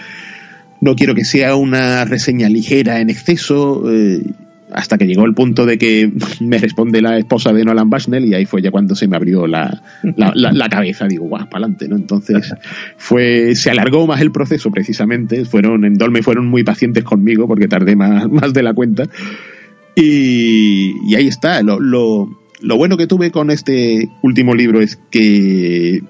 no 0.82 0.94
quiero 0.94 1.14
que 1.14 1.24
sea 1.24 1.56
una 1.56 2.04
reseña 2.04 2.50
ligera 2.50 3.00
en 3.00 3.08
exceso. 3.08 3.90
Eh, 3.90 4.22
hasta 4.74 4.98
que 4.98 5.06
llegó 5.06 5.24
el 5.24 5.34
punto 5.34 5.66
de 5.66 5.78
que 5.78 6.10
me 6.40 6.58
responde 6.58 7.00
la 7.00 7.16
esposa 7.16 7.52
de 7.52 7.64
Nolan 7.64 7.88
Bushnell 7.88 8.24
y 8.24 8.34
ahí 8.34 8.44
fue 8.44 8.60
ya 8.60 8.70
cuando 8.70 8.94
se 8.94 9.06
me 9.06 9.16
abrió 9.16 9.46
la, 9.46 9.82
la, 10.02 10.32
la, 10.34 10.52
la 10.52 10.68
cabeza, 10.68 11.06
digo, 11.06 11.26
guau, 11.26 11.48
para 11.48 11.64
adelante, 11.64 11.88
¿no? 11.88 11.96
Entonces 11.96 12.52
fue, 12.96 13.54
se 13.54 13.70
alargó 13.70 14.06
más 14.06 14.20
el 14.20 14.32
proceso 14.32 14.70
precisamente, 14.70 15.44
fueron, 15.44 15.84
en 15.84 15.94
Dolme 15.94 16.22
fueron 16.22 16.48
muy 16.48 16.64
pacientes 16.64 17.04
conmigo 17.04 17.46
porque 17.46 17.68
tardé 17.68 17.96
más, 17.96 18.28
más 18.30 18.52
de 18.52 18.62
la 18.62 18.74
cuenta. 18.74 19.04
Y, 19.94 20.92
y 21.08 21.14
ahí 21.14 21.28
está, 21.28 21.62
lo, 21.62 21.78
lo, 21.78 22.28
lo 22.60 22.76
bueno 22.76 22.96
que 22.96 23.06
tuve 23.06 23.30
con 23.30 23.50
este 23.50 24.08
último 24.22 24.54
libro 24.56 24.80
es 24.80 24.98
que 25.10 26.02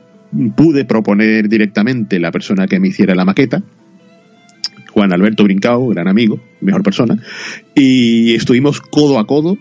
pude 0.56 0.86
proponer 0.86 1.48
directamente 1.48 2.18
la 2.18 2.32
persona 2.32 2.66
que 2.66 2.80
me 2.80 2.88
hiciera 2.88 3.14
la 3.14 3.26
maqueta, 3.26 3.62
Juan 4.95 5.12
Alberto 5.12 5.42
Brincao, 5.42 5.88
gran 5.88 6.07
amigo, 6.07 6.38
mejor 6.61 6.84
persona, 6.84 7.18
y 7.74 8.34
estuvimos 8.34 8.80
codo 8.80 9.18
a 9.18 9.26
codo 9.26 9.59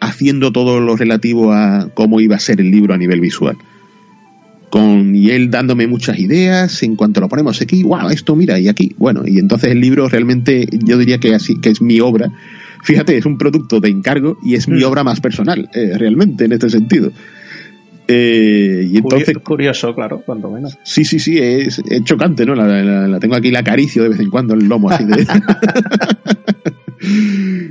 haciendo 0.00 0.50
todo 0.50 0.80
lo 0.80 0.96
relativo 0.96 1.52
a 1.52 1.88
cómo 1.94 2.20
iba 2.20 2.34
a 2.34 2.40
ser 2.40 2.60
el 2.60 2.72
libro 2.72 2.92
a 2.92 2.98
nivel 2.98 3.20
visual. 3.20 3.56
Con, 4.68 5.14
y 5.14 5.30
él 5.30 5.50
dándome 5.50 5.86
muchas 5.86 6.18
ideas 6.18 6.82
en 6.82 6.96
cuanto 6.96 7.20
lo 7.20 7.28
ponemos 7.28 7.62
aquí, 7.62 7.84
wow, 7.84 8.10
esto 8.10 8.34
mira, 8.34 8.58
y 8.58 8.66
aquí. 8.66 8.92
Bueno, 8.98 9.22
y 9.24 9.38
entonces 9.38 9.70
el 9.70 9.80
libro 9.80 10.08
realmente 10.08 10.66
yo 10.84 10.98
diría 10.98 11.18
que, 11.18 11.32
así, 11.32 11.60
que 11.60 11.70
es 11.70 11.80
mi 11.80 12.00
obra. 12.00 12.32
Fíjate, 12.82 13.16
es 13.16 13.24
un 13.24 13.38
producto 13.38 13.78
de 13.78 13.88
encargo 13.88 14.36
y 14.44 14.56
es 14.56 14.66
mi 14.66 14.82
obra 14.82 15.04
más 15.04 15.20
personal, 15.20 15.70
eh, 15.74 15.96
realmente, 15.96 16.44
en 16.44 16.52
este 16.52 16.70
sentido. 16.70 17.12
Eh, 18.08 18.86
y 18.88 18.98
entonces, 18.98 19.36
curioso, 19.38 19.94
claro, 19.94 20.22
cuanto 20.24 20.50
menos. 20.50 20.78
Sí, 20.84 21.04
sí, 21.04 21.18
sí, 21.18 21.38
es, 21.38 21.80
es 21.80 22.04
chocante, 22.04 22.46
¿no? 22.46 22.54
La, 22.54 22.66
la, 22.66 23.08
la, 23.08 23.18
tengo 23.18 23.34
aquí, 23.34 23.50
la 23.50 23.60
acaricio 23.60 24.04
de 24.04 24.10
vez 24.10 24.20
en 24.20 24.30
cuando 24.30 24.54
el 24.54 24.68
lomo 24.68 24.90
así 24.90 25.04
de. 25.04 25.26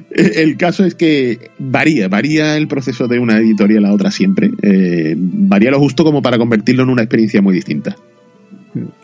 el 0.09 0.57
caso 0.57 0.85
es 0.85 0.95
que 0.95 1.51
varía, 1.57 2.07
varía 2.07 2.57
el 2.57 2.67
proceso 2.67 3.07
de 3.07 3.19
una 3.19 3.37
editorial 3.37 3.85
a 3.85 3.93
otra 3.93 4.11
siempre. 4.11 4.51
Eh, 4.61 5.15
varía 5.17 5.71
lo 5.71 5.79
justo 5.79 6.03
como 6.03 6.21
para 6.21 6.37
convertirlo 6.37 6.83
en 6.83 6.89
una 6.89 7.03
experiencia 7.03 7.41
muy 7.41 7.55
distinta. 7.55 7.95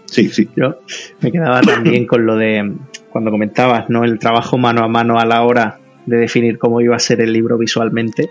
Sí, 0.05 0.29
sí. 0.29 0.49
Yo 0.55 0.79
me 1.21 1.31
quedaba 1.31 1.61
también 1.61 2.05
con 2.05 2.25
lo 2.25 2.35
de 2.35 2.73
cuando 3.09 3.31
comentabas, 3.31 3.89
¿no? 3.89 4.03
El 4.03 4.19
trabajo 4.19 4.57
mano 4.57 4.83
a 4.83 4.87
mano 4.87 5.17
a 5.19 5.25
la 5.25 5.43
hora 5.43 5.79
de 6.05 6.17
definir 6.17 6.57
cómo 6.57 6.81
iba 6.81 6.95
a 6.95 6.99
ser 6.99 7.21
el 7.21 7.31
libro 7.31 7.57
visualmente. 7.57 8.29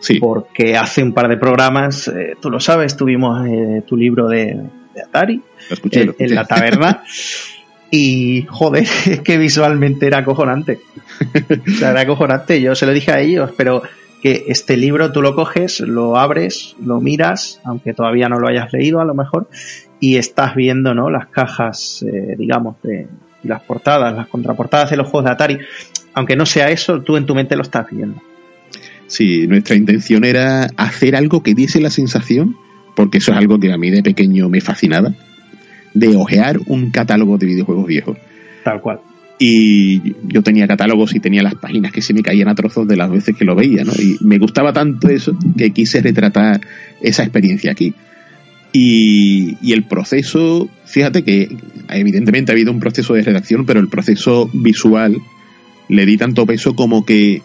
Sí. 0.00 0.18
Porque 0.18 0.76
hace 0.76 1.02
un 1.02 1.12
par 1.12 1.28
de 1.28 1.36
programas, 1.36 2.08
eh, 2.08 2.34
tú 2.40 2.50
lo 2.50 2.58
sabes, 2.58 2.96
tuvimos 2.96 3.46
eh, 3.46 3.82
tu 3.86 3.96
libro 3.96 4.28
de, 4.28 4.58
de 4.94 5.02
Atari 5.02 5.42
escuché, 5.70 6.02
en, 6.02 6.14
en, 6.18 6.34
la 6.34 6.44
taberna. 6.46 7.04
y 7.90 8.46
joder, 8.48 8.84
es 9.06 9.20
que 9.20 9.38
visualmente 9.38 10.06
era 10.06 10.18
acojonante. 10.18 10.80
o 11.20 11.70
sea, 11.78 11.90
era 11.90 12.00
acojonante. 12.02 12.60
Yo 12.60 12.74
se 12.74 12.86
lo 12.86 12.92
dije 12.92 13.12
a 13.12 13.20
ellos, 13.20 13.52
pero 13.56 13.82
que 14.20 14.44
este 14.48 14.76
libro 14.76 15.12
tú 15.12 15.22
lo 15.22 15.34
coges, 15.34 15.80
lo 15.80 16.16
abres, 16.16 16.76
lo 16.84 17.00
miras, 17.00 17.60
aunque 17.64 17.94
todavía 17.94 18.28
no 18.28 18.38
lo 18.38 18.48
hayas 18.48 18.72
leído 18.72 19.00
a 19.00 19.04
lo 19.04 19.14
mejor, 19.14 19.48
y 19.98 20.16
estás 20.16 20.54
viendo 20.54 20.94
¿no? 20.94 21.10
las 21.10 21.28
cajas, 21.28 22.02
eh, 22.02 22.34
digamos, 22.36 22.76
de 22.82 23.08
las 23.42 23.62
portadas, 23.62 24.14
las 24.14 24.28
contraportadas 24.28 24.90
de 24.90 24.98
los 24.98 25.08
juegos 25.08 25.24
de 25.24 25.30
Atari. 25.30 25.58
Aunque 26.12 26.36
no 26.36 26.44
sea 26.44 26.70
eso, 26.70 27.00
tú 27.02 27.16
en 27.16 27.26
tu 27.26 27.34
mente 27.34 27.56
lo 27.56 27.62
estás 27.62 27.86
viendo. 27.90 28.20
Sí, 29.10 29.48
nuestra 29.48 29.74
intención 29.74 30.22
era 30.24 30.68
hacer 30.76 31.16
algo 31.16 31.42
que 31.42 31.52
diese 31.52 31.80
la 31.80 31.90
sensación, 31.90 32.56
porque 32.94 33.18
eso 33.18 33.32
es 33.32 33.38
algo 33.38 33.58
que 33.58 33.72
a 33.72 33.76
mí 33.76 33.90
de 33.90 34.04
pequeño 34.04 34.48
me 34.48 34.60
fascinaba, 34.60 35.12
de 35.92 36.16
ojear 36.16 36.60
un 36.66 36.90
catálogo 36.92 37.36
de 37.36 37.46
videojuegos 37.46 37.88
viejos. 37.88 38.16
Tal 38.62 38.80
cual. 38.80 39.00
Y 39.36 40.14
yo 40.28 40.44
tenía 40.44 40.68
catálogos 40.68 41.12
y 41.16 41.18
tenía 41.18 41.42
las 41.42 41.56
páginas 41.56 41.90
que 41.90 42.02
se 42.02 42.14
me 42.14 42.22
caían 42.22 42.46
a 42.48 42.54
trozos 42.54 42.86
de 42.86 42.96
las 42.96 43.10
veces 43.10 43.34
que 43.36 43.44
lo 43.44 43.56
veía, 43.56 43.82
¿no? 43.82 43.92
Y 43.98 44.16
me 44.20 44.38
gustaba 44.38 44.72
tanto 44.72 45.08
eso 45.08 45.36
que 45.58 45.70
quise 45.72 46.00
retratar 46.00 46.60
esa 47.00 47.24
experiencia 47.24 47.72
aquí. 47.72 47.92
Y, 48.72 49.56
y, 49.60 49.72
el 49.72 49.82
proceso, 49.88 50.70
fíjate 50.84 51.24
que 51.24 51.48
evidentemente 51.88 52.52
ha 52.52 52.54
habido 52.54 52.70
un 52.70 52.78
proceso 52.78 53.14
de 53.14 53.22
redacción, 53.22 53.66
pero 53.66 53.80
el 53.80 53.88
proceso 53.88 54.48
visual 54.52 55.16
le 55.88 56.06
di 56.06 56.16
tanto 56.16 56.46
peso 56.46 56.76
como 56.76 57.04
que 57.04 57.42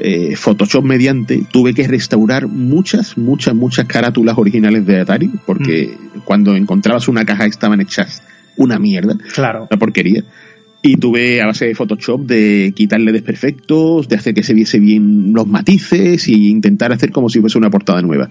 eh, 0.00 0.36
Photoshop 0.36 0.84
mediante 0.84 1.42
tuve 1.50 1.74
que 1.74 1.86
restaurar 1.86 2.46
muchas, 2.46 3.18
muchas, 3.18 3.54
muchas 3.54 3.86
carátulas 3.86 4.38
originales 4.38 4.86
de 4.86 5.00
Atari, 5.00 5.30
porque 5.46 5.96
mm. 5.96 6.18
cuando 6.20 6.54
encontrabas 6.54 7.08
una 7.08 7.24
caja 7.24 7.46
estaban 7.46 7.80
hechas 7.80 8.22
una 8.56 8.78
mierda, 8.78 9.16
claro. 9.34 9.66
una 9.70 9.78
porquería. 9.78 10.24
Y 10.80 10.96
tuve 10.96 11.42
a 11.42 11.46
base 11.46 11.66
de 11.66 11.74
Photoshop 11.74 12.20
de 12.20 12.72
quitarle 12.74 13.10
desperfectos, 13.10 14.08
de 14.08 14.16
hacer 14.16 14.34
que 14.34 14.44
se 14.44 14.54
viese 14.54 14.78
bien 14.78 15.32
los 15.32 15.46
matices 15.46 16.28
y 16.28 16.50
intentar 16.50 16.92
hacer 16.92 17.10
como 17.10 17.28
si 17.28 17.40
fuese 17.40 17.58
una 17.58 17.70
portada 17.70 18.00
nueva. 18.00 18.28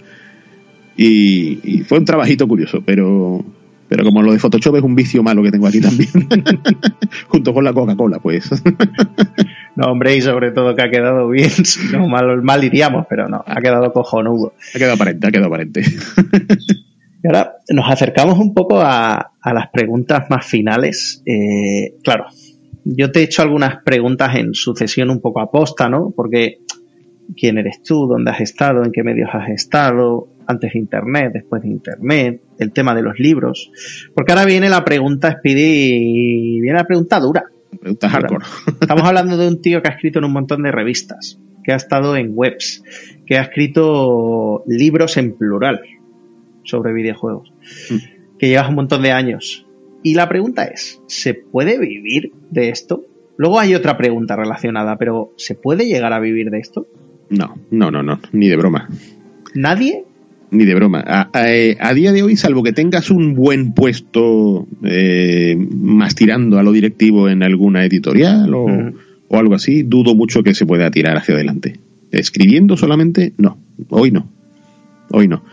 Y, 0.96 1.84
fue 1.88 2.00
un 2.00 2.06
trabajito 2.06 2.48
curioso, 2.48 2.82
pero, 2.86 3.44
pero 3.88 4.04
como 4.04 4.24
lo 4.24 4.32
de 4.32 4.40
Photoshop 4.40 4.78
es 4.78 4.84
un 4.84 4.96
vicio 4.96 5.22
malo 5.22 5.44
que 5.44 5.52
tengo 5.52 5.68
aquí 5.68 5.82
también, 5.82 6.10
junto 7.28 7.54
con 7.54 7.64
la 7.64 7.74
Coca-Cola, 7.74 8.20
pues. 8.20 8.50
no, 9.78 9.92
hombre, 9.92 10.16
y 10.16 10.22
sobre 10.22 10.52
todo 10.52 10.76
que 10.76 10.82
ha 10.82 10.90
quedado 10.90 11.30
bien, 11.30 11.52
no 11.92 12.08
mal, 12.08 12.42
mal 12.42 12.64
iríamos, 12.64 13.06
pero 13.08 13.28
no, 13.28 13.44
ha 13.46 13.62
quedado 13.62 13.94
cojonudo. 13.94 14.54
Ha 14.74 14.80
quedado 14.80 14.96
aparente, 14.96 15.28
ha 15.28 15.32
quedado 15.32 15.48
aparente. 15.50 15.82
y 17.24 17.28
ahora 17.28 17.58
nos 17.70 17.88
acercamos 17.88 18.40
un 18.40 18.56
poco 18.56 18.82
a, 18.82 19.34
las 19.46 19.70
preguntas 19.72 20.32
más 20.32 20.48
finales. 20.48 21.22
Eh, 21.28 21.94
claro, 22.04 22.26
yo 22.86 23.12
te 23.12 23.20
he 23.20 23.24
hecho 23.24 23.44
algunas 23.44 23.84
preguntas 23.84 24.36
en 24.36 24.56
sucesión 24.56 25.12
un 25.12 25.22
poco 25.22 25.42
aposta, 25.42 25.88
¿no? 25.88 26.12
Porque 26.16 26.62
quién 27.40 27.60
eres 27.60 27.84
tú, 27.84 28.08
dónde 28.08 28.32
has 28.32 28.42
estado, 28.42 28.84
en 28.84 28.92
qué 28.92 29.04
medios 29.04 29.30
has 29.32 29.50
estado, 29.50 30.28
antes 30.48 30.74
de 30.74 30.80
Internet, 30.80 31.34
después 31.34 31.62
de 31.62 31.68
Internet, 31.68 32.42
el 32.58 32.72
tema 32.72 32.96
de 32.96 33.04
los 33.04 33.20
libros. 33.20 33.72
Porque 34.16 34.32
ahora 34.32 34.46
viene 34.46 34.70
la 34.70 34.84
pregunta, 34.84 35.38
Speedy, 35.38 36.62
viene 36.62 36.80
la 36.80 36.88
pregunta 36.88 37.20
dura. 37.20 37.46
Pregunta 37.80 38.10
hardcore. 38.10 38.46
Estamos 38.82 39.04
hablando 39.04 39.38
de 39.38 39.48
un 39.48 39.62
tío 39.62 39.82
que 39.82 39.90
ha 39.90 39.94
escrito 39.94 40.20
en 40.20 40.26
un 40.26 40.34
montón 40.34 40.64
de 40.64 40.72
revistas, 40.72 41.40
que 41.64 41.74
ha 41.74 41.76
estado 41.76 42.16
en 42.16 42.32
webs, 42.34 42.84
que 43.26 43.38
ha 43.38 43.42
escrito 43.42 44.64
libros 44.68 45.18
en 45.18 45.38
plural 45.38 45.82
sobre 46.64 46.94
videojuegos, 46.94 47.54
mm. 47.90 48.38
que 48.38 48.50
llevas 48.50 48.70
un 48.70 48.76
montón 48.76 49.02
de 49.02 49.12
años. 49.12 49.66
Y 50.04 50.14
la 50.14 50.30
pregunta 50.30 50.66
es, 50.66 51.02
¿se 51.08 51.34
puede 51.34 51.80
vivir 51.80 52.32
de 52.52 52.70
esto? 52.70 53.06
Luego 53.38 53.60
hay 53.60 53.76
otra 53.76 53.98
pregunta 53.98 54.36
relacionada, 54.36 54.98
pero 54.98 55.34
¿se 55.38 55.56
puede 55.56 55.86
llegar 55.86 56.14
a 56.14 56.20
vivir 56.20 56.50
de 56.50 56.60
esto? 56.60 56.88
No, 57.30 57.56
no, 57.72 57.92
no, 57.92 58.04
no, 58.04 58.20
ni 58.32 58.48
de 58.48 58.56
broma. 58.56 58.90
¿Nadie? 59.54 60.06
Ni 60.50 60.66
de 60.66 60.76
broma. 60.76 61.04
A, 61.06 61.30
eh, 61.46 61.78
día 61.94 62.14
de 62.14 62.24
hoy, 62.24 62.38
salvo 62.38 62.64
que 62.64 62.72
tengas 62.72 63.12
un 63.12 63.34
buen 63.34 63.74
puesto 63.74 64.68
eh, 64.84 65.58
más 65.58 66.16
tirando 66.16 66.58
a 66.58 66.64
lo 66.64 66.72
directivo 66.72 67.28
en 67.28 67.44
alguna 67.44 67.86
editorial 67.86 68.54
o, 68.54 68.66
o, 69.28 69.38
algo 69.38 69.56
así, 69.56 69.84
dudo 69.84 70.16
mucho 70.16 70.44
que 70.44 70.54
se 70.54 70.66
pueda 70.66 70.90
tirar 70.90 71.18
hacia 71.18 71.36
adelante. 71.36 71.80
Escribiendo 72.12 72.78
solamente, 72.78 73.34
no. 73.38 73.58
Hoy 73.90 74.12
no. 74.12 74.30
Hoy 75.12 75.28
no. 75.28 75.44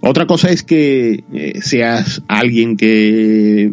Otra 0.00 0.26
cosa 0.26 0.50
es 0.50 0.62
que 0.62 1.24
eh, 1.32 1.60
seas 1.62 2.22
alguien 2.28 2.76
que, 2.76 3.72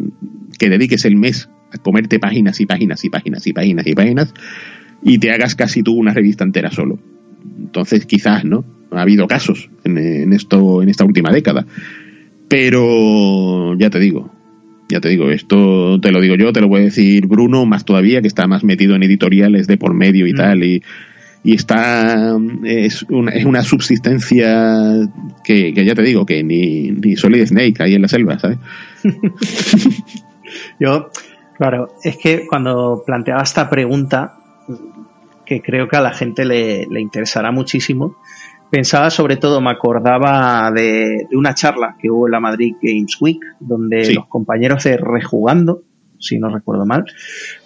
que 0.58 0.70
dediques 0.70 1.04
el 1.04 1.16
mes 1.16 1.50
a 1.72 1.78
comerte 1.78 2.18
páginas 2.18 2.60
y 2.60 2.66
páginas 2.66 3.04
y 3.04 3.10
páginas 3.10 3.46
y 3.46 3.52
páginas 3.52 3.86
y 3.86 3.94
páginas 3.94 4.34
y 5.02 5.18
te 5.18 5.30
hagas 5.30 5.54
casi 5.54 5.82
tú 5.82 5.92
una 5.92 6.14
revista 6.14 6.44
entera 6.44 6.70
solo. 6.70 6.98
Entonces 7.72 8.04
quizás, 8.04 8.44
¿no? 8.44 8.66
Ha 8.90 9.00
habido 9.00 9.26
casos 9.26 9.70
en, 9.84 10.30
esto, 10.34 10.82
en 10.82 10.90
esta 10.90 11.06
última 11.06 11.32
década. 11.32 11.64
Pero 12.48 13.74
ya 13.78 13.88
te 13.88 13.98
digo, 13.98 14.30
ya 14.90 15.00
te 15.00 15.08
digo, 15.08 15.30
esto 15.30 15.98
te 15.98 16.12
lo 16.12 16.20
digo 16.20 16.34
yo, 16.36 16.52
te 16.52 16.60
lo 16.60 16.68
voy 16.68 16.82
a 16.82 16.84
decir 16.84 17.26
Bruno, 17.26 17.64
más 17.64 17.86
todavía, 17.86 18.20
que 18.20 18.28
está 18.28 18.46
más 18.46 18.62
metido 18.62 18.94
en 18.94 19.04
editoriales 19.04 19.66
de 19.66 19.78
por 19.78 19.94
medio 19.94 20.26
y 20.26 20.34
mm. 20.34 20.36
tal, 20.36 20.62
y, 20.62 20.82
y 21.42 21.54
está, 21.54 22.36
es 22.64 23.04
una, 23.04 23.32
es 23.32 23.46
una 23.46 23.62
subsistencia 23.62 25.08
que, 25.42 25.72
que, 25.72 25.84
ya 25.86 25.94
te 25.94 26.02
digo, 26.02 26.26
que 26.26 26.44
ni, 26.44 26.90
ni 26.90 27.16
Solid 27.16 27.46
Snake 27.46 27.76
ahí 27.78 27.94
en 27.94 28.02
la 28.02 28.08
selva, 28.08 28.38
¿sabes? 28.38 28.58
yo, 30.78 31.08
Claro, 31.62 31.94
es 32.02 32.16
que 32.16 32.46
cuando 32.48 33.04
planteaba 33.06 33.42
esta 33.42 33.70
pregunta, 33.70 34.41
que 35.44 35.60
creo 35.60 35.88
que 35.88 35.96
a 35.96 36.00
la 36.00 36.12
gente 36.12 36.44
le, 36.44 36.86
interesará 37.00 37.50
muchísimo, 37.50 38.16
pensaba 38.70 39.10
sobre 39.10 39.36
todo, 39.36 39.60
me 39.60 39.70
acordaba 39.70 40.70
de, 40.70 41.26
una 41.32 41.54
charla 41.54 41.96
que 42.00 42.10
hubo 42.10 42.26
en 42.26 42.32
la 42.32 42.40
Madrid 42.40 42.74
Games 42.80 43.16
Week, 43.20 43.40
donde 43.60 44.14
los 44.14 44.26
compañeros 44.26 44.84
de 44.84 44.96
Rejugando, 44.96 45.82
si 46.18 46.38
no 46.38 46.48
recuerdo 46.48 46.86
mal, 46.86 47.04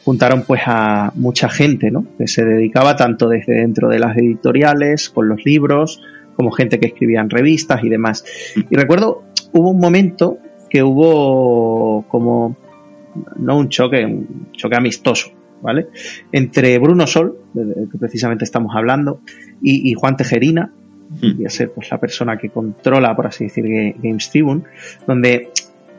juntaron 0.05 0.43
pues 0.43 0.63
a 0.67 1.13
mucha 1.15 1.49
gente, 1.49 1.91
¿no? 1.91 2.07
Que 2.17 2.27
se 2.27 2.45
dedicaba 2.45 2.97
tanto 2.97 3.29
desde 3.29 3.55
dentro 3.55 3.89
de 3.89 3.99
las 3.99 4.17
editoriales, 4.17 5.11
con 5.11 5.29
los 5.29 5.45
libros, 5.45 6.01
como 6.37 6.51
gente 6.51 6.81
que 6.81 6.87
escribía 6.87 7.21
en 7.21 7.31
revistas 7.31 7.83
y 7.85 7.89
demás. 7.89 8.25
Mm. 8.57 8.61
Y 8.71 8.77
recuerdo, 8.77 9.25
hubo 9.53 9.71
un 9.71 9.81
momento 9.81 10.39
que 10.69 10.83
hubo 10.83 12.05
como 12.09 12.57
no 13.37 13.59
un 13.59 13.69
choque, 13.69 14.05
un 14.05 14.49
choque 14.53 14.77
amistoso, 14.77 15.31
¿vale? 15.63 15.89
Entre 16.33 16.79
Bruno 16.79 17.07
Sol, 17.07 17.37
que 17.55 17.99
precisamente 17.99 18.45
estamos 18.45 18.75
hablando, 18.75 19.21
y, 19.63 19.95
Juan 19.95 20.17
Tejerina, 20.17 20.71
hmm. 21.21 21.47
a 21.47 21.51
ser 21.51 21.73
pues 21.73 21.91
la 21.91 21.99
persona 21.99 22.37
que 22.37 22.51
controla, 22.51 23.15
por 23.17 23.27
así 23.27 23.45
decir, 23.45 23.65
Games 24.03 24.31
Tribune, 24.31 24.63
donde 25.07 25.51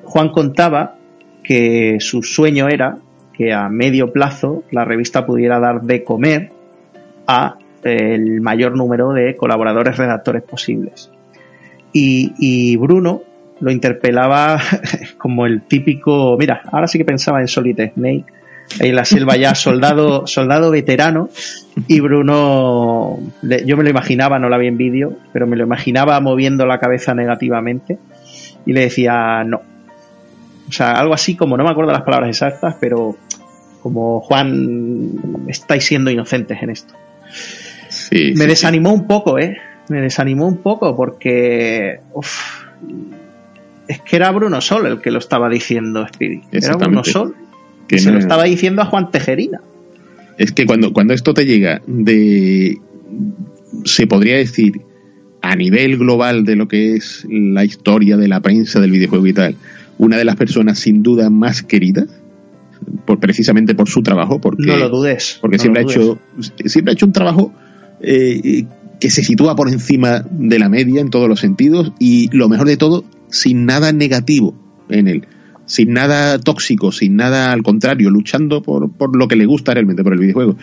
Juan 0.03 0.29
contaba 0.29 0.95
que 1.43 1.97
su 1.99 2.23
sueño 2.23 2.67
era 2.67 2.97
que 3.33 3.53
a 3.53 3.69
medio 3.69 4.11
plazo 4.11 4.63
la 4.71 4.83
revista 4.83 5.25
pudiera 5.25 5.59
dar 5.59 5.81
de 5.81 6.03
comer 6.03 6.51
a 7.27 7.57
el 7.83 8.41
mayor 8.41 8.75
número 8.75 9.13
de 9.13 9.35
colaboradores 9.35 9.97
redactores 9.97 10.43
posibles. 10.43 11.11
y 11.93 12.75
Bruno 12.77 13.23
lo 13.59 13.71
interpelaba 13.71 14.59
como 15.17 15.45
el 15.45 15.63
típico, 15.63 16.35
mira, 16.37 16.61
ahora 16.71 16.87
sí 16.87 16.97
que 16.97 17.05
pensaba 17.05 17.41
en 17.41 17.47
Solid 17.47 17.79
Snake, 17.93 18.25
en 18.79 18.95
la 18.95 19.05
selva 19.05 19.37
ya 19.37 19.55
soldado, 19.55 20.27
soldado 20.27 20.71
veterano, 20.71 21.29
y 21.87 21.99
Bruno, 21.99 23.19
yo 23.65 23.77
me 23.77 23.83
lo 23.83 23.89
imaginaba, 23.89 24.39
no 24.39 24.49
la 24.49 24.57
vi 24.57 24.67
en 24.67 24.77
vídeo, 24.77 25.17
pero 25.33 25.47
me 25.47 25.55
lo 25.55 25.63
imaginaba 25.63 26.19
moviendo 26.19 26.65
la 26.65 26.79
cabeza 26.79 27.13
negativamente, 27.13 27.97
y 28.65 28.73
le 28.73 28.81
decía 28.81 29.43
no. 29.45 29.61
O 30.67 30.71
sea, 30.71 30.91
algo 30.93 31.13
así 31.13 31.35
como, 31.35 31.55
no 31.55 31.63
me 31.63 31.69
acuerdo 31.69 31.91
las 31.91 32.01
palabras 32.01 32.29
exactas, 32.29 32.75
pero 32.79 33.15
como 33.81 34.19
Juan, 34.19 35.45
estáis 35.47 35.85
siendo 35.85 36.11
inocentes 36.11 36.61
en 36.61 36.69
esto. 36.69 36.93
me 38.11 38.45
desanimó 38.45 38.93
un 38.93 39.07
poco, 39.07 39.39
¿eh? 39.39 39.57
Me 39.89 40.01
desanimó 40.01 40.45
un 40.45 40.57
poco 40.57 40.93
porque 40.95 42.01
es 43.87 44.01
que 44.01 44.15
era 44.17 44.31
Bruno 44.31 44.59
Sol 44.59 44.85
el 44.87 45.01
que 45.01 45.11
lo 45.11 45.19
estaba 45.19 45.47
diciendo, 45.47 46.05
Speedy. 46.05 46.41
Era 46.51 46.75
Bruno 46.75 47.03
Sol. 47.05 47.35
Que 47.87 47.99
se 47.99 48.11
lo 48.11 48.19
estaba 48.19 48.43
diciendo 48.43 48.81
a 48.81 48.85
Juan 48.85 49.11
Tejerina. 49.11 49.61
Es 50.37 50.51
que 50.51 50.65
cuando, 50.65 50.93
cuando 50.93 51.13
esto 51.13 51.33
te 51.33 51.45
llega 51.45 51.81
de. 51.87 52.77
Se 53.85 54.07
podría 54.07 54.37
decir 54.37 54.81
a 55.41 55.55
nivel 55.55 55.97
global 55.97 56.43
de 56.43 56.55
lo 56.55 56.67
que 56.67 56.95
es 56.95 57.25
la 57.29 57.63
historia 57.63 58.17
de 58.17 58.27
la 58.27 58.41
prensa 58.41 58.79
del 58.79 58.91
videojuego 58.91 59.27
y 59.27 59.33
tal, 59.33 59.55
una 59.97 60.17
de 60.17 60.25
las 60.25 60.35
personas 60.35 60.79
sin 60.79 61.03
duda 61.03 61.29
más 61.29 61.63
queridas, 61.63 62.07
por, 63.05 63.19
precisamente 63.19 63.75
por 63.75 63.87
su 63.87 64.03
trabajo, 64.03 64.39
porque, 64.41 64.65
no 64.65 64.77
lo 64.77 64.89
dudes. 64.89 65.37
Porque 65.39 65.59
siempre, 65.59 65.83
Ha 65.83 65.85
hecho, 65.85 66.19
siempre 66.65 66.91
ha 66.91 66.93
hecho 66.93 67.05
un 67.05 67.13
trabajo 67.13 67.53
eh, 68.01 68.65
que 68.99 69.09
se 69.09 69.23
sitúa 69.23 69.55
por 69.55 69.69
encima 69.69 70.25
de 70.29 70.59
la 70.59 70.69
media 70.69 71.01
en 71.01 71.09
todos 71.09 71.29
los 71.29 71.39
sentidos 71.39 71.93
y 71.99 72.29
lo 72.35 72.49
mejor 72.49 72.67
de 72.67 72.77
todo, 72.77 73.03
sin 73.29 73.65
nada 73.65 73.91
negativo 73.91 74.55
en 74.89 75.07
él, 75.07 75.27
sin 75.67 75.93
nada 75.93 76.39
tóxico, 76.39 76.91
sin 76.91 77.15
nada 77.15 77.51
al 77.51 77.61
contrario, 77.61 78.09
luchando 78.09 78.63
por, 78.63 78.91
por 78.91 79.15
lo 79.15 79.27
que 79.27 79.35
le 79.35 79.45
gusta 79.45 79.73
realmente, 79.73 80.03
por 80.03 80.13
el 80.13 80.19
videojuego. 80.19 80.57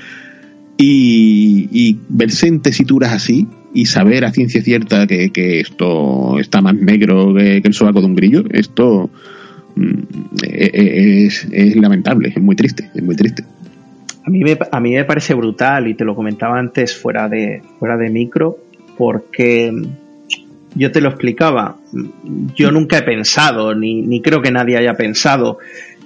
Y, 0.76 1.98
verse 2.08 2.48
en 2.48 2.60
tesituras 2.60 3.12
así 3.12 3.46
y 3.72 3.86
saber 3.86 4.24
a 4.24 4.32
ciencia 4.32 4.60
cierta 4.60 5.06
que, 5.06 5.60
esto 5.60 6.38
está 6.40 6.60
más 6.60 6.74
negro 6.74 7.34
que, 7.34 7.58
el 7.58 7.74
sobaco 7.74 8.00
de 8.00 8.06
un 8.06 8.16
grillo, 8.16 8.44
esto 8.50 9.08
mm, 9.76 9.90
e, 10.42 10.70
e, 10.72 11.26
es, 11.26 11.46
es 11.52 11.76
lamentable, 11.76 12.32
es 12.34 12.42
muy 12.42 12.56
triste, 12.56 12.90
es 12.92 13.02
muy 13.02 13.14
triste. 13.14 13.44
A 14.26 14.30
mí, 14.30 14.40
me, 14.40 14.58
a 14.72 14.80
mí 14.80 14.94
me 14.94 15.04
parece 15.04 15.34
brutal 15.34 15.86
y 15.86 15.94
te 15.94 16.04
lo 16.04 16.16
comentaba 16.16 16.58
antes 16.58 16.96
fuera 16.96 17.28
de, 17.28 17.62
fuera 17.78 17.96
de 17.96 18.08
micro 18.08 18.58
porque 18.96 19.70
yo 20.74 20.90
te 20.90 21.00
lo 21.00 21.10
explicaba, 21.10 21.76
yo 22.54 22.70
nunca 22.70 22.98
he 22.98 23.02
pensado, 23.02 23.74
ni, 23.74 24.20
creo 24.20 24.42
que 24.42 24.50
nadie 24.50 24.76
haya 24.76 24.94
pensado 24.94 25.58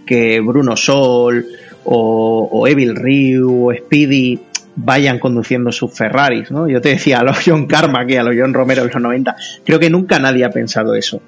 que 0.07 0.41
Bruno 0.41 0.77
Sol 0.77 1.47
o, 1.85 2.67
Evil 2.67 2.95
Ryu 2.97 3.69
o 3.69 3.75
Speedy 3.75 4.41
vayan 4.77 5.19
conduciendo 5.19 5.73
sus 5.73 5.93
Ferraris, 5.93 6.51
¿no? 6.51 6.69
Yo 6.69 6.81
te 6.81 6.91
decía 6.91 7.21
a 7.21 7.25
los 7.25 7.39
John 7.45 7.67
Carmack 7.67 8.11
y 8.11 8.17
a 8.17 8.23
los 8.23 8.37
John 8.39 8.55
Romero 8.55 8.85
de 8.85 8.93
los 8.93 9.03
90, 9.03 9.37
creo 9.65 9.79
que 9.79 9.91
nunca 9.91 10.19
nadie 10.19 10.45
ha 10.45 10.51
pensado 10.51 10.95
eso. 10.95 11.21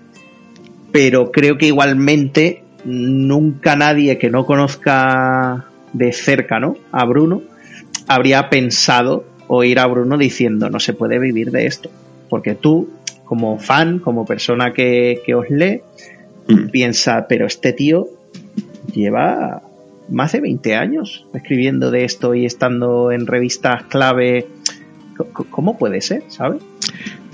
Pero 0.92 1.30
creo 1.30 1.56
que 1.56 1.66
igualmente 1.66 2.62
nunca 2.84 3.76
nadie 3.76 4.18
que 4.18 4.30
no 4.30 4.46
conozca 4.46 5.66
de 5.92 6.12
cerca, 6.12 6.60
¿no? 6.60 6.76
A 6.92 7.04
Bruno, 7.04 7.42
habría 8.06 8.50
pensado 8.50 9.24
oír 9.48 9.78
a 9.78 9.86
Bruno 9.86 10.16
diciendo, 10.16 10.70
no 10.70 10.78
se 10.80 10.92
puede 10.92 11.18
vivir 11.18 11.50
de 11.50 11.66
esto. 11.66 11.90
Porque 12.28 12.54
tú, 12.54 12.88
como 13.30 13.60
fan, 13.60 14.00
como 14.00 14.24
persona 14.24 14.72
que, 14.72 15.22
os 15.36 15.48
lee, 15.50 15.82
mm. 16.48 16.70
piensa, 16.70 17.26
pero 17.28 17.46
este 17.46 17.72
tío 17.72 18.08
lleva 18.92 19.62
más 20.08 20.32
de 20.32 20.40
20 20.40 20.74
años 20.74 21.26
escribiendo 21.32 21.92
de 21.92 22.04
esto 22.04 22.34
y 22.34 22.44
estando 22.44 23.12
en 23.12 23.28
revistas 23.28 23.84
clave. 23.84 24.48
¿Cómo 25.50 25.78
puede 25.78 26.00
ser, 26.00 26.24
sabes? 26.26 26.60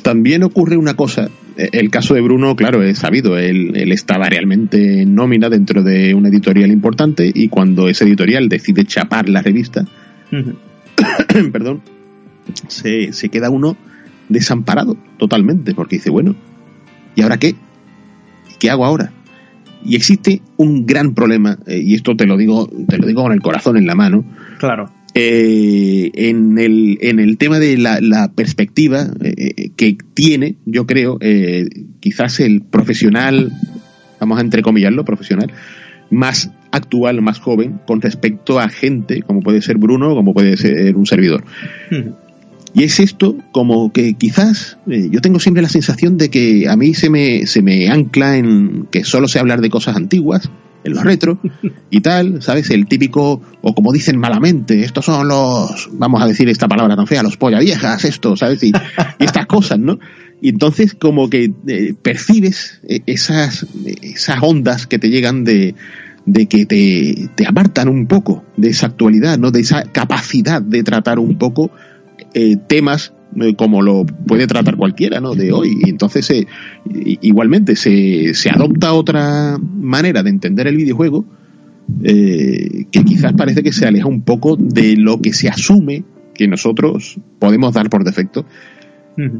También 0.03 0.43
ocurre 0.43 0.77
una 0.77 0.97
cosa 0.97 1.31
el 1.57 1.89
caso 1.89 2.13
de 2.13 2.21
Bruno, 2.21 2.55
claro, 2.57 2.83
es 2.83 2.99
sabido. 2.99 3.39
Él, 3.39 3.75
él, 3.75 3.91
estaba 3.91 4.29
realmente 4.29 5.01
en 5.01 5.15
nómina 5.15 5.49
dentro 5.49 5.83
de 5.83 6.15
una 6.15 6.29
editorial 6.29 6.71
importante 6.71 7.33
y 7.35 7.49
cuando 7.49 7.89
ese 7.89 8.05
editorial 8.05 8.51
decide 8.51 8.85
chapar 8.85 9.31
la 9.31 9.41
revista, 9.41 9.87
perdón, 11.53 11.81
se, 12.69 13.15
se, 13.15 13.31
queda 13.31 13.49
uno 13.49 13.79
desamparado 14.29 14.97
totalmente 15.18 15.74
porque 15.74 15.97
dice, 15.97 16.11
bueno, 16.11 16.35
¿y 17.14 17.22
ahora 17.22 17.39
qué? 17.39 17.55
¿Qué 18.59 18.70
hago 18.70 18.85
ahora? 18.85 19.12
Y 19.85 19.95
existe 19.95 20.43
un 20.57 20.87
gran 20.87 21.14
problema, 21.14 21.59
eh, 21.66 21.79
y 21.79 21.95
esto 21.95 22.16
te 22.16 22.27
lo 22.27 22.37
digo, 22.37 22.68
te 22.89 22.99
lo 22.99 23.07
digo 23.07 23.22
con 23.22 23.33
el 23.33 23.41
corazón 23.41 23.77
en 23.77 23.87
la 23.87 23.95
mano. 23.95 24.24
Claro 24.59 24.91
eh, 25.18 26.11
en, 26.12 26.59
el, 26.59 26.99
en 27.01 27.20
el 27.20 27.39
tema 27.39 27.59
de 27.59 27.79
la, 27.79 28.33
perspectiva 28.35 29.07
eh, 29.22 29.70
que 29.74 29.97
tiene, 30.12 30.57
yo 30.66 30.85
creo, 30.85 31.16
eh, 31.22 31.70
quizás 32.01 32.39
el 32.41 32.61
profesional, 32.61 33.51
vamos 34.20 34.37
a 34.37 34.43
entrecomillarlo, 34.43 35.07
profesional, 35.07 35.51
más 36.11 36.51
actual, 36.70 37.22
más 37.22 37.41
joven, 37.41 37.81
con 37.87 38.03
respecto 38.03 38.61
a 38.61 38.68
gente 38.68 39.22
como 39.22 39.41
puede 39.41 39.62
ser 39.62 39.79
Bruno, 39.79 40.14
como 40.14 40.35
puede 40.35 40.59
ser 40.59 40.95
un 40.95 41.07
servidor. 41.07 41.45
Y 42.77 42.85
es 42.85 43.01
esto 43.01 43.35
como 43.53 43.91
que 43.91 44.12
quizás 44.12 44.77
yo 44.85 45.22
tengo 45.22 45.41
siempre 45.41 45.62
la 45.62 45.70
sensación 45.70 46.18
de 46.18 46.29
que 46.29 46.68
a 46.68 46.77
mí 46.77 46.93
se 46.93 47.09
me, 47.09 47.47
se 47.47 47.62
me 47.62 47.89
ancla 47.89 48.37
en 48.37 48.87
que 48.93 49.03
solo 49.03 49.29
sé 49.29 49.39
hablar 49.39 49.62
de 49.62 49.70
cosas 49.70 49.97
antiguas, 49.97 50.51
en 50.85 50.93
los 50.93 51.03
retro 51.03 51.39
y 51.91 52.03
tal, 52.03 52.43
¿sabes? 52.43 52.68
El 52.68 52.87
típico, 52.87 53.41
o 53.62 53.74
como 53.74 53.95
dicen 53.95 54.18
malamente, 54.18 54.83
estos 54.83 55.07
son 55.07 55.27
los, 55.27 55.89
vamos 55.93 56.22
a 56.22 56.27
decir 56.27 56.51
esta 56.51 56.68
palabra 56.68 56.97
tan 56.97 57.07
fea, 57.07 57.22
los 57.22 57.39
polla 57.39 57.61
viejas, 57.61 58.05
esto, 58.05 58.37
¿sabes? 58.37 58.62
Y, 58.62 58.72
estas 59.20 59.47
cosas, 59.47 59.79
¿no? 59.79 59.99
Y 60.43 60.51
entonces 60.51 60.93
como 60.93 61.31
que 61.31 61.55
eh, 61.66 61.95
percibes 62.03 62.83
eh, 62.87 63.01
esas, 63.07 63.64
esas 64.03 64.37
ondas 64.43 64.87
que 64.87 64.99
te 64.99 65.09
llegan 65.09 65.45
de, 65.45 65.74
de 66.27 66.45
que 66.45 66.66
te, 66.66 67.31
te 67.35 67.47
apartan 67.47 67.89
un 67.89 68.07
poco 68.07 68.45
de 68.59 68.68
esa 68.68 68.89
actualidad, 68.89 69.39
¿no? 69.39 69.51
De 69.51 69.61
esa 69.61 69.85
capacidad 69.85 70.61
de 70.61 70.83
tratar 70.83 71.18
un 71.18 71.39
poco 71.39 71.70
eh, 72.37 72.57
temas 72.66 73.14
eh, 73.41 73.55
como 73.55 73.82
lo 73.82 74.05
puede 74.05 74.47
tratar 74.47 74.76
cualquiera 74.76 75.20
¿no? 75.20 75.34
de 75.34 75.53
hoy. 75.53 75.78
Y 75.84 75.91
entonces, 75.91 76.30
eh, 76.30 76.47
igualmente, 76.84 77.76
se, 77.76 78.34
se 78.34 78.51
adopta 78.51 78.93
otra 78.93 79.59
manera 79.59 80.22
de 80.22 80.30
entender 80.30 80.66
el 80.66 80.76
videojuego 80.76 81.24
eh, 82.03 82.84
que 82.91 83.05
quizás 83.05 83.32
parece 83.32 83.62
que 83.62 83.72
se 83.72 83.87
aleja 83.87 84.07
un 84.07 84.22
poco 84.22 84.57
de 84.57 84.97
lo 84.97 85.20
que 85.20 85.32
se 85.32 85.49
asume 85.49 86.05
que 86.34 86.47
nosotros 86.47 87.18
podemos 87.39 87.74
dar 87.74 87.89
por 87.89 88.05
defecto. 88.05 88.45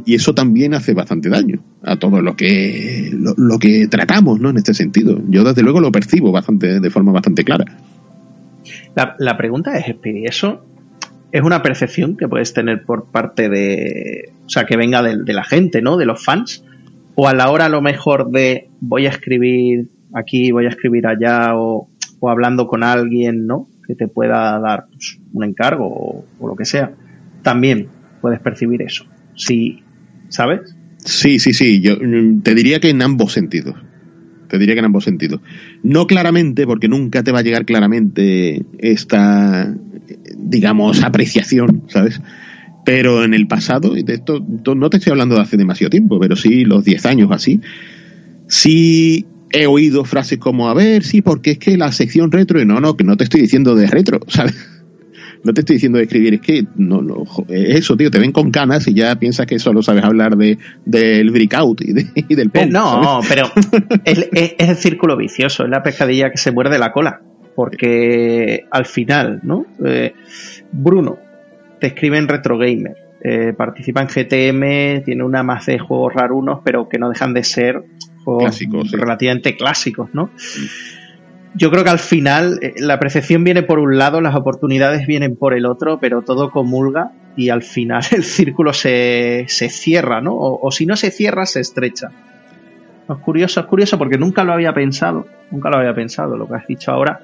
Y 0.07 0.15
eso 0.15 0.33
también 0.33 0.73
hace 0.73 0.95
bastante 0.95 1.29
daño 1.29 1.63
a 1.83 1.97
todo 1.97 2.23
lo 2.23 2.35
que, 2.35 3.11
lo, 3.13 3.59
que 3.59 3.89
tratamos 3.89 4.41
¿no? 4.41 4.49
en 4.49 4.57
este 4.57 4.73
sentido. 4.73 5.21
Yo, 5.29 5.45
desde 5.45 5.63
luego, 5.63 5.81
lo 5.81 5.93
percibo 5.93 6.33
bastante, 6.33 6.81
de 6.81 6.91
forma 6.91 7.13
bastante 7.13 7.45
clara. 7.45 7.67
La, 8.95 9.15
la 9.19 9.37
pregunta 9.37 9.77
es, 9.77 9.95
¿eso 10.25 10.65
es 11.33 11.43
una 11.43 11.63
percepción 11.63 12.17
que 12.17 12.29
puedes 12.29 12.53
tener 12.53 12.85
por 12.85 13.11
parte 13.11 13.49
de, 13.49 14.33
o 14.45 14.49
sea, 14.49 14.65
que 14.65 14.77
venga 14.77 15.03
de, 15.03 15.33
la 15.33 15.45
gente, 15.45 15.83
¿no? 15.83 15.97
De 15.97 16.07
los 16.07 16.25
fans, 16.25 16.65
o 17.15 17.29
a 17.29 17.35
la 17.35 17.51
hora 17.51 17.69
lo 17.69 17.83
mejor 17.83 18.31
de 18.31 18.69
voy 18.81 19.07
a 19.07 19.11
escribir 19.11 19.89
aquí, 20.15 20.53
voy 20.53 20.67
a 20.67 20.71
escribir 20.71 21.07
allá, 21.07 21.57
o, 21.57 21.89
hablando 22.23 22.67
con 22.67 22.83
alguien, 22.83 23.47
¿no? 23.47 23.69
Que 23.87 23.95
te 23.95 24.09
pueda 24.09 24.59
dar 24.59 24.87
pues, 24.89 25.19
un 25.33 25.45
encargo 25.45 25.87
o, 26.39 26.47
lo 26.47 26.57
que 26.57 26.65
sea. 26.65 26.93
También 27.43 27.89
puedes 28.21 28.41
percibir 28.41 28.83
eso. 28.83 29.05
Sí, 29.35 29.83
¿sabes? 30.29 30.75
Sí, 30.99 31.39
sí, 31.39 31.53
sí. 31.53 31.81
Yo 31.81 31.97
mm, 31.97 32.43
te 32.43 32.55
diría 32.55 32.81
que 32.81 32.91
en 32.91 33.03
ambos 33.03 33.33
sentidos. 33.33 33.77
Te 34.49 34.59
diría 34.59 34.75
que 34.75 34.81
en 34.81 34.87
ambos 34.87 35.05
sentidos. 35.05 35.41
No 35.83 36.07
claramente, 36.07 36.67
porque 36.67 36.89
nunca 36.89 37.23
te 37.23 37.33
va 37.33 37.41
a 37.41 37.43
llegar 37.43 37.65
claramente 37.65 38.65
esta, 38.79 39.75
digamos, 40.37 41.03
apreciación, 41.03 41.85
¿sabes? 41.89 42.21
Pero 42.85 43.25
en 43.25 43.35
el 43.35 43.49
pasado, 43.49 43.97
y 43.97 44.03
de 44.03 44.15
esto 44.15 44.45
no 44.75 44.91
te 44.91 44.99
estoy 44.99 45.11
hablando 45.11 45.35
de 45.35 45.41
hace 45.41 45.57
demasiado 45.57 45.91
tiempo, 45.91 46.21
pero 46.21 46.37
sí 46.37 46.65
los 46.65 46.85
10 46.85 47.07
años 47.07 47.29
así, 47.33 47.61
sí 48.47 49.27
he 49.51 49.67
oído 49.67 50.05
frases 50.05 50.39
como, 50.39 50.69
a 50.69 50.75
ver, 50.75 51.03
sí, 51.03 51.23
porque 51.23 51.53
es 51.53 51.59
que 51.59 51.77
la 51.77 51.91
sección 51.93 52.31
retro, 52.31 52.61
y 52.61 52.67
no, 52.67 52.81
no, 52.81 52.97
que 52.97 53.05
no 53.05 53.17
te 53.17 53.25
estoy 53.25 53.41
diciendo 53.41 53.75
de 53.75 53.87
retro, 53.87 54.21
¿sabes? 54.29 54.55
No 55.47 55.55
te 55.55 55.61
estoy 55.61 55.77
diciendo 55.77 55.99
de 55.99 56.05
escribir, 56.05 56.35
es 56.35 56.41
que 56.41 56.67
no, 56.77 57.01
no, 57.01 57.25
eso, 57.49 57.97
tío, 57.97 58.11
te 58.11 58.19
ven 58.19 58.33
con 58.33 58.51
canas 58.51 58.89
y 58.89 58.95
ya 58.95 59.15
piensas 59.17 59.47
que 59.47 59.59
solo 59.59 59.81
sabes 59.81 60.05
hablar 60.05 60.37
de 60.37 60.59
del 60.85 61.31
breakout 61.31 61.81
y, 61.83 61.95
y 62.29 62.35
del 62.35 62.51
pop. 62.51 62.65
No, 62.69 63.21
pero 63.29 63.47
es, 64.05 64.29
es, 64.33 64.55
el 64.59 64.77
círculo 64.77 65.17
vicioso, 65.17 65.65
es 65.65 65.71
la 65.71 65.83
pescadilla 65.83 66.31
que 66.31 66.39
se 66.39 66.51
muerde 66.51 66.79
la 66.79 66.93
cola 66.93 67.21
porque 67.57 68.67
al 68.71 68.85
final, 68.85 69.41
¿no? 69.43 69.67
Eh, 69.85 70.15
Bruno 70.71 71.19
te 71.81 71.89
escribe 71.89 72.19
en 72.19 72.29
Retro 72.29 72.59
Gamer, 72.59 72.97
eh, 73.23 73.55
participa 73.57 74.03
en 74.03 74.09
GTM, 74.09 75.05
tiene 75.05 75.25
una 75.25 75.43
más 75.43 75.67
de 75.67 75.79
juegos 75.79 76.13
rarunos, 76.15 76.61
pero 76.65 76.89
que 76.89 76.99
no 76.99 77.09
dejan 77.09 77.33
de 77.33 77.43
ser 77.43 77.83
juegos 78.25 78.61
relativamente 78.93 79.57
clásicos, 79.57 80.11
¿no? 80.13 80.31
Yo 81.57 81.71
creo 81.71 81.85
que 81.85 81.91
al 81.91 81.99
final 81.99 82.59
eh, 82.63 82.75
la 82.79 82.99
percepción 82.99 83.43
viene 83.45 83.63
por 83.63 83.79
un 83.79 83.97
lado, 83.97 84.21
las 84.21 84.35
oportunidades 84.35 85.07
vienen 85.07 85.37
por 85.37 85.55
el 85.55 85.67
otro, 85.67 85.99
pero 86.01 86.23
todo 86.23 86.51
comulga 86.51 87.13
y 87.37 87.49
al 87.49 87.63
final 87.63 88.03
el 88.13 88.25
círculo 88.25 88.73
se, 88.73 89.47
se 89.49 89.69
cierra, 89.69 90.21
¿no? 90.21 90.37
o 90.37 90.71
si 90.71 90.87
no 90.87 90.97
se 90.97 91.11
cierra, 91.11 91.47
se 91.47 91.61
estrecha. 91.61 92.11
Es 93.09 93.19
curioso, 93.19 93.61
es 93.61 93.67
curioso 93.67 93.99
porque 93.99 94.19
nunca 94.19 94.43
lo 94.43 94.53
había 94.53 94.75
pensado, 94.75 95.27
nunca 95.51 95.71
lo 95.71 95.79
había 95.79 95.95
pensado 95.95 96.37
lo 96.37 96.49
que 96.49 96.55
has 96.55 96.67
dicho 96.67 96.91
ahora. 96.91 97.21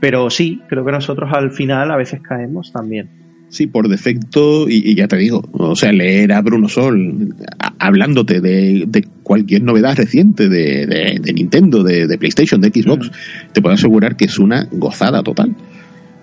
Pero 0.00 0.28
sí, 0.28 0.62
creo 0.68 0.84
que 0.84 0.92
nosotros 0.92 1.30
al 1.32 1.50
final 1.50 1.90
a 1.90 1.96
veces 1.96 2.20
caemos 2.20 2.72
también. 2.72 3.25
Sí, 3.48 3.68
por 3.68 3.88
defecto, 3.88 4.68
y, 4.68 4.94
ya 4.96 5.06
te 5.06 5.16
digo, 5.16 5.48
o 5.52 5.76
sea, 5.76 5.92
leer 5.92 6.32
a 6.32 6.42
Bruno 6.42 6.68
Sol 6.68 7.34
hablándote 7.78 8.40
de, 8.40 9.06
cualquier 9.22 9.62
novedad 9.62 9.96
reciente 9.96 10.48
de, 10.48 11.20
Nintendo, 11.32 11.84
de, 11.84 12.18
PlayStation, 12.18 12.60
de 12.60 12.68
Xbox, 12.68 13.10
te 13.52 13.62
puedo 13.62 13.74
asegurar 13.74 14.16
que 14.16 14.24
es 14.24 14.38
una 14.38 14.68
gozada 14.72 15.22
total. 15.22 15.54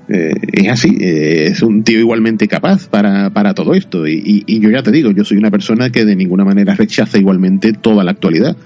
Eh, 0.09 0.33
es 0.51 0.67
así, 0.67 0.97
eh, 0.99 1.47
es 1.47 1.61
un 1.61 1.83
tío 1.83 1.99
igualmente 1.99 2.49
capaz 2.49 2.89
para, 2.89 3.29
para 3.29 3.53
todo 3.53 3.73
esto. 3.73 4.05
Y, 4.05 4.43
yo 4.59 4.69
ya 4.69 4.83
te 4.83 4.91
digo, 4.91 5.11
yo 5.11 5.23
soy 5.23 5.37
una 5.37 5.49
persona 5.49 5.89
que 5.89 6.03
de 6.03 6.15
ninguna 6.15 6.43
manera 6.43 6.75
rechaza 6.75 7.17
igualmente 7.17 7.71
toda 7.73 8.03
la 8.03 8.11
actualidad. 8.11 8.57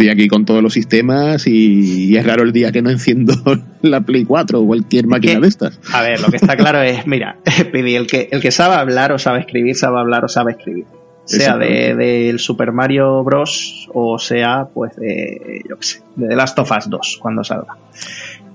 Estoy 0.00 0.12
aquí 0.12 0.28
con 0.28 0.46
todos 0.46 0.62
los 0.62 0.72
sistemas 0.72 1.46
y, 1.46 2.16
es 2.16 2.24
raro 2.24 2.42
el 2.42 2.52
día 2.52 2.72
que 2.72 2.80
no 2.80 2.88
enciendo 2.88 3.34
la 3.82 4.00
Play 4.00 4.24
4 4.24 4.58
o 4.58 4.66
cualquier 4.66 5.06
máquina 5.06 5.40
de 5.40 5.46
estas. 5.46 5.78
A 5.92 6.00
ver, 6.00 6.18
lo 6.22 6.28
que 6.28 6.36
está 6.36 6.56
claro 6.56 6.80
es, 6.80 7.06
mira, 7.06 7.36
el 7.44 8.06
que, 8.06 8.30
el 8.32 8.40
que 8.40 8.50
sabe 8.50 8.76
hablar 8.76 9.12
o 9.12 9.18
sabe 9.18 9.40
escribir, 9.40 9.76
sabe 9.76 10.00
hablar 10.00 10.24
o 10.24 10.28
sabe 10.28 10.52
escribir. 10.52 10.86
Sea 11.26 11.58
del 11.58 11.98
de, 11.98 12.34
Super 12.38 12.72
Mario 12.72 13.22
Bros. 13.24 13.90
o 13.92 14.18
sea, 14.18 14.68
pues, 14.72 14.96
de, 14.96 15.60
yo 15.68 15.76
qué 15.76 15.86
sé, 15.86 16.00
de 16.16 16.28
The 16.28 16.36
Last 16.36 16.58
of 16.58 16.72
Us 16.74 16.88
2, 16.88 17.18
cuando 17.20 17.44
salga. 17.44 17.76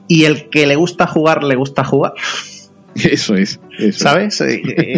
Y 0.08 0.24
el 0.24 0.50
que 0.50 0.66
le 0.66 0.76
gusta 0.76 1.06
jugar, 1.06 1.44
le 1.44 1.56
gusta 1.56 1.84
jugar. 1.84 2.14
Eso 2.96 3.36
es. 3.36 3.60
¿Sabes? 3.92 4.42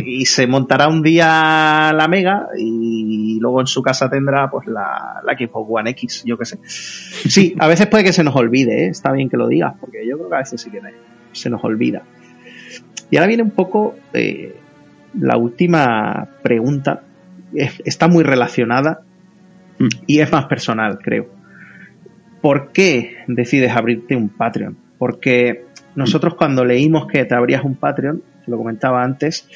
y 0.06 0.26
se 0.26 0.46
montará 0.46 0.88
un 0.88 1.02
día 1.02 1.92
la 1.94 2.08
Mega 2.08 2.48
y 2.58 3.40
luego 3.42 3.62
en 3.62 3.68
su 3.68 3.82
casa 3.82 4.10
tendrá 4.10 4.50
pues 4.50 4.68
la, 4.68 5.22
la 5.24 5.34
Xbox 5.34 5.68
One 5.68 5.90
X, 5.92 6.24
yo 6.26 6.38
qué 6.38 6.46
sé. 6.46 6.60
Sí, 6.64 7.56
a 7.58 7.68
veces 7.68 7.88
puede 7.88 8.04
que 8.04 8.14
se 8.14 8.24
nos 8.24 8.36
olvide, 8.36 8.86
¿eh? 8.86 8.90
está 8.90 9.12
bien 9.12 9.30
que 9.30 9.38
lo 9.38 9.48
digas, 9.48 9.74
porque 9.80 10.08
yo 10.08 10.18
creo 10.18 10.30
que 10.30 10.36
a 10.36 10.40
veces 10.40 10.62
sí 10.62 10.70
que 10.70 10.80
se 11.32 11.50
nos 11.50 11.64
olvida. 11.64 12.04
Y 13.10 13.18
ahora 13.18 13.28
viene 13.28 13.44
un 13.44 13.52
poco 13.52 13.96
eh, 14.14 14.56
la 15.20 15.38
última 15.38 16.30
pregunta. 16.44 17.04
está 17.54 18.08
muy 18.08 18.24
relacionada 18.24 19.02
mm. 19.80 19.88
y 20.06 20.20
es 20.20 20.32
más 20.32 20.46
personal, 20.46 21.00
creo. 21.00 21.30
¿Por 22.42 22.72
qué 22.72 23.18
decides 23.28 23.72
abrirte 23.72 24.16
un 24.16 24.30
Patreon? 24.30 24.78
Porque 25.00 25.66
nosotros 25.98 26.36
cuando 26.36 26.64
leímos 26.64 27.08
que 27.08 27.26
te 27.26 27.34
abrías 27.34 27.64
un 27.64 27.76
Patreon, 27.76 28.22
te 28.46 28.52
lo 28.52 28.58
comentaba 28.58 29.04
antes, 29.04 29.48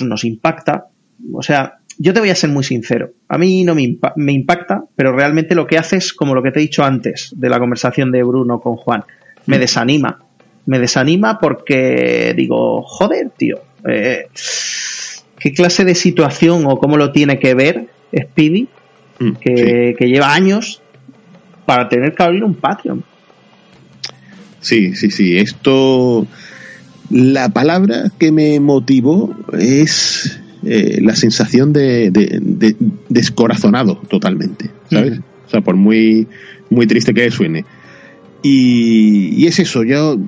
nos 0.00 0.24
impacta. 0.24 0.86
O 1.34 1.42
sea, 1.42 1.80
yo 1.98 2.14
te 2.14 2.20
voy 2.20 2.30
a 2.30 2.34
ser 2.34 2.48
muy 2.48 2.64
sincero. 2.64 3.10
A 3.28 3.36
mí 3.36 3.62
no 3.62 3.74
me, 3.74 3.98
me 4.16 4.32
impacta, 4.32 4.84
pero 4.96 5.12
realmente 5.12 5.54
lo 5.54 5.66
que 5.66 5.76
haces, 5.76 6.14
como 6.14 6.34
lo 6.34 6.42
que 6.42 6.50
te 6.50 6.60
he 6.60 6.62
dicho 6.62 6.82
antes 6.82 7.34
de 7.36 7.50
la 7.50 7.58
conversación 7.58 8.10
de 8.10 8.22
Bruno 8.22 8.58
con 8.60 8.76
Juan, 8.76 9.04
me 9.44 9.58
desanima. 9.58 10.24
Me 10.64 10.78
desanima 10.78 11.38
porque 11.38 12.32
digo, 12.34 12.80
joder, 12.82 13.32
tío, 13.36 13.60
eh, 13.86 14.28
¿qué 15.38 15.52
clase 15.52 15.84
de 15.84 15.94
situación 15.94 16.64
o 16.66 16.78
cómo 16.78 16.96
lo 16.96 17.12
tiene 17.12 17.38
que 17.38 17.52
ver 17.52 17.88
Speedy, 18.18 18.66
mm, 19.18 19.32
que 19.32 20.06
lleva 20.06 20.32
años 20.32 20.80
para 21.66 21.86
tener 21.90 22.14
que 22.14 22.22
abrir 22.22 22.44
un 22.44 22.54
Patreon? 22.54 23.04
Sí, 24.62 24.94
sí, 24.94 25.10
sí. 25.10 25.36
Esto. 25.36 26.26
La 27.10 27.50
palabra 27.50 28.10
que 28.18 28.32
me 28.32 28.58
motivó 28.58 29.36
es 29.52 30.40
eh, 30.64 31.00
la 31.02 31.14
sensación 31.14 31.74
de, 31.74 32.10
de, 32.10 32.76
descorazonado 33.10 33.96
totalmente, 34.08 34.70
¿sabes? 34.88 35.18
O 35.46 35.50
sea, 35.50 35.60
por 35.60 35.76
muy, 35.76 36.26
muy 36.70 36.86
triste 36.86 37.12
que 37.12 37.30
suene. 37.30 37.66
Y, 38.42 39.34
y 39.36 39.46
es 39.46 39.58
eso, 39.58 39.84
yo, 39.84 40.18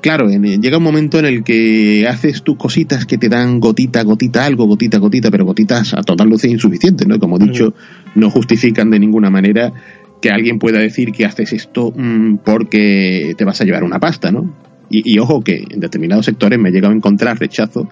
claro, 0.00 0.28
llega 0.28 0.78
un 0.78 0.84
momento 0.84 1.18
en 1.18 1.24
el 1.24 1.42
que 1.42 2.06
haces 2.06 2.42
tus 2.42 2.56
cositas 2.56 3.04
que 3.06 3.18
te 3.18 3.28
dan 3.28 3.60
gotita, 3.60 4.02
gotita, 4.02 4.44
algo, 4.44 4.66
gotita, 4.66 4.98
gotita, 4.98 5.30
pero 5.30 5.44
gotitas 5.44 5.94
a 5.94 6.02
total 6.02 6.28
luz 6.28 6.44
insuficientes, 6.44 7.06
¿no? 7.06 7.18
Como 7.18 7.36
he 7.36 7.44
dicho, 7.44 7.74
no 8.14 8.30
justifican 8.30 8.90
de 8.90 9.00
ninguna 9.00 9.30
manera 9.30 9.72
que 10.20 10.30
alguien 10.30 10.58
pueda 10.58 10.78
decir 10.78 11.12
que 11.12 11.24
haces 11.24 11.52
esto 11.52 11.92
mm, 11.94 12.38
porque 12.44 13.34
te 13.36 13.44
vas 13.44 13.60
a 13.60 13.64
llevar 13.64 13.84
una 13.84 14.00
pasta, 14.00 14.30
¿no? 14.30 14.54
Y, 14.90 15.14
y, 15.14 15.18
ojo 15.18 15.42
que 15.42 15.64
en 15.68 15.80
determinados 15.80 16.26
sectores 16.26 16.58
me 16.58 16.70
he 16.70 16.72
llegado 16.72 16.92
a 16.92 16.96
encontrar 16.96 17.38
rechazo 17.38 17.88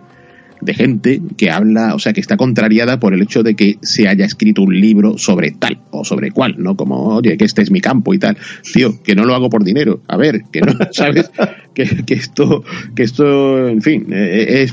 de 0.61 0.74
gente 0.74 1.20
que 1.37 1.51
habla, 1.51 1.95
o 1.95 1.99
sea, 1.99 2.12
que 2.12 2.20
está 2.20 2.37
contrariada 2.37 2.99
por 2.99 3.14
el 3.14 3.22
hecho 3.22 3.43
de 3.43 3.55
que 3.55 3.79
se 3.83 4.09
haya 4.09 4.24
escrito 4.24 4.62
un 4.62 4.79
libro 4.79 5.18
sobre 5.18 5.51
tal 5.51 5.81
o 5.91 6.05
sobre 6.05 6.31
cual, 6.31 6.57
¿no? 6.59 6.77
Como, 6.77 7.16
oye, 7.16 7.37
que 7.37 7.45
este 7.45 7.62
es 7.62 7.70
mi 7.70 7.81
campo 7.81 8.14
y 8.14 8.18
tal. 8.18 8.37
Tío, 8.72 9.03
que 9.03 9.14
no 9.14 9.24
lo 9.24 9.35
hago 9.35 9.51
por 9.51 9.64
dinero. 9.64 10.01
A 10.09 10.16
ver, 10.16 10.45
que 10.51 10.61
no, 10.61 10.72
¿sabes? 10.93 11.31
que, 11.74 12.05
que 12.05 12.14
esto, 12.14 12.64
que 12.95 13.03
esto, 13.03 13.68
en 13.68 13.83
fin, 13.83 14.07
eh, 14.11 14.62
es 14.62 14.72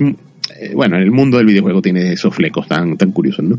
bueno, 0.74 0.98
el 0.98 1.12
mundo 1.12 1.38
del 1.38 1.48
videojuego 1.48 1.82
tiene 1.82 2.14
esos 2.14 2.34
flecos 2.34 2.68
tan, 2.68 2.98
tan 2.98 3.12
curiosos, 3.12 3.46
¿no? 3.46 3.58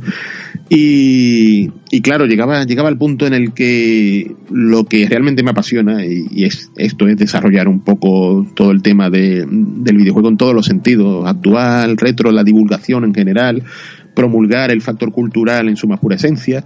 Y, 0.69 1.71
y, 1.91 2.01
claro, 2.01 2.27
llegaba, 2.27 2.65
llegaba 2.65 2.89
al 2.89 2.99
punto 2.99 3.27
en 3.27 3.35
el 3.35 3.53
que 3.53 4.35
lo 4.51 4.85
que 4.85 5.07
realmente 5.09 5.43
me 5.43 5.51
apasiona, 5.51 6.05
y, 6.05 6.45
es, 6.45 6.71
esto 6.77 7.07
es 7.09 7.17
desarrollar 7.17 7.69
un 7.69 7.81
poco 7.81 8.47
todo 8.55 8.71
el 8.71 8.83
tema 8.83 9.11
de, 9.11 9.47
del 9.49 9.97
videojuego 9.97 10.29
en 10.29 10.37
todos 10.37 10.55
los 10.55 10.67
sentidos, 10.67 11.27
actual, 11.27 11.97
retro, 11.97 12.33
la 12.33 12.45
divulgación 12.45 13.05
en 13.05 13.15
general, 13.15 13.63
promulgar 14.15 14.71
el 14.71 14.81
factor 14.81 15.13
cultural 15.13 15.69
en 15.69 15.77
su 15.77 15.89
más 15.89 16.01
pura 16.01 16.17
esencia, 16.17 16.65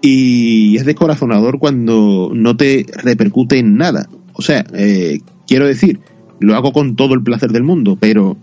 y 0.00 0.76
es 0.76 0.84
descorazonador 0.84 1.58
cuando 1.58 2.30
no 2.34 2.56
te 2.56 2.86
repercute 3.02 3.58
en 3.58 3.76
nada. 3.76 4.08
O 4.32 4.42
sea, 4.42 4.64
eh, 4.74 5.20
quiero 5.46 5.66
decir, 5.66 6.00
lo 6.40 6.54
hago 6.54 6.72
con 6.72 6.96
todo 6.96 7.14
el 7.14 7.22
placer 7.22 7.50
del 7.50 7.64
mundo, 7.64 7.96
pero 7.98 8.36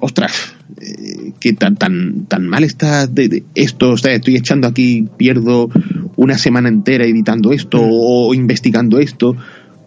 ostras, 0.00 0.54
eh, 0.80 1.32
que 1.40 1.52
tan, 1.52 1.76
tan, 1.76 2.26
tan 2.26 2.46
mal 2.46 2.64
está 2.64 3.06
de, 3.06 3.44
esto, 3.54 3.94
estoy 3.94 4.36
echando 4.36 4.68
aquí, 4.68 5.08
pierdo 5.16 5.70
una 6.16 6.38
semana 6.38 6.68
entera 6.68 7.04
editando 7.04 7.52
esto 7.52 7.78
o 7.80 8.34
investigando 8.34 8.98
esto, 8.98 9.36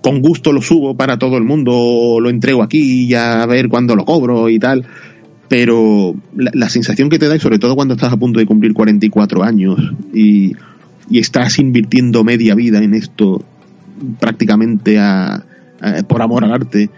con 0.01 0.21
gusto 0.21 0.51
lo 0.51 0.61
subo 0.61 0.95
para 0.95 1.17
todo 1.17 1.37
el 1.37 1.43
mundo, 1.43 2.19
lo 2.19 2.29
entrego 2.29 2.63
aquí 2.63 3.05
y 3.05 3.13
a 3.13 3.45
ver 3.45 3.69
cuándo 3.69 3.95
lo 3.95 4.05
cobro 4.05 4.49
y 4.49 4.59
tal. 4.59 4.85
Pero 5.47 6.15
la, 6.33 6.69
sensación 6.69 7.09
que 7.09 7.19
te 7.19 7.27
da, 7.27 7.35
y 7.35 7.39
sobre 7.39 7.59
todo 7.59 7.75
cuando 7.75 7.95
estás 7.95 8.13
a 8.13 8.17
punto 8.17 8.39
de 8.39 8.45
cumplir 8.45 8.73
44 8.73 9.43
años 9.43 9.77
y, 10.13 10.53
y 11.09 11.19
estás 11.19 11.59
invirtiendo 11.59 12.23
media 12.23 12.55
vida 12.55 12.81
en 12.81 12.93
esto 12.93 13.43
prácticamente 14.19 14.97
a, 14.97 15.43
por 16.07 16.21
amor 16.21 16.45
al 16.45 16.53
arte, 16.53 16.89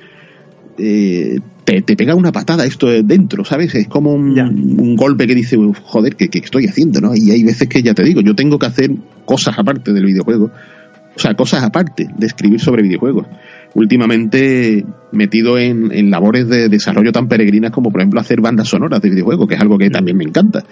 eh, 0.77 1.39
te, 1.63 1.95
pega 1.95 2.15
una 2.15 2.31
patada 2.31 2.65
esto 2.65 2.87
dentro, 3.03 3.45
¿sabes? 3.45 3.73
Es 3.75 3.87
como 3.87 4.13
un, 4.13 4.95
golpe 4.95 5.27
que 5.27 5.35
dice, 5.35 5.57
joder, 5.83 6.15
¿qué, 6.15 6.29
estoy 6.33 6.67
haciendo? 6.67 7.01
¿no? 7.01 7.15
Y 7.15 7.31
hay 7.31 7.43
veces 7.43 7.67
que 7.67 7.81
ya 7.81 7.93
te 7.93 8.03
digo, 8.03 8.21
yo 8.21 8.35
tengo 8.35 8.59
que 8.59 8.65
hacer 8.65 8.91
cosas 9.25 9.57
aparte 9.57 9.93
del 9.93 10.05
videojuego, 10.05 10.51
o 11.15 11.19
sea, 11.19 11.35
cosas 11.35 11.63
aparte 11.63 12.07
de 12.17 12.25
escribir 12.25 12.59
sobre 12.59 12.83
videojuegos. 12.83 13.27
Últimamente 13.75 14.85
metido 15.11 15.57
en, 15.57 16.11
labores 16.11 16.47
de 16.47 16.69
desarrollo 16.69 17.11
tan 17.11 17.27
peregrinas 17.27 17.71
como, 17.71 17.91
por 17.91 18.01
ejemplo, 18.01 18.19
hacer 18.19 18.41
bandas 18.41 18.67
sonoras 18.67 19.01
de 19.01 19.09
videojuegos, 19.09 19.47
que 19.47 19.55
es 19.55 19.61
algo 19.61 19.77
que 19.77 19.89
también 19.89 20.17
me 20.17 20.23
encanta. 20.23 20.63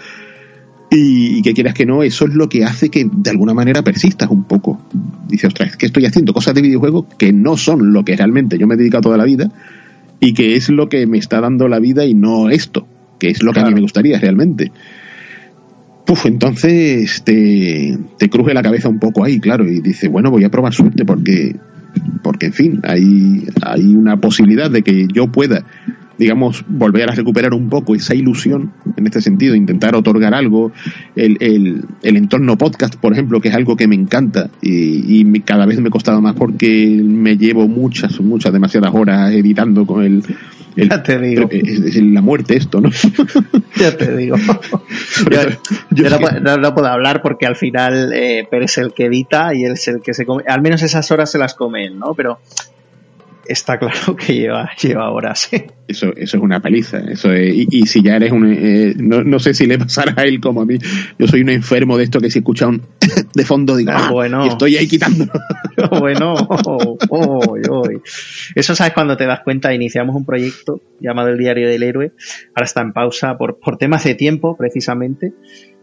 Y, 0.93 1.41
que 1.41 1.53
quieras 1.53 1.73
que 1.73 1.85
no, 1.85 2.03
eso 2.03 2.25
es 2.25 2.33
lo 2.33 2.49
que 2.49 2.65
hace 2.65 2.89
que 2.89 3.07
de 3.09 3.29
alguna 3.29 3.53
manera 3.53 3.81
persistas 3.81 4.29
un 4.29 4.43
poco. 4.43 4.81
Dice, 5.27 5.47
ostras, 5.47 5.71
es 5.71 5.77
que 5.77 5.85
estoy 5.85 6.05
haciendo 6.05 6.33
cosas 6.33 6.53
de 6.53 6.61
videojuegos 6.61 7.05
que 7.17 7.31
no 7.31 7.55
son 7.55 7.93
lo 7.93 8.03
que 8.03 8.15
realmente 8.15 8.57
yo 8.57 8.67
me 8.67 8.73
he 8.73 8.77
dedicado 8.77 9.03
toda 9.03 9.17
la 9.17 9.25
vida 9.25 9.49
y 10.21 10.33
que 10.33 10.55
es 10.55 10.69
lo 10.69 10.87
que 10.87 11.05
me 11.07 11.17
está 11.17 11.41
dando 11.41 11.67
la 11.67 11.79
vida 11.79 12.05
y 12.05 12.13
no 12.13 12.49
esto, 12.49 12.87
que 13.19 13.29
es 13.29 13.43
lo 13.43 13.51
que 13.51 13.59
a 13.59 13.65
mí 13.65 13.73
me 13.73 13.81
gustaría 13.81 14.19
realmente. 14.19 14.71
Puf, 16.05 16.27
entonces 16.27 17.23
te, 17.23 17.97
te 18.17 18.29
cruje 18.29 18.53
la 18.53 18.61
cabeza 18.61 18.87
un 18.87 18.99
poco 18.99 19.25
ahí, 19.25 19.39
claro, 19.39 19.67
y 19.67 19.81
dice, 19.81 20.07
bueno, 20.07 20.29
voy 20.29 20.43
a 20.43 20.49
probar 20.49 20.73
suerte 20.73 21.05
porque, 21.05 21.55
porque 22.21 22.45
en 22.45 22.53
fin, 22.53 22.79
hay, 22.83 23.47
hay 23.63 23.95
una 23.95 24.17
posibilidad 24.21 24.69
de 24.69 24.83
que 24.83 25.07
yo 25.11 25.31
pueda 25.31 25.65
digamos, 26.17 26.63
volver 26.67 27.09
a 27.09 27.15
recuperar 27.15 27.53
un 27.53 27.69
poco 27.69 27.95
esa 27.95 28.13
ilusión 28.13 28.71
en 28.95 29.07
este 29.07 29.21
sentido, 29.21 29.55
intentar 29.55 29.95
otorgar 29.95 30.33
algo, 30.33 30.71
el, 31.15 31.37
el, 31.39 31.85
el 32.03 32.17
entorno 32.17 32.57
podcast, 32.57 32.95
por 32.95 33.13
ejemplo, 33.13 33.41
que 33.41 33.49
es 33.49 33.55
algo 33.55 33.75
que 33.75 33.87
me 33.87 33.95
encanta 33.95 34.49
y, 34.61 35.19
y 35.19 35.39
cada 35.41 35.65
vez 35.65 35.79
me 35.79 35.87
ha 35.87 35.91
costado 35.91 36.21
más 36.21 36.35
porque 36.35 37.01
me 37.03 37.37
llevo 37.37 37.67
muchas, 37.67 38.19
muchas, 38.19 38.53
demasiadas 38.53 38.91
horas 38.93 39.31
editando 39.33 39.85
con 39.85 40.03
el... 40.03 40.23
ya 40.75 41.01
te 41.01 41.19
digo. 41.19 41.49
Es, 41.51 41.95
la 41.95 42.21
muerte 42.21 42.57
esto, 42.57 42.81
¿no? 42.81 42.89
ya 43.75 43.97
te 43.97 44.15
digo. 44.15 44.37
yo, 45.91 46.09
no, 46.57 46.75
puedo 46.75 46.87
hablar 46.87 47.21
porque 47.21 47.45
al 47.45 47.55
final 47.55 48.11
eh, 48.13 48.47
es 48.51 48.77
el 48.77 48.93
que 48.93 49.05
edita 49.05 49.53
y 49.53 49.65
él 49.65 49.73
es 49.73 49.87
el 49.87 50.01
que 50.01 50.13
se 50.13 50.25
come, 50.25 50.43
al 50.47 50.61
menos 50.61 50.83
esas 50.83 51.09
horas 51.11 51.31
se 51.31 51.37
las 51.37 51.55
come 51.55 51.85
él, 51.85 51.97
¿no? 51.97 52.13
Pero 52.13 52.39
está 53.47 53.77
claro 53.77 54.15
que 54.17 54.33
lleva, 54.33 54.71
lleva 54.81 55.09
horas. 55.09 55.49
Eso, 55.87 56.13
eso 56.15 56.37
es 56.37 56.41
una 56.43 56.61
paliza. 56.61 56.99
Eso 56.99 57.35
y, 57.35 57.85
si 57.85 58.01
ya 58.01 58.15
eres 58.15 58.31
un. 58.31 58.49
Eh, 58.49 58.93
no, 58.95 59.25
no, 59.25 59.39
sé 59.39 59.53
si 59.53 59.67
le 59.67 59.77
pasará 59.77 60.13
a 60.15 60.21
él 60.21 60.39
como 60.39 60.61
a 60.61 60.65
mí. 60.65 60.77
Yo 61.19 61.27
soy 61.27 61.41
un 61.41 61.49
enfermo 61.49 61.97
de 61.97 62.05
esto 62.05 62.21
que 62.21 62.31
si 62.31 62.39
escucha 62.39 62.67
un 62.67 62.81
de 63.33 63.43
fondo 63.43 63.75
digo, 63.75 63.91
ah, 63.93 64.09
bueno. 64.09 64.45
estoy 64.45 64.77
ahí 64.77 64.87
quitando. 64.87 65.25
bueno, 65.99 66.33
eso 68.55 68.73
sabes 68.73 68.93
cuando 68.93 69.17
te 69.17 69.25
das 69.25 69.41
cuenta. 69.43 69.73
Iniciamos 69.73 70.15
un 70.15 70.23
proyecto 70.23 70.79
llamado 71.01 71.27
El 71.27 71.37
Diario 71.37 71.67
del 71.67 71.83
Héroe. 71.83 72.13
Ahora 72.55 72.65
está 72.65 72.79
en 72.79 72.93
pausa 72.93 73.37
por, 73.37 73.59
por 73.59 73.75
temas 73.77 74.05
de 74.05 74.15
tiempo, 74.15 74.55
precisamente. 74.55 75.33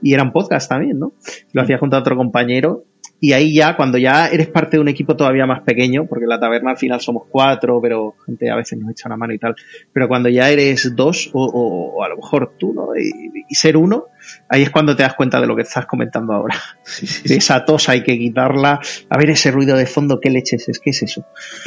Y 0.01 0.15
era 0.15 0.23
un 0.23 0.33
podcast 0.33 0.71
también, 0.71 0.99
¿no? 0.99 1.13
Lo 1.53 1.61
hacía 1.61 1.77
junto 1.77 1.97
a 1.97 1.99
otro 1.99 2.17
compañero 2.17 2.85
y 3.21 3.33
ahí 3.33 3.55
ya, 3.55 3.75
cuando 3.77 3.99
ya 3.99 4.29
eres 4.29 4.49
parte 4.49 4.77
de 4.77 4.81
un 4.81 4.89
equipo 4.89 5.17
todavía 5.17 5.45
más 5.45 5.63
pequeño, 5.63 6.07
porque 6.07 6.25
en 6.25 6.29
la 6.29 6.39
taberna 6.39 6.71
al 6.71 6.77
final 6.77 7.01
somos 7.01 7.25
cuatro, 7.29 7.81
pero 7.81 8.15
gente 8.25 8.49
a 8.51 8.57
veces 8.57 8.79
nos 8.79 8.93
echa 8.93 9.09
una 9.09 9.17
mano 9.17 9.35
y 9.35 9.39
tal, 9.39 9.57
pero 9.93 10.07
cuando 10.07 10.29
ya 10.29 10.49
eres 10.51 10.95
dos 10.95 11.31
o, 11.33 11.45
o, 11.45 12.05
a 12.05 12.09
lo 12.09 12.17
mejor 12.17 12.55
tú, 12.59 12.73
¿no? 12.73 12.97
Y, 12.97 13.55
ser 13.55 13.77
uno, 13.77 14.05
ahí 14.49 14.63
es 14.63 14.71
cuando 14.71 14.95
te 14.95 15.03
das 15.03 15.15
cuenta 15.15 15.41
de 15.41 15.49
lo 15.49 15.57
que 15.57 15.63
estás 15.63 15.87
comentando 15.87 16.33
ahora. 16.33 16.55
Esa 17.25 17.65
tos 17.65 17.89
hay 17.89 18.05
que 18.05 18.17
quitarla. 18.17 18.79
A 19.09 19.19
ver 19.19 19.31
ese 19.31 19.51
ruido 19.51 19.77
de 19.77 19.87
fondo, 19.87 20.21
¿qué 20.21 20.31
leches 20.31 20.69
es? 20.69 20.79
¿Qué 20.79 20.91
es 20.91 21.03
eso? 21.03 21.25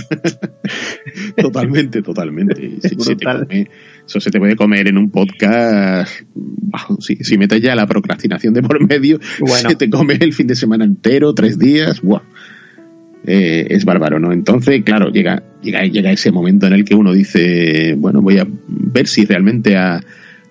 totalmente, 1.36 2.02
totalmente. 2.02 2.72
Eso 4.12 4.20
se 4.20 4.30
te 4.30 4.40
puede 4.40 4.58
comer 4.58 4.90
en 4.90 4.98
un 4.98 5.10
podcast. 5.10 6.12
si, 7.00 7.16
si, 7.16 7.38
metes 7.38 7.62
ya 7.62 7.76
la 7.76 7.88
procrastinación 7.88 8.54
de 8.54 8.62
por 8.62 8.86
medio, 8.86 9.20
se 9.22 9.76
te 9.76 9.90
come 9.90 10.18
el 10.20 10.34
fin 10.34 10.48
de 10.48 10.56
semana 10.56 10.84
entero, 10.84 11.34
tres 11.34 11.58
días. 11.58 12.02
Eh, 13.26 13.68
es 13.70 13.86
bárbaro, 13.86 14.20
¿no? 14.20 14.34
Entonces, 14.34 14.84
claro, 14.84 15.10
llega, 15.12 15.44
llega, 15.62 15.84
llega 15.86 16.12
ese 16.12 16.32
momento 16.32 16.68
en 16.68 16.74
el 16.74 16.84
que 16.84 16.96
uno 16.96 17.14
dice, 17.14 17.96
bueno, 17.98 18.22
voy 18.22 18.40
a 18.40 18.48
ver 18.68 19.08
si 19.08 19.26
realmente 19.26 19.78
a, 19.78 20.02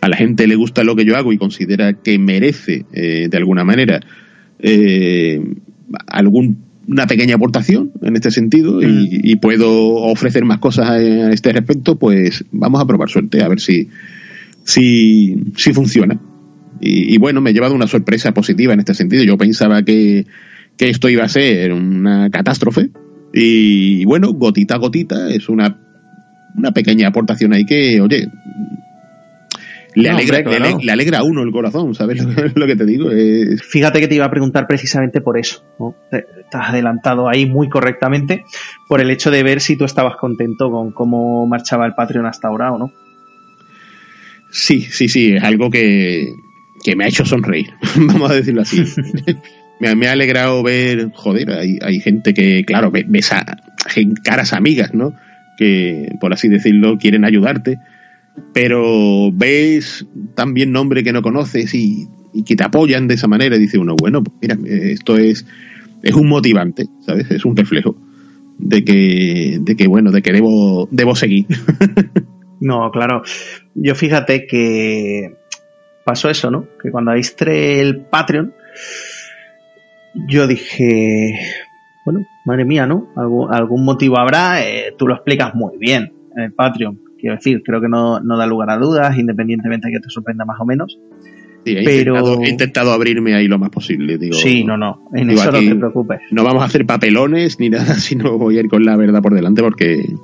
a 0.01 0.09
la 0.09 0.17
gente 0.17 0.47
le 0.47 0.55
gusta 0.55 0.83
lo 0.83 0.97
que 0.97 1.05
yo 1.05 1.17
hago 1.17 1.33
y 1.33 1.39
considera 1.39 1.93
que 1.93 2.19
merece, 2.19 2.87
eh, 2.93 3.29
de 3.29 3.37
alguna 3.37 3.65
manera, 3.65 4.01
eh, 4.59 5.43
alguna 6.91 7.07
pequeña 7.07 7.37
aportación 7.37 7.93
en 8.03 8.17
este 8.17 8.33
sentido 8.33 8.83
y, 8.83 9.37
mm. 9.37 9.41
puedo 9.41 9.71
ofrecer 9.95 10.45
más 10.45 10.59
cosas 10.59 10.91
a, 10.91 10.99
este 11.31 11.53
respecto, 11.53 11.97
pues 11.97 12.45
vamos 12.51 12.81
a 12.81 12.87
probar 12.87 13.09
suerte, 13.09 13.43
a 13.45 13.49
ver 13.49 13.61
si, 13.61 13.89
si, 14.65 15.37
si 15.57 15.73
funciona. 15.73 16.21
Y, 16.83 17.19
bueno, 17.19 17.43
me 17.43 17.51
he 17.51 17.53
llevado 17.53 17.75
una 17.75 17.87
sorpresa 17.87 18.33
positiva 18.33 18.73
en 18.73 18.81
este 18.81 18.95
sentido. 18.95 19.23
Yo 19.23 19.37
pensaba 19.37 19.83
que, 19.83 20.27
que 20.79 20.89
esto 20.89 21.11
iba 21.11 21.25
a 21.25 21.29
ser 21.29 21.75
una 21.75 22.31
catástrofe. 22.31 22.89
Y 23.35 24.07
bueno, 24.07 24.33
gotita 24.33 24.77
a 24.77 24.79
gotita, 24.79 25.29
es 25.29 25.51
una, 25.51 25.79
una 26.57 26.73
pequeña 26.73 27.09
aportación 27.09 27.53
ahí 27.53 27.67
que, 27.67 28.01
oye, 28.01 28.29
le, 29.95 30.11
alegra, 30.11 30.41
le, 30.41 30.93
alegra 30.93 31.19
a 31.19 31.25
uno 31.25 31.43
el 31.43 31.51
corazón, 31.51 31.95
¿sabes 31.95 32.23
lo, 32.55 32.67
que 32.67 32.77
te 32.77 32.85
digo? 32.85 33.11
Fíjate 33.63 34.01
que 34.01 34.09
te 34.09 34.15
iba 34.15 34.25
a 34.25 34.31
preguntar 34.31 34.67
precisamente 34.67 35.21
por 35.21 35.39
eso. 35.39 35.65
¿no? 35.79 35.95
Estás 36.11 36.71
adelantado 36.71 37.29
ahí 37.29 37.47
muy 37.47 37.69
correctamente 37.69 38.45
por 38.89 39.01
el 39.01 39.11
hecho 39.11 39.31
de 39.31 39.43
ver 39.43 39.61
si 39.61 39.77
tú 39.77 39.85
estabas 39.85 40.17
contento 40.17 40.71
con 40.71 40.93
cómo 40.93 41.47
marchaba 41.47 41.87
el 41.87 41.95
Patreon 41.95 42.27
hasta 42.27 42.49
ahora 42.49 42.73
o 42.73 42.79
no. 42.79 42.93
Sí, 44.51 44.81
sí, 44.81 45.09
sí, 45.09 45.35
es 45.35 45.43
algo 45.43 45.71
que, 45.71 46.35
que 46.83 46.97
me 46.97 47.05
ha 47.05 47.09
hecho 47.09 47.25
sonreír, 47.25 47.71
vamos 47.97 48.31
a 48.31 48.35
decirlo 48.35 48.63
así. 48.63 48.85
me, 49.81 49.95
me, 49.95 50.09
ha 50.09 50.13
alegrado 50.13 50.63
ver, 50.63 51.11
joder, 51.15 51.53
hay, 51.53 51.79
hay 51.81 52.01
gente 52.01 52.35
que, 52.35 52.65
claro, 52.65 52.91
ves 52.91 53.33
a 53.33 53.45
caras 54.25 54.53
amigas, 54.53 54.93
¿no? 54.93 55.15
Que, 55.57 56.09
por 56.21 56.33
así 56.33 56.49
decirlo, 56.49 56.99
quieren 56.99 57.25
ayudarte 57.25 57.79
pero 58.53 59.31
ves 59.33 60.07
también 60.35 60.73
nombre 60.73 61.03
que 61.03 61.13
no 61.13 61.23
conoces 61.23 61.75
y, 61.75 62.09
que 62.47 62.57
te 62.57 62.65
apoyan 62.65 63.09
de 63.09 63.15
esa 63.15 63.27
manera, 63.27 63.57
y 63.57 63.61
dice 63.61 63.79
uno, 63.79 63.97
bueno, 64.01 64.23
pues 64.23 64.37
mira, 64.41 64.57
esto 64.67 65.17
es, 65.17 65.45
es 66.03 66.15
un 66.15 66.29
motivante, 66.29 66.87
¿sabes? 67.01 67.31
Es 67.31 67.45
un 67.45 67.57
reflejo 67.57 67.97
de 68.59 68.85
que, 68.85 69.59
de 69.61 69.77
que 69.77 69.89
bueno, 69.89 70.13
de 70.13 70.23
que 70.23 70.33
debo, 70.33 70.89
debo 70.91 71.17
seguir. 71.17 71.47
no, 72.61 72.91
claro. 72.91 73.23
Yo 73.75 73.95
fíjate 73.95 74.47
que 74.47 75.35
pasó 76.05 76.31
eso, 76.31 76.51
¿no? 76.51 76.67
Que 76.83 76.91
cuando 76.91 77.11
avisté 77.11 77.81
el 77.81 78.03
Patreon, 78.03 78.55
yo 80.29 80.47
dije, 80.47 81.39
bueno, 82.05 82.27
madre 82.45 82.65
mía, 82.65 82.87
¿no? 82.87 83.09
Algún, 83.17 83.85
motivo 83.85 84.19
habrá, 84.19 84.67
eh, 84.67 84.95
tú 84.97 85.07
lo 85.07 85.15
explicas 85.15 85.55
muy 85.55 85.79
bien 85.79 86.13
en 86.37 86.43
el 86.45 86.53
Patreon. 86.53 87.01
Quiero 87.21 87.37
decir, 87.37 87.63
creo 87.65 87.81
que 87.81 87.89
no, 87.89 88.21
da 88.21 88.47
lugar 88.47 88.71
a 88.71 88.79
dudas, 88.79 89.19
independientemente 89.19 89.89
de 89.89 89.95
que 89.95 90.01
te 90.01 90.11
sorprenda 90.11 90.45
más 90.45 90.61
o 90.61 90.65
menos. 90.65 90.99
Sí, 91.65 91.77
he, 91.77 91.85
pero... 91.85 92.15
intentado, 92.17 92.43
he 92.43 92.49
intentado 92.49 92.93
abrirme 92.93 93.35
ahí 93.35 93.47
lo 93.47 93.59
más 93.59 93.71
posible. 93.71 94.19
Digo, 94.19 94.35
sí, 94.35 94.65
no, 94.65 94.77
no, 94.77 95.09
en 95.15 95.31
eso 95.31 95.53
no 95.53 95.59
te 95.59 95.75
preocupes. 95.75 96.21
No 96.31 96.45
vamos 96.45 96.63
a 96.63 96.67
hacer 96.67 96.87
papelones 96.87 97.61
ni 97.61 97.69
nada, 97.71 97.95
sino 97.95 98.39
voy 98.39 98.57
a 98.57 98.61
ir 98.61 98.69
con 98.69 98.85
la 98.85 98.97
verdad 98.97 99.23
por 99.23 99.35
delante 99.35 99.63
porque... 99.63 100.15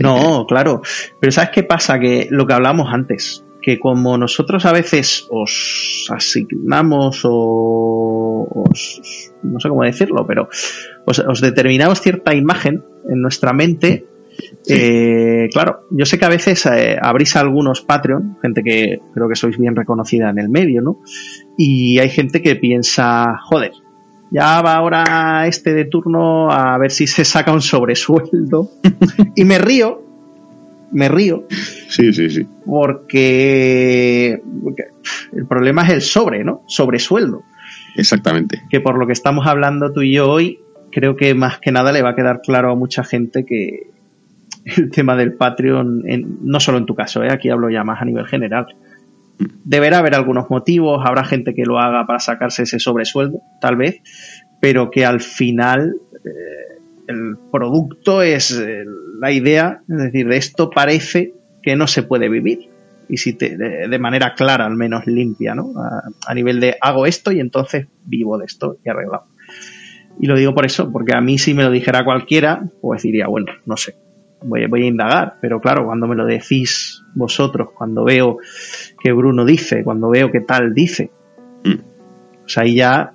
No, 0.00 0.46
claro. 0.48 0.82
Pero 1.20 1.30
¿sabes 1.30 1.50
qué 1.50 1.62
pasa? 1.62 2.00
Que 2.00 2.26
lo 2.30 2.44
que 2.46 2.54
hablamos 2.54 2.92
antes, 2.92 3.44
que 3.66 3.80
como 3.80 4.16
nosotros 4.16 4.64
a 4.64 4.72
veces 4.72 5.26
os 5.28 6.06
asignamos 6.10 7.22
o 7.24 8.48
os, 8.54 9.32
no 9.42 9.60
sé 9.60 9.68
cómo 9.68 9.82
decirlo, 9.82 10.26
pero 10.26 10.48
os, 11.04 11.40
determinamos 11.40 12.00
cierta 12.00 12.34
imagen 12.34 12.84
en 13.08 13.20
nuestra 13.20 13.52
mente, 13.52 14.06
eh, 14.68 15.48
claro, 15.52 15.86
yo 15.90 16.04
sé 16.04 16.18
que 16.18 16.24
a 16.24 16.30
veces 16.30 16.66
eh, 16.66 16.96
abrís 17.00 17.36
algunos 17.36 17.82
Patreon, 17.82 18.38
gente 18.42 18.62
que 18.62 19.00
creo 19.14 19.28
que 19.28 19.36
sois 19.36 19.58
bien 19.58 19.76
reconocida 19.76 20.30
en 20.30 20.38
el 20.38 20.48
medio, 20.48 20.82
¿no? 20.82 21.00
Y 21.56 21.98
hay 21.98 22.10
gente 22.10 22.42
que 22.42 22.56
piensa, 22.56 23.38
joder, 23.44 23.72
ya 24.30 24.60
va 24.62 24.74
ahora 24.74 25.46
este 25.46 25.72
de 25.72 25.84
turno 25.84 26.50
a 26.50 26.76
ver 26.78 26.90
si 26.90 27.06
se 27.06 27.24
saca 27.24 27.52
un 27.52 27.62
sobresueldo. 27.62 28.70
y 29.36 29.44
me 29.44 29.58
río 29.58 30.06
me 30.92 31.08
río. 31.08 31.46
Sí, 31.88 32.12
sí, 32.12 32.30
sí. 32.30 32.46
Porque, 32.64 34.40
el 35.32 35.46
problema 35.46 35.82
es 35.82 35.90
el 35.90 36.00
sobre, 36.02 36.44
¿no? 36.44 36.62
Sobresueldo. 36.66 37.42
Exactamente. 37.96 38.62
Que 38.70 38.80
por 38.80 38.98
lo 38.98 39.06
que 39.06 39.12
estamos 39.12 39.46
hablando 39.46 39.92
tú 39.92 40.02
y 40.02 40.14
yo 40.14 40.30
hoy, 40.30 40.60
creo 40.92 41.16
que 41.16 41.34
más 41.34 41.58
que 41.58 41.72
nada 41.72 41.92
le 41.92 42.02
va 42.02 42.10
a 42.10 42.16
quedar 42.16 42.40
claro 42.42 42.70
a 42.70 42.74
mucha 42.74 43.04
gente 43.04 43.44
que 43.44 43.90
el 44.76 44.90
tema 44.90 45.16
del 45.16 45.34
Patreon, 45.34 46.02
no 46.42 46.60
solo 46.60 46.78
en 46.78 46.86
tu 46.86 46.94
caso, 46.94 47.22
¿eh? 47.22 47.28
aquí 47.30 47.48
hablo 47.48 47.70
ya 47.70 47.84
más 47.84 48.02
a 48.02 48.04
nivel 48.04 48.26
general, 48.26 48.66
deberá 49.64 49.98
haber 49.98 50.14
algunos 50.14 50.50
motivos, 50.50 51.02
habrá 51.04 51.24
gente 51.24 51.54
que 51.54 51.64
lo 51.64 51.78
haga 51.78 52.06
para 52.06 52.18
sacarse 52.18 52.64
ese 52.64 52.78
sobresueldo, 52.78 53.40
tal 53.60 53.76
vez, 53.76 54.00
pero 54.60 54.90
que 54.90 55.04
al 55.04 55.20
final 55.20 55.96
eh, 56.24 56.80
el 57.08 57.36
producto 57.52 58.22
es 58.22 58.50
eh, 58.52 58.84
la 59.20 59.30
idea, 59.30 59.82
es 59.88 59.96
decir, 59.96 60.28
de 60.28 60.36
esto 60.36 60.70
parece 60.70 61.34
que 61.62 61.76
no 61.76 61.86
se 61.86 62.02
puede 62.02 62.28
vivir. 62.28 62.70
Y 63.08 63.18
si 63.18 63.34
te, 63.34 63.56
de, 63.56 63.98
manera 64.00 64.34
clara, 64.34 64.66
al 64.66 64.74
menos 64.74 65.06
limpia, 65.06 65.54
¿no? 65.54 65.74
A, 66.26 66.34
nivel 66.34 66.58
de 66.58 66.76
hago 66.80 67.06
esto 67.06 67.30
y 67.30 67.38
entonces 67.38 67.86
vivo 68.04 68.36
de 68.36 68.46
esto 68.46 68.78
y 68.84 68.88
arreglado. 68.88 69.26
Y 70.18 70.26
lo 70.26 70.36
digo 70.36 70.54
por 70.54 70.66
eso, 70.66 70.90
porque 70.90 71.14
a 71.14 71.20
mí 71.20 71.38
si 71.38 71.54
me 71.54 71.62
lo 71.62 71.70
dijera 71.70 72.04
cualquiera, 72.04 72.64
pues 72.80 73.02
diría, 73.02 73.28
bueno, 73.28 73.52
no 73.64 73.76
sé, 73.76 73.94
voy, 74.42 74.66
voy 74.66 74.84
a 74.84 74.86
indagar. 74.86 75.34
Pero 75.40 75.60
claro, 75.60 75.84
cuando 75.86 76.06
me 76.06 76.16
lo 76.16 76.26
decís 76.26 77.02
vosotros, 77.14 77.70
cuando 77.74 78.04
veo 78.04 78.38
que 79.00 79.12
Bruno 79.12 79.44
dice, 79.44 79.82
cuando 79.82 80.08
veo 80.10 80.30
que 80.30 80.40
tal 80.40 80.74
dice, 80.74 81.10
mm. 81.64 82.40
pues 82.42 82.58
ahí 82.58 82.76
ya 82.76 83.12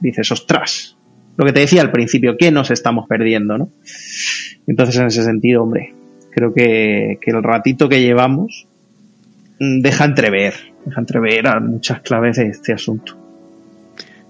dices, 0.00 0.30
ostras, 0.32 0.96
lo 1.36 1.44
que 1.44 1.52
te 1.52 1.60
decía 1.60 1.82
al 1.82 1.92
principio, 1.92 2.36
¿qué 2.38 2.50
nos 2.50 2.70
estamos 2.70 3.06
perdiendo? 3.08 3.58
¿no? 3.58 3.70
Entonces, 4.66 4.96
en 4.96 5.06
ese 5.06 5.22
sentido, 5.22 5.62
hombre, 5.62 5.94
creo 6.30 6.52
que, 6.52 7.18
el 7.20 7.42
ratito 7.42 7.88
que 7.88 8.00
llevamos 8.00 8.66
mm, 9.60 9.80
deja 9.80 10.04
entrever, 10.04 10.54
deja 10.84 11.00
entrever 11.00 11.46
a 11.46 11.60
muchas 11.60 12.00
claves 12.00 12.36
de 12.36 12.48
este 12.48 12.72
asunto. 12.72 13.25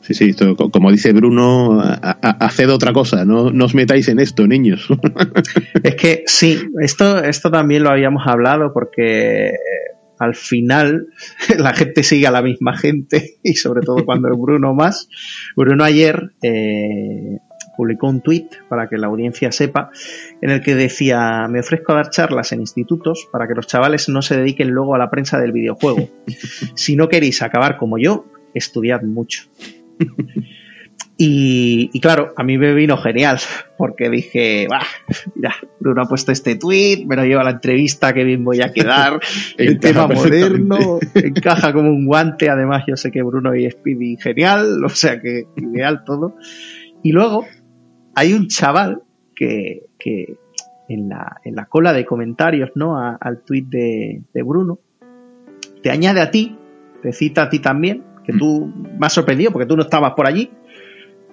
Sí, 0.06 0.14
sí, 0.14 0.36
como 0.70 0.92
dice 0.92 1.12
Bruno, 1.12 1.82
haced 1.82 2.70
otra 2.70 2.92
cosa, 2.92 3.24
no, 3.24 3.46
os 3.46 3.74
metáis 3.74 4.06
en 4.06 4.20
esto, 4.20 4.46
niños. 4.46 4.86
es 5.82 5.96
que 5.96 6.22
sí, 6.26 6.60
esto, 6.80 7.24
esto 7.24 7.50
también 7.50 7.82
lo 7.82 7.90
habíamos 7.90 8.24
hablado 8.24 8.72
porque 8.72 9.50
al 10.20 10.36
final 10.36 11.08
la 11.58 11.74
gente 11.74 12.04
sigue 12.04 12.28
a 12.28 12.30
la 12.30 12.40
misma 12.40 12.76
gente 12.76 13.38
y 13.42 13.54
sobre 13.54 13.80
todo 13.80 14.04
cuando 14.04 14.28
es 14.28 14.38
Bruno 14.38 14.74
más. 14.74 15.08
Bruno 15.56 15.82
ayer 15.82 16.34
eh, 16.40 17.38
publicó 17.76 18.08
un 18.08 18.20
tweet 18.20 18.46
para 18.68 18.88
que 18.88 18.98
la 18.98 19.08
audiencia 19.08 19.50
sepa 19.50 19.90
en 20.40 20.50
el 20.50 20.60
que 20.60 20.76
decía 20.76 21.48
me 21.50 21.58
ofrezco 21.58 21.90
a 21.90 21.96
dar 21.96 22.10
charlas 22.10 22.52
en 22.52 22.60
institutos 22.60 23.26
para 23.32 23.48
que 23.48 23.54
los 23.54 23.66
chavales 23.66 24.08
no 24.08 24.22
se 24.22 24.36
dediquen 24.36 24.70
luego 24.70 24.94
a 24.94 24.98
la 24.98 25.10
prensa 25.10 25.40
del 25.40 25.50
videojuego. 25.50 26.08
Si 26.76 26.94
no 26.94 27.08
queréis 27.08 27.42
acabar 27.42 27.76
como 27.76 27.98
yo, 27.98 28.26
estudiad 28.54 29.02
mucho. 29.02 29.48
Y, 31.18 31.98
claro, 32.00 32.34
a 32.36 32.44
mí 32.44 32.58
me 32.58 32.74
vino 32.74 32.98
genial, 32.98 33.38
porque 33.78 34.10
dije, 34.10 34.68
mira, 35.34 35.54
Bruno 35.80 36.02
ha 36.02 36.04
puesto 36.04 36.30
este 36.30 36.56
tweet, 36.56 37.06
me 37.06 37.16
lo 37.16 37.24
lleva 37.24 37.40
a 37.40 37.44
la 37.44 37.50
entrevista, 37.52 38.12
que 38.12 38.22
bien 38.22 38.44
voy 38.44 38.60
a 38.60 38.70
quedar, 38.70 39.18
el 39.56 39.80
tema 39.80 40.06
moderno, 40.06 40.98
encaja 41.14 41.72
como 41.72 41.88
un 41.88 42.04
guante, 42.04 42.50
además 42.50 42.84
yo 42.86 42.96
sé 42.96 43.10
que 43.10 43.22
Bruno 43.22 43.54
y 43.54 43.70
Speedy 43.70 44.18
genial, 44.18 44.84
o 44.84 44.90
sea 44.90 45.18
que 45.18 45.46
ideal 45.56 46.04
todo. 46.04 46.36
Y 47.02 47.12
luego 47.12 47.46
hay 48.14 48.34
un 48.34 48.48
chaval 48.48 49.02
que, 49.34 49.86
que 49.98 50.36
en, 50.90 51.08
la, 51.08 51.40
en 51.44 51.54
la 51.54 51.64
cola 51.64 51.94
de 51.94 52.04
comentarios, 52.04 52.72
¿no? 52.74 52.98
al 52.98 53.42
tweet 53.42 53.64
de, 53.68 54.22
de 54.34 54.42
Bruno, 54.42 54.80
te 55.82 55.90
añade 55.90 56.20
a 56.20 56.30
ti, 56.30 56.58
te 57.00 57.14
cita 57.14 57.44
a 57.44 57.48
ti 57.48 57.58
también, 57.58 58.02
que 58.26 58.32
tú 58.32 58.66
me 58.98 59.06
has 59.06 59.12
sorprendido 59.12 59.52
porque 59.52 59.66
tú 59.66 59.76
no 59.76 59.82
estabas 59.82 60.12
por 60.14 60.26
allí, 60.26 60.50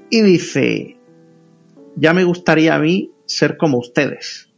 y 0.10 0.22
dice, 0.22 0.98
ya 1.96 2.14
me 2.14 2.24
gustaría 2.24 2.76
a 2.76 2.80
mí 2.80 3.12
ser 3.26 3.58
como 3.58 3.80
ustedes, 3.80 4.50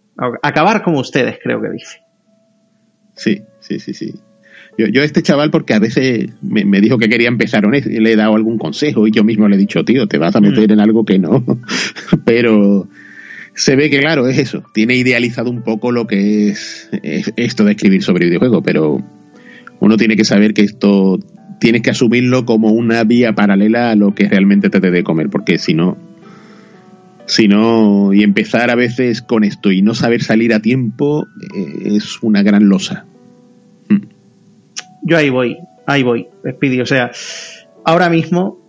acabar 0.42 0.84
como 0.84 1.00
ustedes, 1.00 1.38
creo 1.42 1.62
que 1.62 1.70
dice. 1.70 2.00
Sí, 3.16 3.42
sí, 3.60 3.80
sí, 3.80 3.94
sí. 3.94 4.16
Yo, 4.78 4.88
yo 4.88 5.04
este 5.04 5.24
chaval, 5.24 5.52
porque 5.52 5.74
a 5.74 5.80
veces 5.80 6.30
me, 6.42 6.82
dijo 6.82 6.98
que 6.98 7.08
quería 7.08 7.30
empezar 7.30 7.64
le 7.66 8.12
he 8.12 8.16
dado 8.18 8.36
algún 8.36 8.58
consejo 8.58 9.08
y 9.08 9.12
yo 9.12 9.24
mismo 9.24 9.48
le 9.48 9.56
he 9.56 9.60
dicho, 9.60 9.86
tío, 9.86 10.08
te 10.08 10.18
vas 10.18 10.36
a 10.36 10.42
meter 10.42 10.70
en 10.72 10.82
algo 10.82 11.06
que 11.06 11.18
no. 11.18 11.46
Pero 12.26 12.90
se 13.54 13.78
ve 13.78 13.90
que, 13.90 14.00
claro, 14.00 14.28
es 14.28 14.38
eso. 14.38 14.64
Tiene 14.74 14.96
idealizado 14.96 15.50
un 15.50 15.64
poco 15.64 15.92
lo 15.92 16.06
que 16.06 16.50
es, 16.50 16.90
es 17.04 17.32
esto 17.38 17.64
de 17.64 17.72
escribir 17.72 18.04
sobre 18.04 18.26
videojuegos, 18.26 18.62
pero 18.66 19.02
uno 19.80 19.98
tiene 19.98 20.18
que 20.18 20.26
saber 20.26 20.54
que 20.54 20.64
esto 20.64 21.20
tienes 21.66 21.82
que 21.82 21.90
asumirlo 21.90 22.46
como 22.46 22.70
una 22.70 23.04
vía 23.06 23.34
paralela 23.34 23.90
a 23.90 23.96
lo 23.96 24.14
que 24.14 24.30
realmente 24.30 24.70
te 24.70 24.80
debe 24.80 25.04
comer, 25.04 25.32
porque 25.32 25.58
si 25.58 25.74
no, 25.74 25.98
si 27.26 27.48
no, 27.48 28.14
y 28.14 28.22
empezar 28.22 28.70
a 28.70 28.76
veces 28.76 29.24
con 29.24 29.44
esto 29.44 29.72
y 29.72 29.82
no 29.82 29.96
saber 29.96 30.22
salir 30.22 30.54
a 30.54 30.60
tiempo 30.60 31.26
eh, 31.56 31.96
es 31.96 32.22
una 32.22 32.44
gran 32.44 32.70
losa. 32.70 33.06
Hmm. 33.90 34.02
Yo 35.02 35.18
ahí 35.18 35.32
voy, 35.32 35.58
ahí 35.88 36.04
voy, 36.04 36.28
Speedy. 36.48 36.82
O 36.82 36.86
sea, 36.86 37.10
ahora 37.84 38.12
mismo 38.12 38.60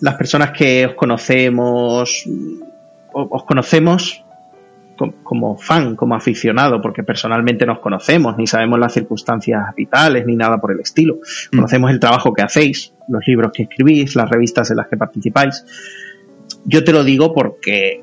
las 0.00 0.14
personas 0.14 0.52
que 0.52 0.86
os 0.86 0.94
conocemos, 0.94 2.24
os 3.12 3.44
conocemos 3.44 4.24
como 5.22 5.56
fan, 5.56 5.96
como 5.96 6.14
aficionado, 6.14 6.80
porque 6.80 7.02
personalmente 7.02 7.66
nos 7.66 7.80
conocemos, 7.80 8.36
ni 8.36 8.46
sabemos 8.46 8.78
las 8.78 8.92
circunstancias 8.92 9.62
vitales, 9.76 10.26
ni 10.26 10.36
nada 10.36 10.60
por 10.60 10.72
el 10.72 10.80
estilo. 10.80 11.18
Mm. 11.52 11.56
Conocemos 11.56 11.90
el 11.90 12.00
trabajo 12.00 12.32
que 12.32 12.42
hacéis, 12.42 12.92
los 13.08 13.26
libros 13.26 13.52
que 13.52 13.64
escribís, 13.64 14.16
las 14.16 14.30
revistas 14.30 14.70
en 14.70 14.76
las 14.76 14.88
que 14.88 14.96
participáis. 14.96 15.64
Yo 16.64 16.84
te 16.84 16.92
lo 16.92 17.04
digo 17.04 17.32
porque 17.32 18.02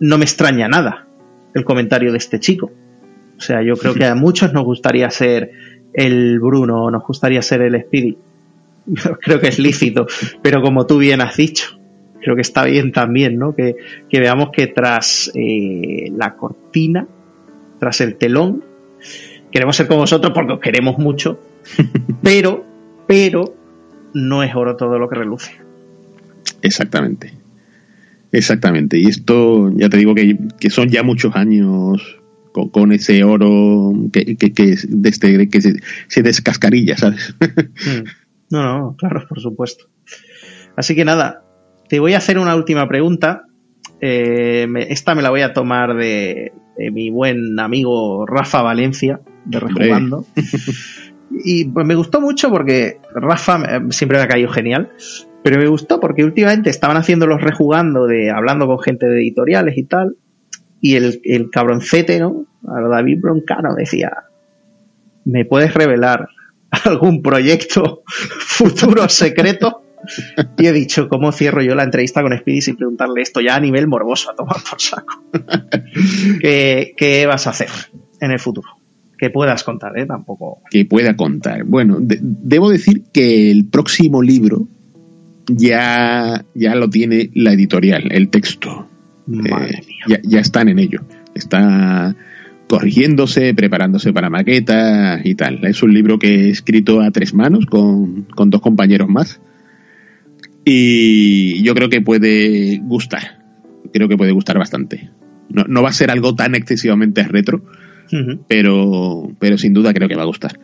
no 0.00 0.18
me 0.18 0.24
extraña 0.24 0.68
nada 0.68 1.06
el 1.54 1.64
comentario 1.64 2.12
de 2.12 2.18
este 2.18 2.38
chico. 2.40 2.70
O 3.36 3.40
sea, 3.40 3.62
yo 3.62 3.76
creo 3.76 3.94
que 3.94 4.04
a 4.04 4.14
muchos 4.14 4.52
nos 4.52 4.64
gustaría 4.64 5.10
ser 5.10 5.50
el 5.92 6.38
Bruno, 6.40 6.90
nos 6.90 7.04
gustaría 7.04 7.42
ser 7.42 7.62
el 7.62 7.80
Speedy. 7.80 8.18
creo 9.20 9.40
que 9.40 9.48
es 9.48 9.58
lícito, 9.58 10.06
pero 10.42 10.62
como 10.62 10.86
tú 10.86 10.98
bien 10.98 11.20
has 11.20 11.36
dicho, 11.36 11.75
creo 12.26 12.34
que 12.34 12.42
está 12.42 12.64
bien 12.64 12.90
también, 12.90 13.38
¿no? 13.38 13.54
Que, 13.54 13.76
veamos 14.10 14.48
que 14.52 14.66
tras 14.66 15.30
eh, 15.36 16.10
la 16.10 16.34
cortina, 16.34 17.06
tras 17.78 18.00
el 18.00 18.16
telón, 18.16 18.64
queremos 19.52 19.76
ser 19.76 19.86
como 19.86 20.00
vosotros 20.00 20.32
porque 20.34 20.54
os 20.54 20.58
queremos 20.58 20.98
mucho, 20.98 21.38
pero, 22.24 22.64
pero 23.06 23.54
no 24.12 24.42
es 24.42 24.52
oro 24.56 24.74
todo 24.74 24.98
lo 24.98 25.08
que 25.08 25.14
reluce. 25.14 25.52
Exactamente. 26.62 27.32
Exactamente. 28.32 28.98
Y 28.98 29.06
esto, 29.06 29.70
ya 29.76 29.88
te 29.88 29.96
digo 29.96 30.12
que, 30.12 30.36
que 30.58 30.68
son 30.68 30.88
ya 30.88 31.04
muchos 31.04 31.36
años 31.36 32.18
con, 32.50 32.90
ese 32.90 33.22
oro 33.22 33.92
que, 34.12 34.34
que, 34.34 34.52
que, 34.52 34.72
este, 34.72 35.48
que 35.48 35.60
se, 35.60 35.74
se, 36.08 36.22
descascarilla, 36.24 36.96
¿sabes? 36.96 37.36
Mm. 37.38 38.08
No, 38.50 38.78
no, 38.78 38.96
claro, 38.96 39.24
por 39.28 39.40
supuesto. 39.40 39.88
Así 40.74 40.96
que 40.96 41.04
nada, 41.04 41.45
te 41.88 42.00
voy 42.00 42.14
a 42.14 42.18
hacer 42.18 42.38
una 42.38 42.54
última 42.54 42.88
pregunta. 42.88 43.44
Eh, 44.00 44.66
me, 44.68 44.92
esta 44.92 45.14
me 45.14 45.22
la 45.22 45.30
voy 45.30 45.42
a 45.42 45.52
tomar 45.52 45.96
de, 45.96 46.52
de, 46.76 46.90
mi 46.90 47.10
buen 47.10 47.58
amigo 47.58 48.26
Rafa 48.26 48.62
Valencia, 48.62 49.20
de 49.44 49.60
Rejugando. 49.60 50.26
y 51.44 51.64
pues 51.66 51.86
me 51.86 51.94
gustó 51.94 52.20
mucho 52.20 52.50
porque 52.50 52.98
Rafa 53.14 53.62
eh, 53.64 53.80
siempre 53.90 54.18
me 54.18 54.24
ha 54.24 54.28
caído 54.28 54.50
genial. 54.50 54.90
Pero 55.42 55.58
me 55.58 55.68
gustó 55.68 56.00
porque 56.00 56.24
últimamente 56.24 56.70
estaban 56.70 56.96
haciendo 56.96 57.26
los 57.26 57.40
rejugando 57.40 58.06
de 58.06 58.30
hablando 58.30 58.66
con 58.66 58.80
gente 58.80 59.06
de 59.06 59.20
editoriales 59.20 59.78
y 59.78 59.84
tal. 59.84 60.16
Y 60.80 60.96
el, 60.96 61.20
el 61.24 61.50
cabroncete, 61.50 62.18
¿no? 62.18 62.46
David 62.62 63.20
Broncano 63.20 63.74
decía, 63.74 64.12
¿me 65.24 65.44
puedes 65.44 65.72
revelar 65.72 66.28
algún 66.84 67.22
proyecto 67.22 68.02
futuro 68.06 69.08
secreto? 69.08 69.85
Y 70.58 70.66
he 70.66 70.72
dicho, 70.72 71.08
¿cómo 71.08 71.32
cierro 71.32 71.62
yo 71.62 71.74
la 71.74 71.84
entrevista 71.84 72.22
con 72.22 72.36
Speedy 72.36 72.60
sin 72.60 72.76
preguntarle 72.76 73.22
esto 73.22 73.40
ya 73.40 73.56
a 73.56 73.60
nivel 73.60 73.88
morboso, 73.88 74.30
a 74.30 74.34
tomar 74.34 74.56
por 74.68 74.80
saco? 74.80 75.22
¿Qué, 76.40 76.94
¿Qué, 76.96 77.26
vas 77.26 77.46
a 77.46 77.50
hacer 77.50 77.68
en 78.20 78.30
el 78.30 78.38
futuro? 78.38 78.68
Que 79.18 79.30
puedas 79.30 79.64
contar, 79.64 79.98
¿eh? 79.98 80.06
Tampoco. 80.06 80.62
Que 80.70 80.84
pueda 80.84 81.16
contar. 81.16 81.64
Bueno, 81.64 81.98
de, 82.00 82.18
debo 82.20 82.70
decir 82.70 83.04
que 83.12 83.50
el 83.50 83.68
próximo 83.68 84.22
libro 84.22 84.68
ya, 85.46 86.44
ya 86.54 86.74
lo 86.74 86.90
tiene 86.90 87.30
la 87.34 87.52
editorial, 87.52 88.08
el 88.10 88.28
texto. 88.28 88.88
Eh, 89.28 89.80
ya, 90.06 90.20
ya, 90.22 90.40
están 90.40 90.68
en 90.68 90.78
ello. 90.78 91.00
Está 91.34 92.14
corrigiéndose, 92.68 93.54
preparándose 93.54 94.12
para 94.12 94.30
maquetas 94.30 95.24
y 95.24 95.34
tal. 95.34 95.64
Es 95.64 95.82
un 95.82 95.92
libro 95.92 96.18
que 96.18 96.46
he 96.46 96.50
escrito 96.50 97.00
a 97.00 97.10
tres 97.10 97.34
manos 97.34 97.66
con, 97.66 98.24
con 98.34 98.50
dos 98.50 98.60
compañeros 98.60 99.08
más. 99.08 99.40
Y 100.68 101.62
yo 101.62 101.74
creo 101.76 101.88
que 101.88 102.00
puede 102.02 102.78
gustar. 102.78 103.38
Creo 103.92 104.08
que 104.08 104.16
puede 104.16 104.32
gustar 104.32 104.58
bastante. 104.58 105.10
No, 105.48 105.62
no 105.68 105.80
va 105.80 105.90
a 105.90 105.92
ser 105.92 106.10
algo 106.10 106.34
tan 106.34 106.56
excesivamente 106.56 107.22
retro, 107.22 107.62
uh 108.12 108.16
-huh. 108.16 108.40
pero, 108.48 109.30
pero 109.38 109.58
sin 109.58 109.72
duda 109.72 109.94
creo 109.94 110.08
que 110.08 110.16
va 110.16 110.24
a 110.24 110.26
gustar. 110.26 110.58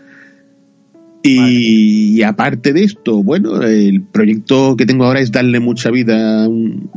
Y, 1.23 2.19
y, 2.19 2.23
aparte 2.25 2.73
de 2.73 2.83
esto, 2.83 3.23
bueno, 3.23 3.63
el 3.63 4.03
proyecto 4.03 4.75
que 4.77 4.87
tengo 4.87 5.05
ahora 5.05 5.21
es 5.21 5.31
darle 5.31 5.61
mucha 5.61 5.93
vida 5.93 6.43
a 6.43 6.49
un 6.49 6.91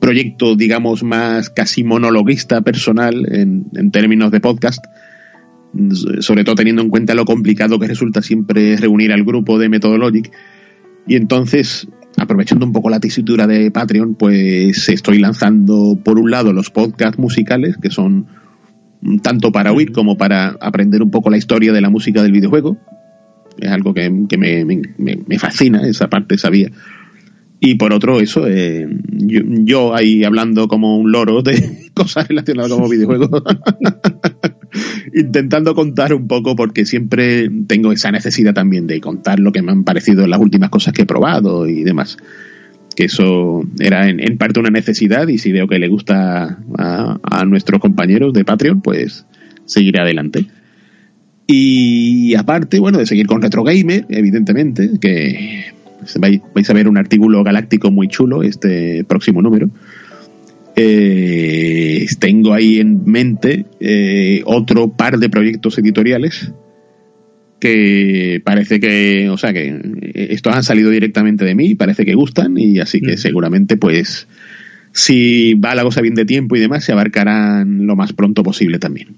proyecto, 0.00 0.56
digamos, 0.56 1.02
más 1.02 1.50
casi 1.50 1.84
monologuista 1.84 2.62
personal 2.62 3.26
en, 3.30 3.66
en 3.74 3.90
términos 3.90 4.30
de 4.30 4.40
podcast, 4.40 4.82
sobre 6.20 6.44
todo 6.44 6.54
teniendo 6.54 6.80
en 6.80 6.88
cuenta 6.88 7.14
lo 7.14 7.26
complicado 7.26 7.78
que 7.78 7.88
resulta 7.88 8.22
siempre 8.22 8.78
reunir 8.78 9.12
al 9.12 9.22
grupo 9.22 9.58
de 9.58 9.68
Methodologic. 9.68 10.32
Y 11.10 11.16
entonces, 11.16 11.88
aprovechando 12.18 12.64
un 12.64 12.72
poco 12.72 12.88
la 12.88 13.00
tesitura 13.00 13.48
de 13.48 13.72
Patreon, 13.72 14.14
pues 14.14 14.88
estoy 14.88 15.18
lanzando, 15.18 15.98
por 16.04 16.20
un 16.20 16.30
lado, 16.30 16.52
los 16.52 16.70
podcasts 16.70 17.18
musicales, 17.18 17.76
que 17.82 17.90
son 17.90 18.28
tanto 19.20 19.50
para 19.50 19.72
oír 19.72 19.90
como 19.90 20.16
para 20.16 20.50
aprender 20.60 21.02
un 21.02 21.10
poco 21.10 21.28
la 21.28 21.36
historia 21.36 21.72
de 21.72 21.80
la 21.80 21.90
música 21.90 22.22
del 22.22 22.30
videojuego, 22.30 22.78
es 23.58 23.72
algo 23.72 23.92
que, 23.92 24.08
que 24.28 24.38
me, 24.38 24.64
me, 24.64 24.80
me, 25.26 25.38
fascina, 25.40 25.84
esa 25.84 26.08
parte 26.08 26.38
sabía. 26.38 26.70
Y 27.62 27.74
por 27.74 27.92
otro, 27.92 28.20
eso, 28.20 28.46
eh, 28.48 28.88
yo, 29.12 29.94
ahí 29.94 30.24
hablando 30.24 30.66
como 30.66 30.96
un 30.96 31.12
loro 31.12 31.42
de 31.42 31.90
cosas 31.94 32.26
relacionadas 32.26 32.72
con 32.72 32.88
videojuegos, 32.88 33.42
intentando 35.14 35.74
contar 35.74 36.14
un 36.14 36.26
poco, 36.26 36.56
porque 36.56 36.86
siempre 36.86 37.50
tengo 37.66 37.92
esa 37.92 38.10
necesidad 38.10 38.54
también 38.54 38.86
de 38.86 38.98
contar 39.02 39.40
lo 39.40 39.52
que 39.52 39.60
me 39.60 39.72
han 39.72 39.84
parecido 39.84 40.26
las 40.26 40.40
últimas 40.40 40.70
cosas 40.70 40.94
que 40.94 41.02
he 41.02 41.06
probado 41.06 41.68
y 41.68 41.82
demás. 41.82 42.16
Que 42.96 43.04
eso 43.04 43.62
era 43.78 44.08
en, 44.08 44.20
en 44.20 44.38
parte 44.38 44.58
una 44.58 44.70
necesidad, 44.70 45.28
y 45.28 45.36
si 45.36 45.52
veo 45.52 45.68
que 45.68 45.78
le 45.78 45.88
gusta 45.88 46.58
a, 46.78 47.18
a 47.22 47.44
nuestros 47.44 47.78
compañeros 47.78 48.32
de 48.32 48.44
Patreon, 48.46 48.80
pues 48.80 49.26
seguiré 49.66 50.00
adelante. 50.00 50.46
Y 51.46 52.34
aparte, 52.36 52.78
bueno, 52.78 52.98
de 52.98 53.06
seguir 53.06 53.26
con 53.26 53.42
Retro 53.42 53.64
Gamer, 53.64 54.06
evidentemente, 54.08 54.88
que 55.00 55.74
vais, 56.18 56.70
a 56.70 56.72
ver 56.72 56.88
un 56.88 56.98
artículo 56.98 57.42
galáctico 57.42 57.90
muy 57.90 58.08
chulo 58.08 58.42
este 58.42 59.04
próximo 59.04 59.42
número. 59.42 59.70
Eh, 60.76 62.06
tengo 62.18 62.54
ahí 62.54 62.78
en 62.78 63.04
mente 63.04 63.66
eh, 63.80 64.42
otro 64.44 64.92
par 64.92 65.18
de 65.18 65.28
proyectos 65.28 65.78
editoriales 65.78 66.52
que 67.60 68.40
parece 68.42 68.80
que, 68.80 69.28
o 69.28 69.36
sea, 69.36 69.52
que 69.52 69.78
estos 70.14 70.54
han 70.54 70.62
salido 70.62 70.90
directamente 70.90 71.44
de 71.44 71.54
mí, 71.54 71.74
parece 71.74 72.06
que 72.06 72.14
gustan 72.14 72.56
y 72.56 72.78
así 72.80 73.00
que 73.00 73.18
seguramente 73.18 73.76
pues 73.76 74.26
si 74.92 75.54
va 75.54 75.74
la 75.74 75.82
cosa 75.82 76.00
bien 76.00 76.14
de 76.14 76.24
tiempo 76.24 76.56
y 76.56 76.60
demás 76.60 76.84
se 76.84 76.92
abarcarán 76.92 77.86
lo 77.86 77.96
más 77.96 78.12
pronto 78.12 78.42
posible 78.42 78.78
también. 78.78 79.16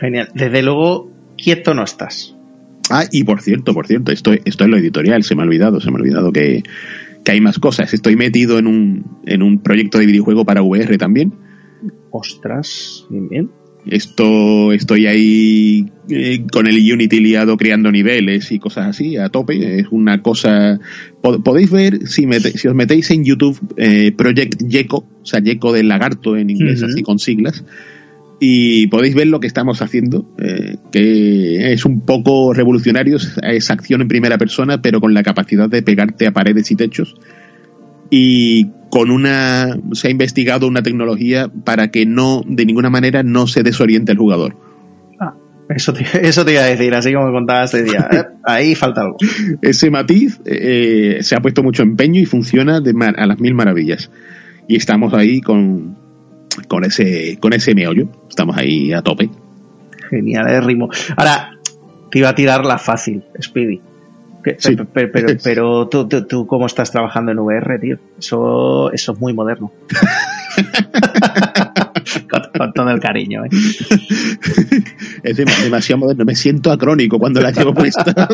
Genial. 0.00 0.28
Desde 0.34 0.62
luego, 0.62 1.10
quieto 1.36 1.74
no 1.74 1.84
estás. 1.84 2.34
Ah, 2.90 3.04
y 3.10 3.24
por 3.24 3.40
cierto, 3.40 3.74
por 3.74 3.86
cierto, 3.86 4.12
esto, 4.12 4.32
esto 4.32 4.64
es 4.64 4.70
lo 4.70 4.76
editorial, 4.76 5.22
se 5.22 5.34
me 5.34 5.42
ha 5.42 5.44
olvidado, 5.44 5.80
se 5.80 5.90
me 5.90 5.96
ha 5.96 6.00
olvidado 6.00 6.32
que, 6.32 6.62
que 7.24 7.32
hay 7.32 7.40
más 7.40 7.58
cosas. 7.58 7.94
Estoy 7.94 8.16
metido 8.16 8.58
en 8.58 8.66
un, 8.66 9.04
en 9.26 9.42
un 9.42 9.58
proyecto 9.60 9.98
de 9.98 10.06
videojuego 10.06 10.44
para 10.44 10.62
VR 10.62 10.98
también. 10.98 11.32
Ostras, 12.10 13.06
bien, 13.10 13.28
bien. 13.28 13.50
Esto, 13.84 14.72
estoy 14.72 15.08
ahí 15.08 15.86
eh, 16.08 16.44
con 16.52 16.68
el 16.68 16.76
Unity 16.76 17.18
liado 17.18 17.56
creando 17.56 17.90
niveles 17.90 18.52
y 18.52 18.60
cosas 18.60 18.86
así 18.86 19.16
a 19.16 19.28
tope. 19.28 19.80
Es 19.80 19.86
una 19.90 20.22
cosa. 20.22 20.78
Podéis 21.20 21.70
ver 21.70 22.06
si, 22.06 22.28
mete, 22.28 22.56
si 22.56 22.68
os 22.68 22.76
metéis 22.76 23.10
en 23.10 23.24
YouTube 23.24 23.58
eh, 23.76 24.12
Project 24.12 24.62
Gecko, 24.70 24.98
o 25.20 25.26
sea, 25.26 25.42
Gecko 25.42 25.72
del 25.72 25.88
lagarto 25.88 26.36
en 26.36 26.50
inglés, 26.50 26.80
uh 26.82 26.86
-huh. 26.86 26.90
así 26.90 27.02
con 27.02 27.18
siglas 27.18 27.64
y 28.44 28.88
podéis 28.88 29.14
ver 29.14 29.28
lo 29.28 29.38
que 29.38 29.46
estamos 29.46 29.82
haciendo, 29.82 30.26
eh, 30.36 30.74
que 30.90 31.72
es 31.72 31.84
un 31.84 32.00
poco 32.00 32.52
revolucionario, 32.52 33.16
es 33.16 33.70
acción 33.70 34.02
en 34.02 34.08
primera 34.08 34.36
persona, 34.36 34.82
pero 34.82 35.00
con 35.00 35.14
la 35.14 35.22
capacidad 35.22 35.68
de 35.68 35.80
pegarte 35.80 36.26
a 36.26 36.32
paredes 36.32 36.68
y 36.72 36.74
techos. 36.74 37.14
Y 38.10 38.72
con 38.90 39.12
una, 39.12 39.78
se 39.92 40.08
ha 40.08 40.10
investigado 40.10 40.66
una 40.66 40.82
tecnología 40.82 41.52
para 41.64 41.92
que 41.92 42.04
no, 42.04 42.42
de 42.44 42.66
ninguna 42.66 42.90
manera, 42.90 43.22
no 43.22 43.46
se 43.46 43.62
desoriente 43.62 44.10
el 44.10 44.18
jugador. 44.18 44.56
Ah, 45.20 45.36
eso 45.68 45.92
te, 45.92 46.04
eso 46.26 46.44
te 46.44 46.54
iba 46.54 46.62
a 46.62 46.66
decir, 46.66 46.92
así 46.96 47.12
como 47.12 47.26
me 47.26 47.32
contabas 47.32 47.72
ese 47.72 47.84
día. 47.84 48.08
¿eh? 48.10 48.24
Ahí 48.44 48.74
falta 48.74 49.02
algo. 49.02 49.18
Ese 49.62 49.88
matiz 49.88 50.40
eh, 50.46 51.18
se 51.20 51.36
ha 51.36 51.40
puesto 51.40 51.62
mucho 51.62 51.84
empeño 51.84 52.20
y 52.20 52.24
funciona 52.24 52.80
de 52.80 52.92
a 53.16 53.24
las 53.24 53.38
mil 53.38 53.54
maravillas. 53.54 54.10
Y 54.66 54.74
estamos 54.74 55.14
ahí 55.14 55.40
con, 55.40 56.01
con 56.68 56.84
ese, 56.84 57.38
con 57.40 57.52
ese 57.52 57.74
meollo. 57.74 58.08
Estamos 58.28 58.56
ahí 58.56 58.92
a 58.92 59.02
tope. 59.02 59.30
Genial 60.10 60.48
el 60.48 60.64
ritmo. 60.64 60.88
Ahora, 61.16 61.58
te 62.10 62.18
iba 62.18 62.28
a 62.28 62.34
tirar 62.34 62.64
la 62.64 62.78
fácil, 62.78 63.24
Speedy. 63.40 63.80
Sí. 64.58 64.76
Pero, 64.92 65.12
pero, 65.42 65.88
tú, 65.88 66.08
tú, 66.08 66.26
tú, 66.26 66.46
¿cómo 66.46 66.66
estás 66.66 66.90
trabajando 66.90 67.32
en 67.32 67.38
VR, 67.38 67.78
tío? 67.78 67.98
Eso, 68.18 68.92
eso 68.92 69.12
es 69.12 69.20
muy 69.20 69.32
moderno. 69.32 69.72
con, 72.30 72.42
con, 72.56 72.72
todo 72.72 72.90
el 72.90 73.00
cariño, 73.00 73.44
¿eh? 73.44 73.48
Es 75.22 75.36
demasiado 75.36 76.00
moderno. 76.00 76.24
Me 76.24 76.34
siento 76.34 76.72
acrónico 76.72 77.18
cuando 77.18 77.40
la 77.40 77.52
llevo 77.52 77.72
puesta. 77.72 78.28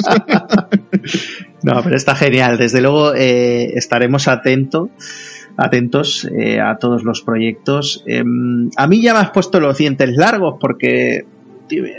no, 1.62 1.82
pero 1.82 1.96
está 1.96 2.14
genial. 2.14 2.58
Desde 2.58 2.80
luego 2.80 3.14
eh, 3.14 3.76
estaremos 3.76 4.28
atentos 4.28 4.88
atentos 5.59 6.24
eh, 6.24 6.61
a 6.61 6.78
todos 6.78 7.02
los 7.02 7.20
proyectos. 7.22 8.04
Eh, 8.06 8.22
a 8.76 8.86
mí 8.86 9.02
ya 9.02 9.12
me 9.12 9.18
has 9.18 9.30
puesto 9.30 9.61
los 9.61 9.76
dientes 9.76 10.16
largos 10.16 10.56
porque 10.61 11.26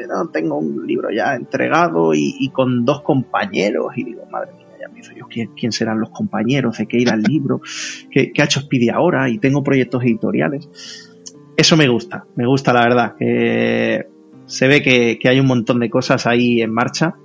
no, 0.08 0.30
tengo 0.30 0.58
un 0.58 0.88
libro 0.88 1.10
ya 1.12 1.36
entregado 1.36 2.14
y, 2.16 2.50
con 2.54 2.86
dos 2.86 3.02
compañeros 3.02 3.92
y 3.98 4.06
digo, 4.06 4.26
madre 4.32 4.54
mía, 4.54 4.66
ya 4.82 4.90
pienso 4.90 5.12
yo, 5.14 5.28
¿quién, 5.30 5.52
quién 5.56 5.74
serán 5.74 6.00
los 6.00 6.10
compañeros? 6.10 6.78
¿De 6.78 6.88
qué 6.88 6.98
irá 6.98 7.14
el 7.14 7.22
libro? 7.22 7.62
¿Qué, 8.10 8.32
¿Qué, 8.32 8.42
ha 8.42 8.46
hecho 8.46 8.62
Speedy 8.62 8.90
ahora? 8.90 9.30
Y 9.30 9.38
tengo 9.38 9.62
proyectos 9.62 10.04
editoriales. 10.04 10.70
Eso 11.58 11.76
me 11.76 11.90
gusta, 11.90 12.26
me 12.36 12.48
gusta 12.48 12.72
la 12.72 12.82
verdad. 12.82 13.16
se 13.20 14.68
ve 14.68 14.82
que, 14.82 15.20
que 15.20 15.28
hay 15.28 15.40
un 15.42 15.48
montón 15.48 15.80
de 15.80 15.90
cosas 15.90 16.26
ahí 16.26 16.62
en 16.62 16.72
marcha 16.72 17.16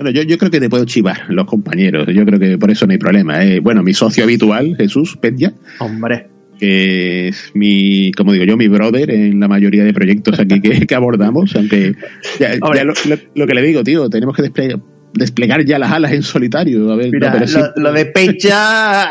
bueno, 0.00 0.12
yo, 0.12 0.22
yo, 0.22 0.38
creo 0.38 0.50
que 0.50 0.60
te 0.60 0.70
puedo 0.70 0.86
chivar 0.86 1.26
los 1.28 1.44
compañeros. 1.44 2.06
Yo 2.08 2.24
creo 2.24 2.40
que 2.40 2.56
por 2.56 2.70
eso 2.70 2.86
no 2.86 2.92
hay 2.92 2.98
problema. 2.98 3.44
¿eh? 3.44 3.60
Bueno, 3.60 3.82
mi 3.82 3.92
socio 3.92 4.24
habitual, 4.24 4.74
Jesús 4.78 5.18
Petya. 5.20 5.52
Hombre. 5.78 6.26
Que 6.58 7.28
es 7.28 7.50
mi, 7.52 8.10
como 8.12 8.32
digo 8.32 8.46
yo, 8.46 8.56
mi 8.56 8.68
brother 8.68 9.10
en 9.10 9.38
la 9.38 9.46
mayoría 9.46 9.84
de 9.84 9.92
proyectos 9.92 10.40
aquí 10.40 10.58
que, 10.62 10.86
que 10.86 10.94
abordamos. 10.94 11.54
Aunque 11.54 11.96
ya, 12.38 12.54
ya 12.54 12.84
lo, 12.84 12.94
lo, 12.94 13.16
lo, 13.34 13.46
que 13.46 13.54
le 13.54 13.60
digo, 13.60 13.84
tío, 13.84 14.08
tenemos 14.08 14.34
que 14.34 14.40
desplegar, 14.40 14.80
desplegar 15.12 15.66
ya 15.66 15.78
las 15.78 15.92
alas 15.92 16.12
en 16.12 16.22
solitario. 16.22 16.90
A 16.90 16.96
ver, 16.96 17.10
Mira, 17.12 17.28
no, 17.28 17.32
pero 17.34 17.44
lo, 17.44 17.66
sí. 17.66 17.70
lo, 17.76 17.92
de 17.92 18.06
Petya 18.06 19.06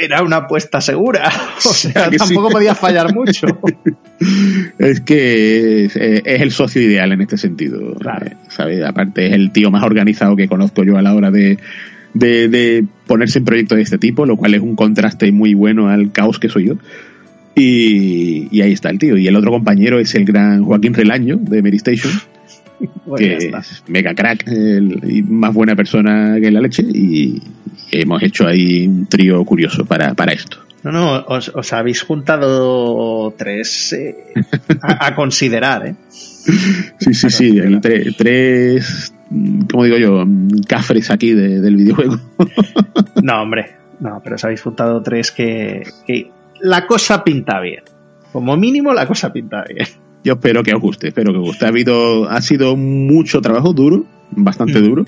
era 0.00 0.22
una 0.22 0.36
apuesta 0.36 0.80
segura. 0.80 1.30
O 1.58 1.72
sea, 1.72 2.10
tampoco 2.10 2.48
podía 2.48 2.74
fallar 2.74 3.14
mucho. 3.14 3.46
es 4.78 5.00
que 5.02 5.84
es, 5.84 5.96
el 5.96 6.50
socio 6.52 6.80
ideal 6.80 7.12
en 7.12 7.20
este 7.20 7.36
sentido. 7.36 7.94
¿sabes? 8.48 8.82
Aparte, 8.84 9.26
es 9.26 9.34
el 9.34 9.52
tío 9.52 9.70
más 9.70 9.82
organizado 9.82 10.36
que 10.36 10.48
conozco 10.48 10.84
yo 10.84 10.96
a 10.96 11.02
la 11.02 11.14
hora 11.14 11.30
de, 11.30 11.58
de, 12.14 12.84
ponerse 13.06 13.40
en 13.40 13.44
proyectos 13.44 13.76
de 13.76 13.82
este 13.82 13.98
tipo, 13.98 14.24
lo 14.24 14.36
cual 14.36 14.54
es 14.54 14.62
un 14.62 14.74
contraste 14.74 15.30
muy 15.32 15.54
bueno 15.54 15.88
al 15.88 16.12
caos 16.12 16.38
que 16.38 16.48
soy 16.48 16.68
yo. 16.68 16.74
Y, 17.54 18.60
ahí 18.62 18.72
está 18.72 18.88
el 18.88 18.98
tío. 18.98 19.18
Y 19.18 19.26
el 19.26 19.36
otro 19.36 19.50
compañero 19.50 20.00
es 20.00 20.14
el 20.14 20.24
gran 20.24 20.64
Joaquín 20.64 20.94
Relaño 20.94 21.36
de 21.36 21.62
Mary 21.62 21.76
Station. 21.76 22.12
que 23.16 23.36
es 23.36 23.82
mega 23.88 24.14
crack 24.14 24.44
y 24.48 25.22
más 25.22 25.52
buena 25.52 25.76
persona 25.76 26.36
que 26.40 26.50
la 26.50 26.60
leche 26.60 26.82
y 26.82 27.42
hemos 27.92 28.22
hecho 28.22 28.46
ahí 28.46 28.86
un 28.86 29.06
trío 29.06 29.44
curioso 29.44 29.84
para, 29.84 30.14
para 30.14 30.32
esto. 30.32 30.58
No, 30.82 30.92
no, 30.92 31.24
os, 31.26 31.72
habéis 31.74 32.02
juntado 32.02 33.34
tres 33.36 33.92
eh, 33.92 34.32
a, 34.80 35.14
considerar, 35.14 35.86
¿eh? 35.86 35.94
Sí, 36.98 37.12
sí, 37.12 37.30
sí, 37.30 37.60
hay 37.60 37.80
tres, 38.16 39.12
como 39.70 39.84
digo 39.84 39.98
yo, 39.98 40.24
cafres 40.66 41.10
aquí 41.10 41.34
del 41.34 41.76
videojuego. 41.76 42.18
No, 43.22 43.42
hombre, 43.42 43.76
no, 44.00 44.20
pero 44.24 44.36
os 44.36 44.44
habéis 44.44 44.62
juntado 44.62 45.02
tres 45.02 45.30
que, 45.30 45.82
que 46.06 46.30
la 46.60 46.86
cosa 46.86 47.22
pinta 47.22 47.60
bien. 47.60 47.82
Como 48.32 48.56
mínimo, 48.56 48.94
la 48.94 49.06
cosa 49.06 49.30
pinta 49.30 49.64
bien. 49.68 49.86
Yo 50.22 50.34
espero 50.34 50.62
que 50.62 50.74
os 50.74 50.80
guste, 50.80 51.08
espero 51.08 51.32
que 51.32 51.38
os 51.38 51.44
guste. 51.44 51.64
Ha 51.64 51.68
habido, 51.68 52.28
ha 52.28 52.40
sido 52.40 52.76
mucho 52.76 53.40
trabajo 53.40 53.72
duro, 53.72 54.04
bastante 54.30 54.80
mm. 54.80 54.84
duro. 54.84 55.04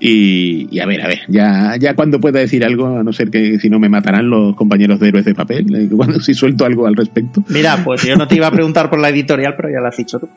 Y, 0.00 0.78
a 0.80 0.86
ver, 0.86 1.00
a 1.00 1.06
ver, 1.06 1.20
ya, 1.28 1.76
ya 1.78 1.94
cuando 1.94 2.20
pueda 2.20 2.40
decir 2.40 2.64
algo, 2.64 2.98
a 2.98 3.02
no 3.02 3.12
ser 3.12 3.30
que 3.30 3.58
si 3.58 3.70
no 3.70 3.78
me 3.78 3.88
matarán 3.88 4.28
los 4.28 4.54
compañeros 4.54 5.00
de 5.00 5.08
héroes 5.08 5.24
de 5.24 5.34
papel, 5.34 5.74
eh, 5.74 5.88
cuando 5.96 6.20
si 6.20 6.34
suelto 6.34 6.66
algo 6.66 6.86
al 6.86 6.94
respecto. 6.94 7.42
Mira, 7.48 7.82
pues 7.82 8.02
yo 8.02 8.16
no 8.16 8.26
te 8.26 8.34
iba 8.34 8.48
a 8.48 8.50
preguntar 8.50 8.90
por 8.90 9.00
la 9.00 9.08
editorial, 9.08 9.54
pero 9.56 9.70
ya 9.70 9.80
lo 9.80 9.88
has 9.88 9.96
dicho 9.96 10.18
tú. 10.18 10.28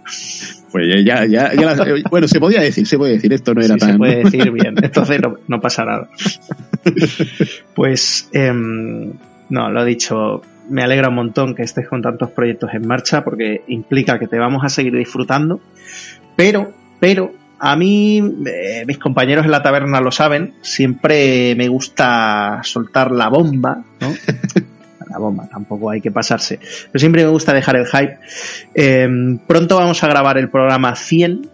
Pues 0.72 1.04
ya, 1.04 1.26
ya, 1.26 1.54
ya 1.54 1.74
bueno, 2.10 2.28
se 2.28 2.40
podía 2.40 2.62
decir, 2.62 2.86
se 2.86 2.98
puede 2.98 3.14
decir, 3.14 3.34
esto 3.34 3.54
no 3.54 3.62
era 3.62 3.76
tan. 3.78 3.94
Se 3.94 3.98
puede 3.98 4.16
decir 4.24 4.52
bien, 4.52 4.76
entonces 4.82 5.20
no, 5.22 5.36
no 5.48 5.60
pasa 5.60 5.86
nada. 5.86 6.08
Pues, 7.76 8.30
eh, 8.32 8.54
no, 8.54 9.70
lo 9.70 9.82
he 9.82 9.86
dicho, 9.86 10.42
me 10.70 10.84
alegra 10.84 11.10
un 11.10 11.16
montón 11.16 11.56
que 11.56 11.64
estés 11.64 11.88
con 11.88 12.02
tantos 12.02 12.32
proyectos 12.32 12.74
en 12.74 12.88
marcha 12.88 13.24
porque 13.24 13.64
implica 13.68 14.20
que 14.20 14.28
te 14.28 14.38
vamos 14.38 14.64
a 14.64 14.70
seguir 14.70 14.96
disfrutando. 14.96 15.60
Pero, 16.36 16.72
pero, 17.00 17.32
a 17.60 17.76
mí, 17.76 18.22
eh, 18.46 18.84
mis 18.86 18.98
compañeros 18.98 19.46
en 19.46 19.52
la 19.52 19.64
taberna 19.64 20.00
lo 20.02 20.12
saben, 20.12 20.54
siempre 20.62 21.56
me 21.56 21.68
gusta 21.68 22.62
soltar 22.64 23.12
la 23.12 23.30
bomba, 23.30 23.84
¿no? 24.00 24.14
la 25.10 25.18
bomba, 25.18 25.48
tampoco 25.48 25.90
hay 25.90 26.02
que 26.02 26.12
pasarse. 26.12 26.60
Pero 26.60 27.00
siempre 27.00 27.24
me 27.24 27.30
gusta 27.30 27.54
dejar 27.54 27.78
el 27.78 27.88
hype. 27.88 28.20
Em, 28.74 29.40
pronto 29.40 29.78
vamos 29.78 30.04
a 30.04 30.08
grabar 30.08 30.38
el 30.38 30.50
programa 30.50 30.96
100 30.96 31.50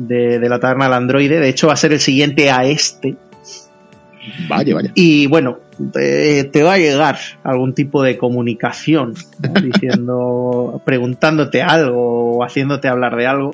de, 0.00 0.38
de, 0.38 0.48
la 0.48 0.60
taberna 0.60 0.84
del 0.84 0.94
androide. 0.94 1.40
De 1.40 1.48
hecho, 1.48 1.66
va 1.66 1.74
a 1.74 1.76
ser 1.76 1.92
el 1.92 2.00
siguiente 2.00 2.50
a 2.50 2.64
este. 2.64 3.16
Vaya, 4.48 4.74
vaya. 4.74 4.90
Y 4.94 5.26
bueno, 5.26 5.58
te, 5.92 6.62
va 6.62 6.74
a 6.74 6.78
llegar 6.78 7.16
algún 7.42 7.74
tipo 7.74 8.02
de 8.02 8.16
comunicación, 8.16 9.14
diciendo, 9.62 10.80
preguntándote 10.84 11.62
algo 11.62 12.36
o 12.36 12.44
haciéndote 12.44 12.88
hablar 12.88 13.16
de 13.16 13.26
algo. 13.26 13.50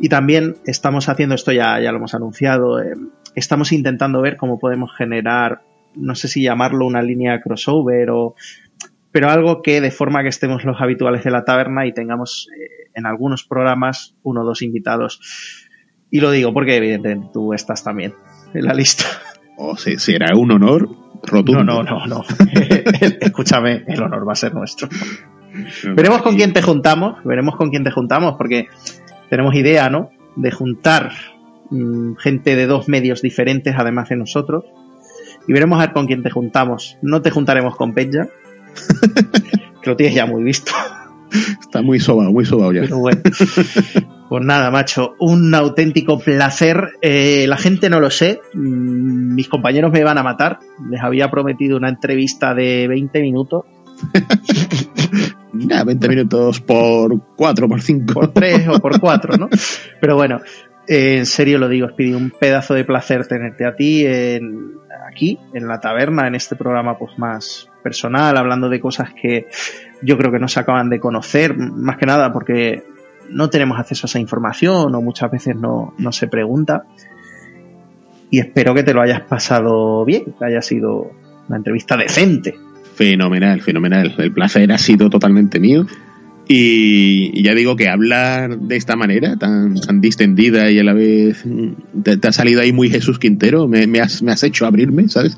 Y 0.00 0.08
también 0.08 0.56
estamos 0.64 1.08
haciendo 1.08 1.34
esto, 1.34 1.52
ya, 1.52 1.80
ya 1.80 1.90
lo 1.90 1.98
hemos 1.98 2.14
anunciado, 2.14 2.80
eh, 2.80 2.94
estamos 3.34 3.72
intentando 3.72 4.20
ver 4.20 4.36
cómo 4.36 4.58
podemos 4.58 4.94
generar, 4.96 5.62
no 5.94 6.14
sé 6.14 6.28
si 6.28 6.42
llamarlo 6.42 6.86
una 6.86 7.02
línea 7.02 7.40
crossover 7.40 8.10
o 8.10 8.34
pero 9.10 9.30
algo 9.30 9.62
que 9.62 9.80
de 9.80 9.90
forma 9.90 10.22
que 10.22 10.28
estemos 10.28 10.64
los 10.64 10.80
habituales 10.80 11.24
de 11.24 11.30
la 11.30 11.44
taberna 11.44 11.86
y 11.86 11.92
tengamos 11.92 12.48
eh, 12.56 12.90
en 12.94 13.06
algunos 13.06 13.42
programas 13.42 14.14
uno 14.22 14.42
o 14.42 14.44
dos 14.44 14.62
invitados. 14.62 15.20
Y 16.10 16.20
lo 16.20 16.30
digo 16.30 16.52
porque 16.52 16.76
evidentemente 16.76 17.30
tú 17.32 17.52
estás 17.52 17.82
también 17.82 18.14
en 18.54 18.64
la 18.64 18.74
lista. 18.74 19.04
O 19.60 19.72
oh, 19.72 19.76
será 19.76 20.36
un 20.36 20.52
honor 20.52 20.88
rotundo. 21.24 21.64
No, 21.64 21.82
no, 21.82 22.06
no, 22.06 22.06
no. 22.06 22.24
Escúchame, 23.20 23.84
el 23.88 24.00
honor 24.00 24.26
va 24.26 24.32
a 24.32 24.36
ser 24.36 24.54
nuestro. 24.54 24.88
veremos 25.96 26.22
con 26.22 26.36
quién 26.36 26.52
te 26.52 26.62
juntamos, 26.62 27.22
veremos 27.24 27.56
con 27.56 27.70
quién 27.70 27.82
te 27.82 27.90
juntamos, 27.90 28.36
porque 28.38 28.68
tenemos 29.28 29.54
idea, 29.56 29.90
¿no? 29.90 30.10
De 30.36 30.52
juntar 30.52 31.10
mm, 31.70 32.14
gente 32.14 32.54
de 32.54 32.66
dos 32.66 32.88
medios 32.88 33.20
diferentes, 33.20 33.74
además 33.76 34.08
de 34.08 34.16
nosotros. 34.16 34.64
Y 35.48 35.52
veremos 35.52 35.78
a 35.78 35.86
ver 35.86 35.92
con 35.92 36.06
quién 36.06 36.22
te 36.22 36.30
juntamos. 36.30 36.96
No 37.02 37.20
te 37.20 37.30
juntaremos 37.30 37.74
con 37.74 37.94
Peña, 37.94 38.28
que 39.82 39.90
lo 39.90 39.96
tienes 39.96 40.14
ya 40.14 40.26
muy 40.26 40.44
visto. 40.44 40.70
Está 41.60 41.82
muy 41.82 41.98
sobado, 41.98 42.30
muy 42.30 42.44
sobado 42.44 42.72
ya. 42.72 42.82
Pero 42.82 42.98
bueno. 42.98 43.20
Pues 44.28 44.44
nada, 44.44 44.70
macho, 44.70 45.14
un 45.18 45.54
auténtico 45.54 46.18
placer. 46.18 46.98
Eh, 47.00 47.46
la 47.48 47.56
gente 47.56 47.88
no 47.88 47.98
lo 47.98 48.10
sé, 48.10 48.40
mm, 48.52 49.34
mis 49.34 49.48
compañeros 49.48 49.90
me 49.90 50.04
van 50.04 50.18
a 50.18 50.22
matar. 50.22 50.58
Les 50.90 51.00
había 51.00 51.30
prometido 51.30 51.76
una 51.76 51.88
entrevista 51.88 52.54
de 52.54 52.86
20 52.88 53.20
minutos. 53.20 53.64
Ya, 55.52 55.82
20 55.82 56.08
minutos 56.08 56.60
por 56.60 57.20
4, 57.34 57.68
por 57.68 57.80
5. 57.80 58.14
Por 58.14 58.32
3 58.32 58.68
o 58.68 58.80
por 58.80 59.00
4, 59.00 59.38
¿no? 59.38 59.48
Pero 60.00 60.14
bueno, 60.14 60.40
en 60.86 61.26
serio 61.26 61.58
lo 61.58 61.68
digo, 61.68 61.88
Speedy, 61.88 62.14
un 62.14 62.30
pedazo 62.30 62.74
de 62.74 62.84
placer 62.84 63.26
tenerte 63.26 63.66
a 63.66 63.74
ti 63.74 64.06
en, 64.06 64.72
aquí, 65.08 65.38
en 65.54 65.66
la 65.66 65.80
taberna, 65.80 66.26
en 66.28 66.34
este 66.34 66.54
programa 66.54 66.98
pues 66.98 67.18
más 67.18 67.68
personal, 67.82 68.36
hablando 68.36 68.68
de 68.68 68.80
cosas 68.80 69.10
que 69.20 69.46
yo 70.02 70.16
creo 70.16 70.30
que 70.30 70.38
no 70.38 70.48
se 70.48 70.60
acaban 70.60 70.90
de 70.90 71.00
conocer, 71.00 71.56
más 71.56 71.96
que 71.96 72.06
nada 72.06 72.32
porque 72.32 72.84
no 73.30 73.50
tenemos 73.50 73.78
acceso 73.78 74.06
a 74.06 74.08
esa 74.08 74.18
información 74.18 74.94
o 74.94 75.00
muchas 75.00 75.30
veces 75.30 75.56
no, 75.56 75.94
se 76.12 76.26
pregunta. 76.28 76.84
Y 78.30 78.40
espero 78.40 78.74
que 78.74 78.82
te 78.82 78.92
lo 78.92 79.00
hayas 79.00 79.22
pasado 79.22 80.04
bien, 80.04 80.34
que 80.38 80.44
haya 80.44 80.60
sido 80.60 81.10
una 81.48 81.56
entrevista 81.56 81.96
decente. 81.96 82.54
Fenomenal, 82.94 83.60
fenomenal. 83.60 84.14
El 84.18 84.32
placer 84.32 84.70
ha 84.72 84.78
sido 84.78 85.08
totalmente 85.08 85.60
mío. 85.60 85.86
Y, 86.50 87.42
ya 87.42 87.54
digo 87.54 87.76
que 87.76 87.88
hablar 87.88 88.58
de 88.58 88.76
esta 88.76 88.96
manera, 88.96 89.36
tan, 89.36 89.78
tan 89.78 90.00
distendida 90.00 90.70
y 90.70 90.78
a 90.78 90.84
la 90.84 90.94
vez 90.94 91.44
mm, 91.44 92.02
te, 92.02 92.26
ha 92.26 92.32
salido 92.32 92.62
ahí 92.62 92.72
muy 92.72 92.88
Jesús 92.88 93.18
Quintero, 93.18 93.68
me, 93.68 93.84
has, 94.00 94.22
me 94.22 94.32
has 94.32 94.42
hecho 94.42 94.64
abrirme, 94.64 95.10
¿sabes? 95.10 95.36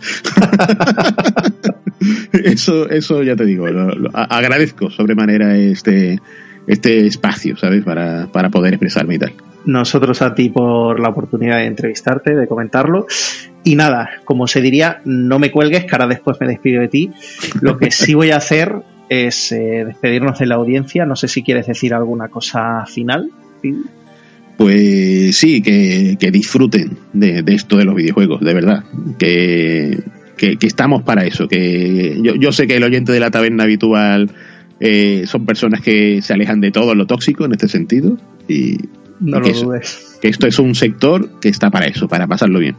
eso, 2.44 2.88
eso 2.88 3.24
ya 3.24 3.34
te 3.34 3.44
digo, 3.44 3.66
agradezco 4.12 4.88
sobremanera 4.90 5.58
este, 5.58 6.20
este 6.70 7.06
espacio, 7.06 7.56
¿sabes? 7.56 7.84
Para, 7.84 8.28
para 8.32 8.48
poder 8.48 8.74
expresarme 8.74 9.16
y 9.16 9.18
tal. 9.18 9.32
Nosotros 9.66 10.22
a 10.22 10.34
ti 10.34 10.48
por 10.50 11.00
la 11.00 11.08
oportunidad 11.08 11.58
de 11.58 11.66
entrevistarte, 11.66 12.34
de 12.34 12.46
comentarlo. 12.46 13.06
Y 13.64 13.74
nada, 13.74 14.08
como 14.24 14.46
se 14.46 14.60
diría, 14.60 15.02
no 15.04 15.38
me 15.38 15.50
cuelgues, 15.50 15.84
que 15.84 15.90
ahora 15.92 16.06
después 16.06 16.38
me 16.40 16.46
despido 16.46 16.80
de 16.80 16.88
ti. 16.88 17.10
Lo 17.60 17.76
que 17.76 17.90
sí 17.90 18.14
voy 18.14 18.30
a 18.30 18.36
hacer 18.36 18.72
es 19.08 19.50
eh, 19.50 19.84
despedirnos 19.84 20.38
de 20.38 20.46
la 20.46 20.54
audiencia. 20.54 21.04
No 21.04 21.16
sé 21.16 21.26
si 21.26 21.42
quieres 21.42 21.66
decir 21.66 21.92
alguna 21.92 22.28
cosa 22.28 22.86
final. 22.86 23.30
Pues 24.56 25.36
sí, 25.36 25.60
que, 25.60 26.30
disfruten 26.30 26.96
de, 27.12 27.42
esto 27.48 27.78
de 27.78 27.84
los 27.84 27.96
videojuegos, 27.96 28.40
de 28.40 28.54
verdad. 28.54 28.84
Que, 29.18 29.98
que, 30.36 30.56
estamos 30.62 31.02
para 31.02 31.24
eso. 31.24 31.48
Que 31.48 32.18
yo, 32.22 32.36
yo 32.36 32.52
sé 32.52 32.68
que 32.68 32.76
el 32.76 32.84
oyente 32.84 33.12
de 33.12 33.20
la 33.20 33.30
taberna 33.30 33.64
habitual 33.64 34.30
eh, 34.80 35.24
son 35.26 35.46
personas 35.46 35.80
que 35.80 36.22
se 36.22 36.32
alejan 36.32 36.60
de 36.60 36.70
todo 36.70 36.94
lo 36.94 37.06
tóxico 37.06 37.44
en 37.44 37.52
este 37.52 37.68
sentido 37.68 38.16
y, 38.48 38.78
no 39.20 39.40
que, 39.42 39.52
que 40.20 40.28
esto 40.28 40.46
es 40.46 40.58
un 40.58 40.74
sector 40.74 41.38
que 41.40 41.50
está 41.50 41.70
para 41.70 41.86
eso, 41.86 42.08
para 42.08 42.26
pasarlo 42.26 42.58
bien. 42.58 42.76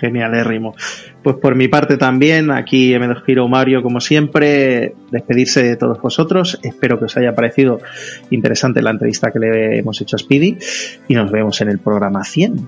Genial, 0.00 0.44
Rimo. 0.44 0.74
Pues 1.22 1.36
por 1.36 1.56
mi 1.56 1.68
parte 1.68 1.96
también, 1.96 2.50
aquí 2.50 2.92
M2 2.92 3.24
Giro 3.24 3.48
Mario, 3.48 3.82
como 3.82 4.00
siempre, 4.00 4.94
despedirse 5.10 5.62
de 5.62 5.76
todos 5.76 6.00
vosotros. 6.00 6.58
Espero 6.62 6.98
que 6.98 7.06
os 7.06 7.16
haya 7.16 7.34
parecido 7.34 7.80
interesante 8.30 8.80
la 8.80 8.90
entrevista 8.90 9.32
que 9.32 9.40
le 9.40 9.78
hemos 9.78 10.00
hecho 10.00 10.16
a 10.16 10.18
Speedy 10.18 10.56
y 11.08 11.14
nos 11.14 11.32
vemos 11.32 11.60
en 11.60 11.70
el 11.70 11.78
programa 11.78 12.22
100. 12.24 12.66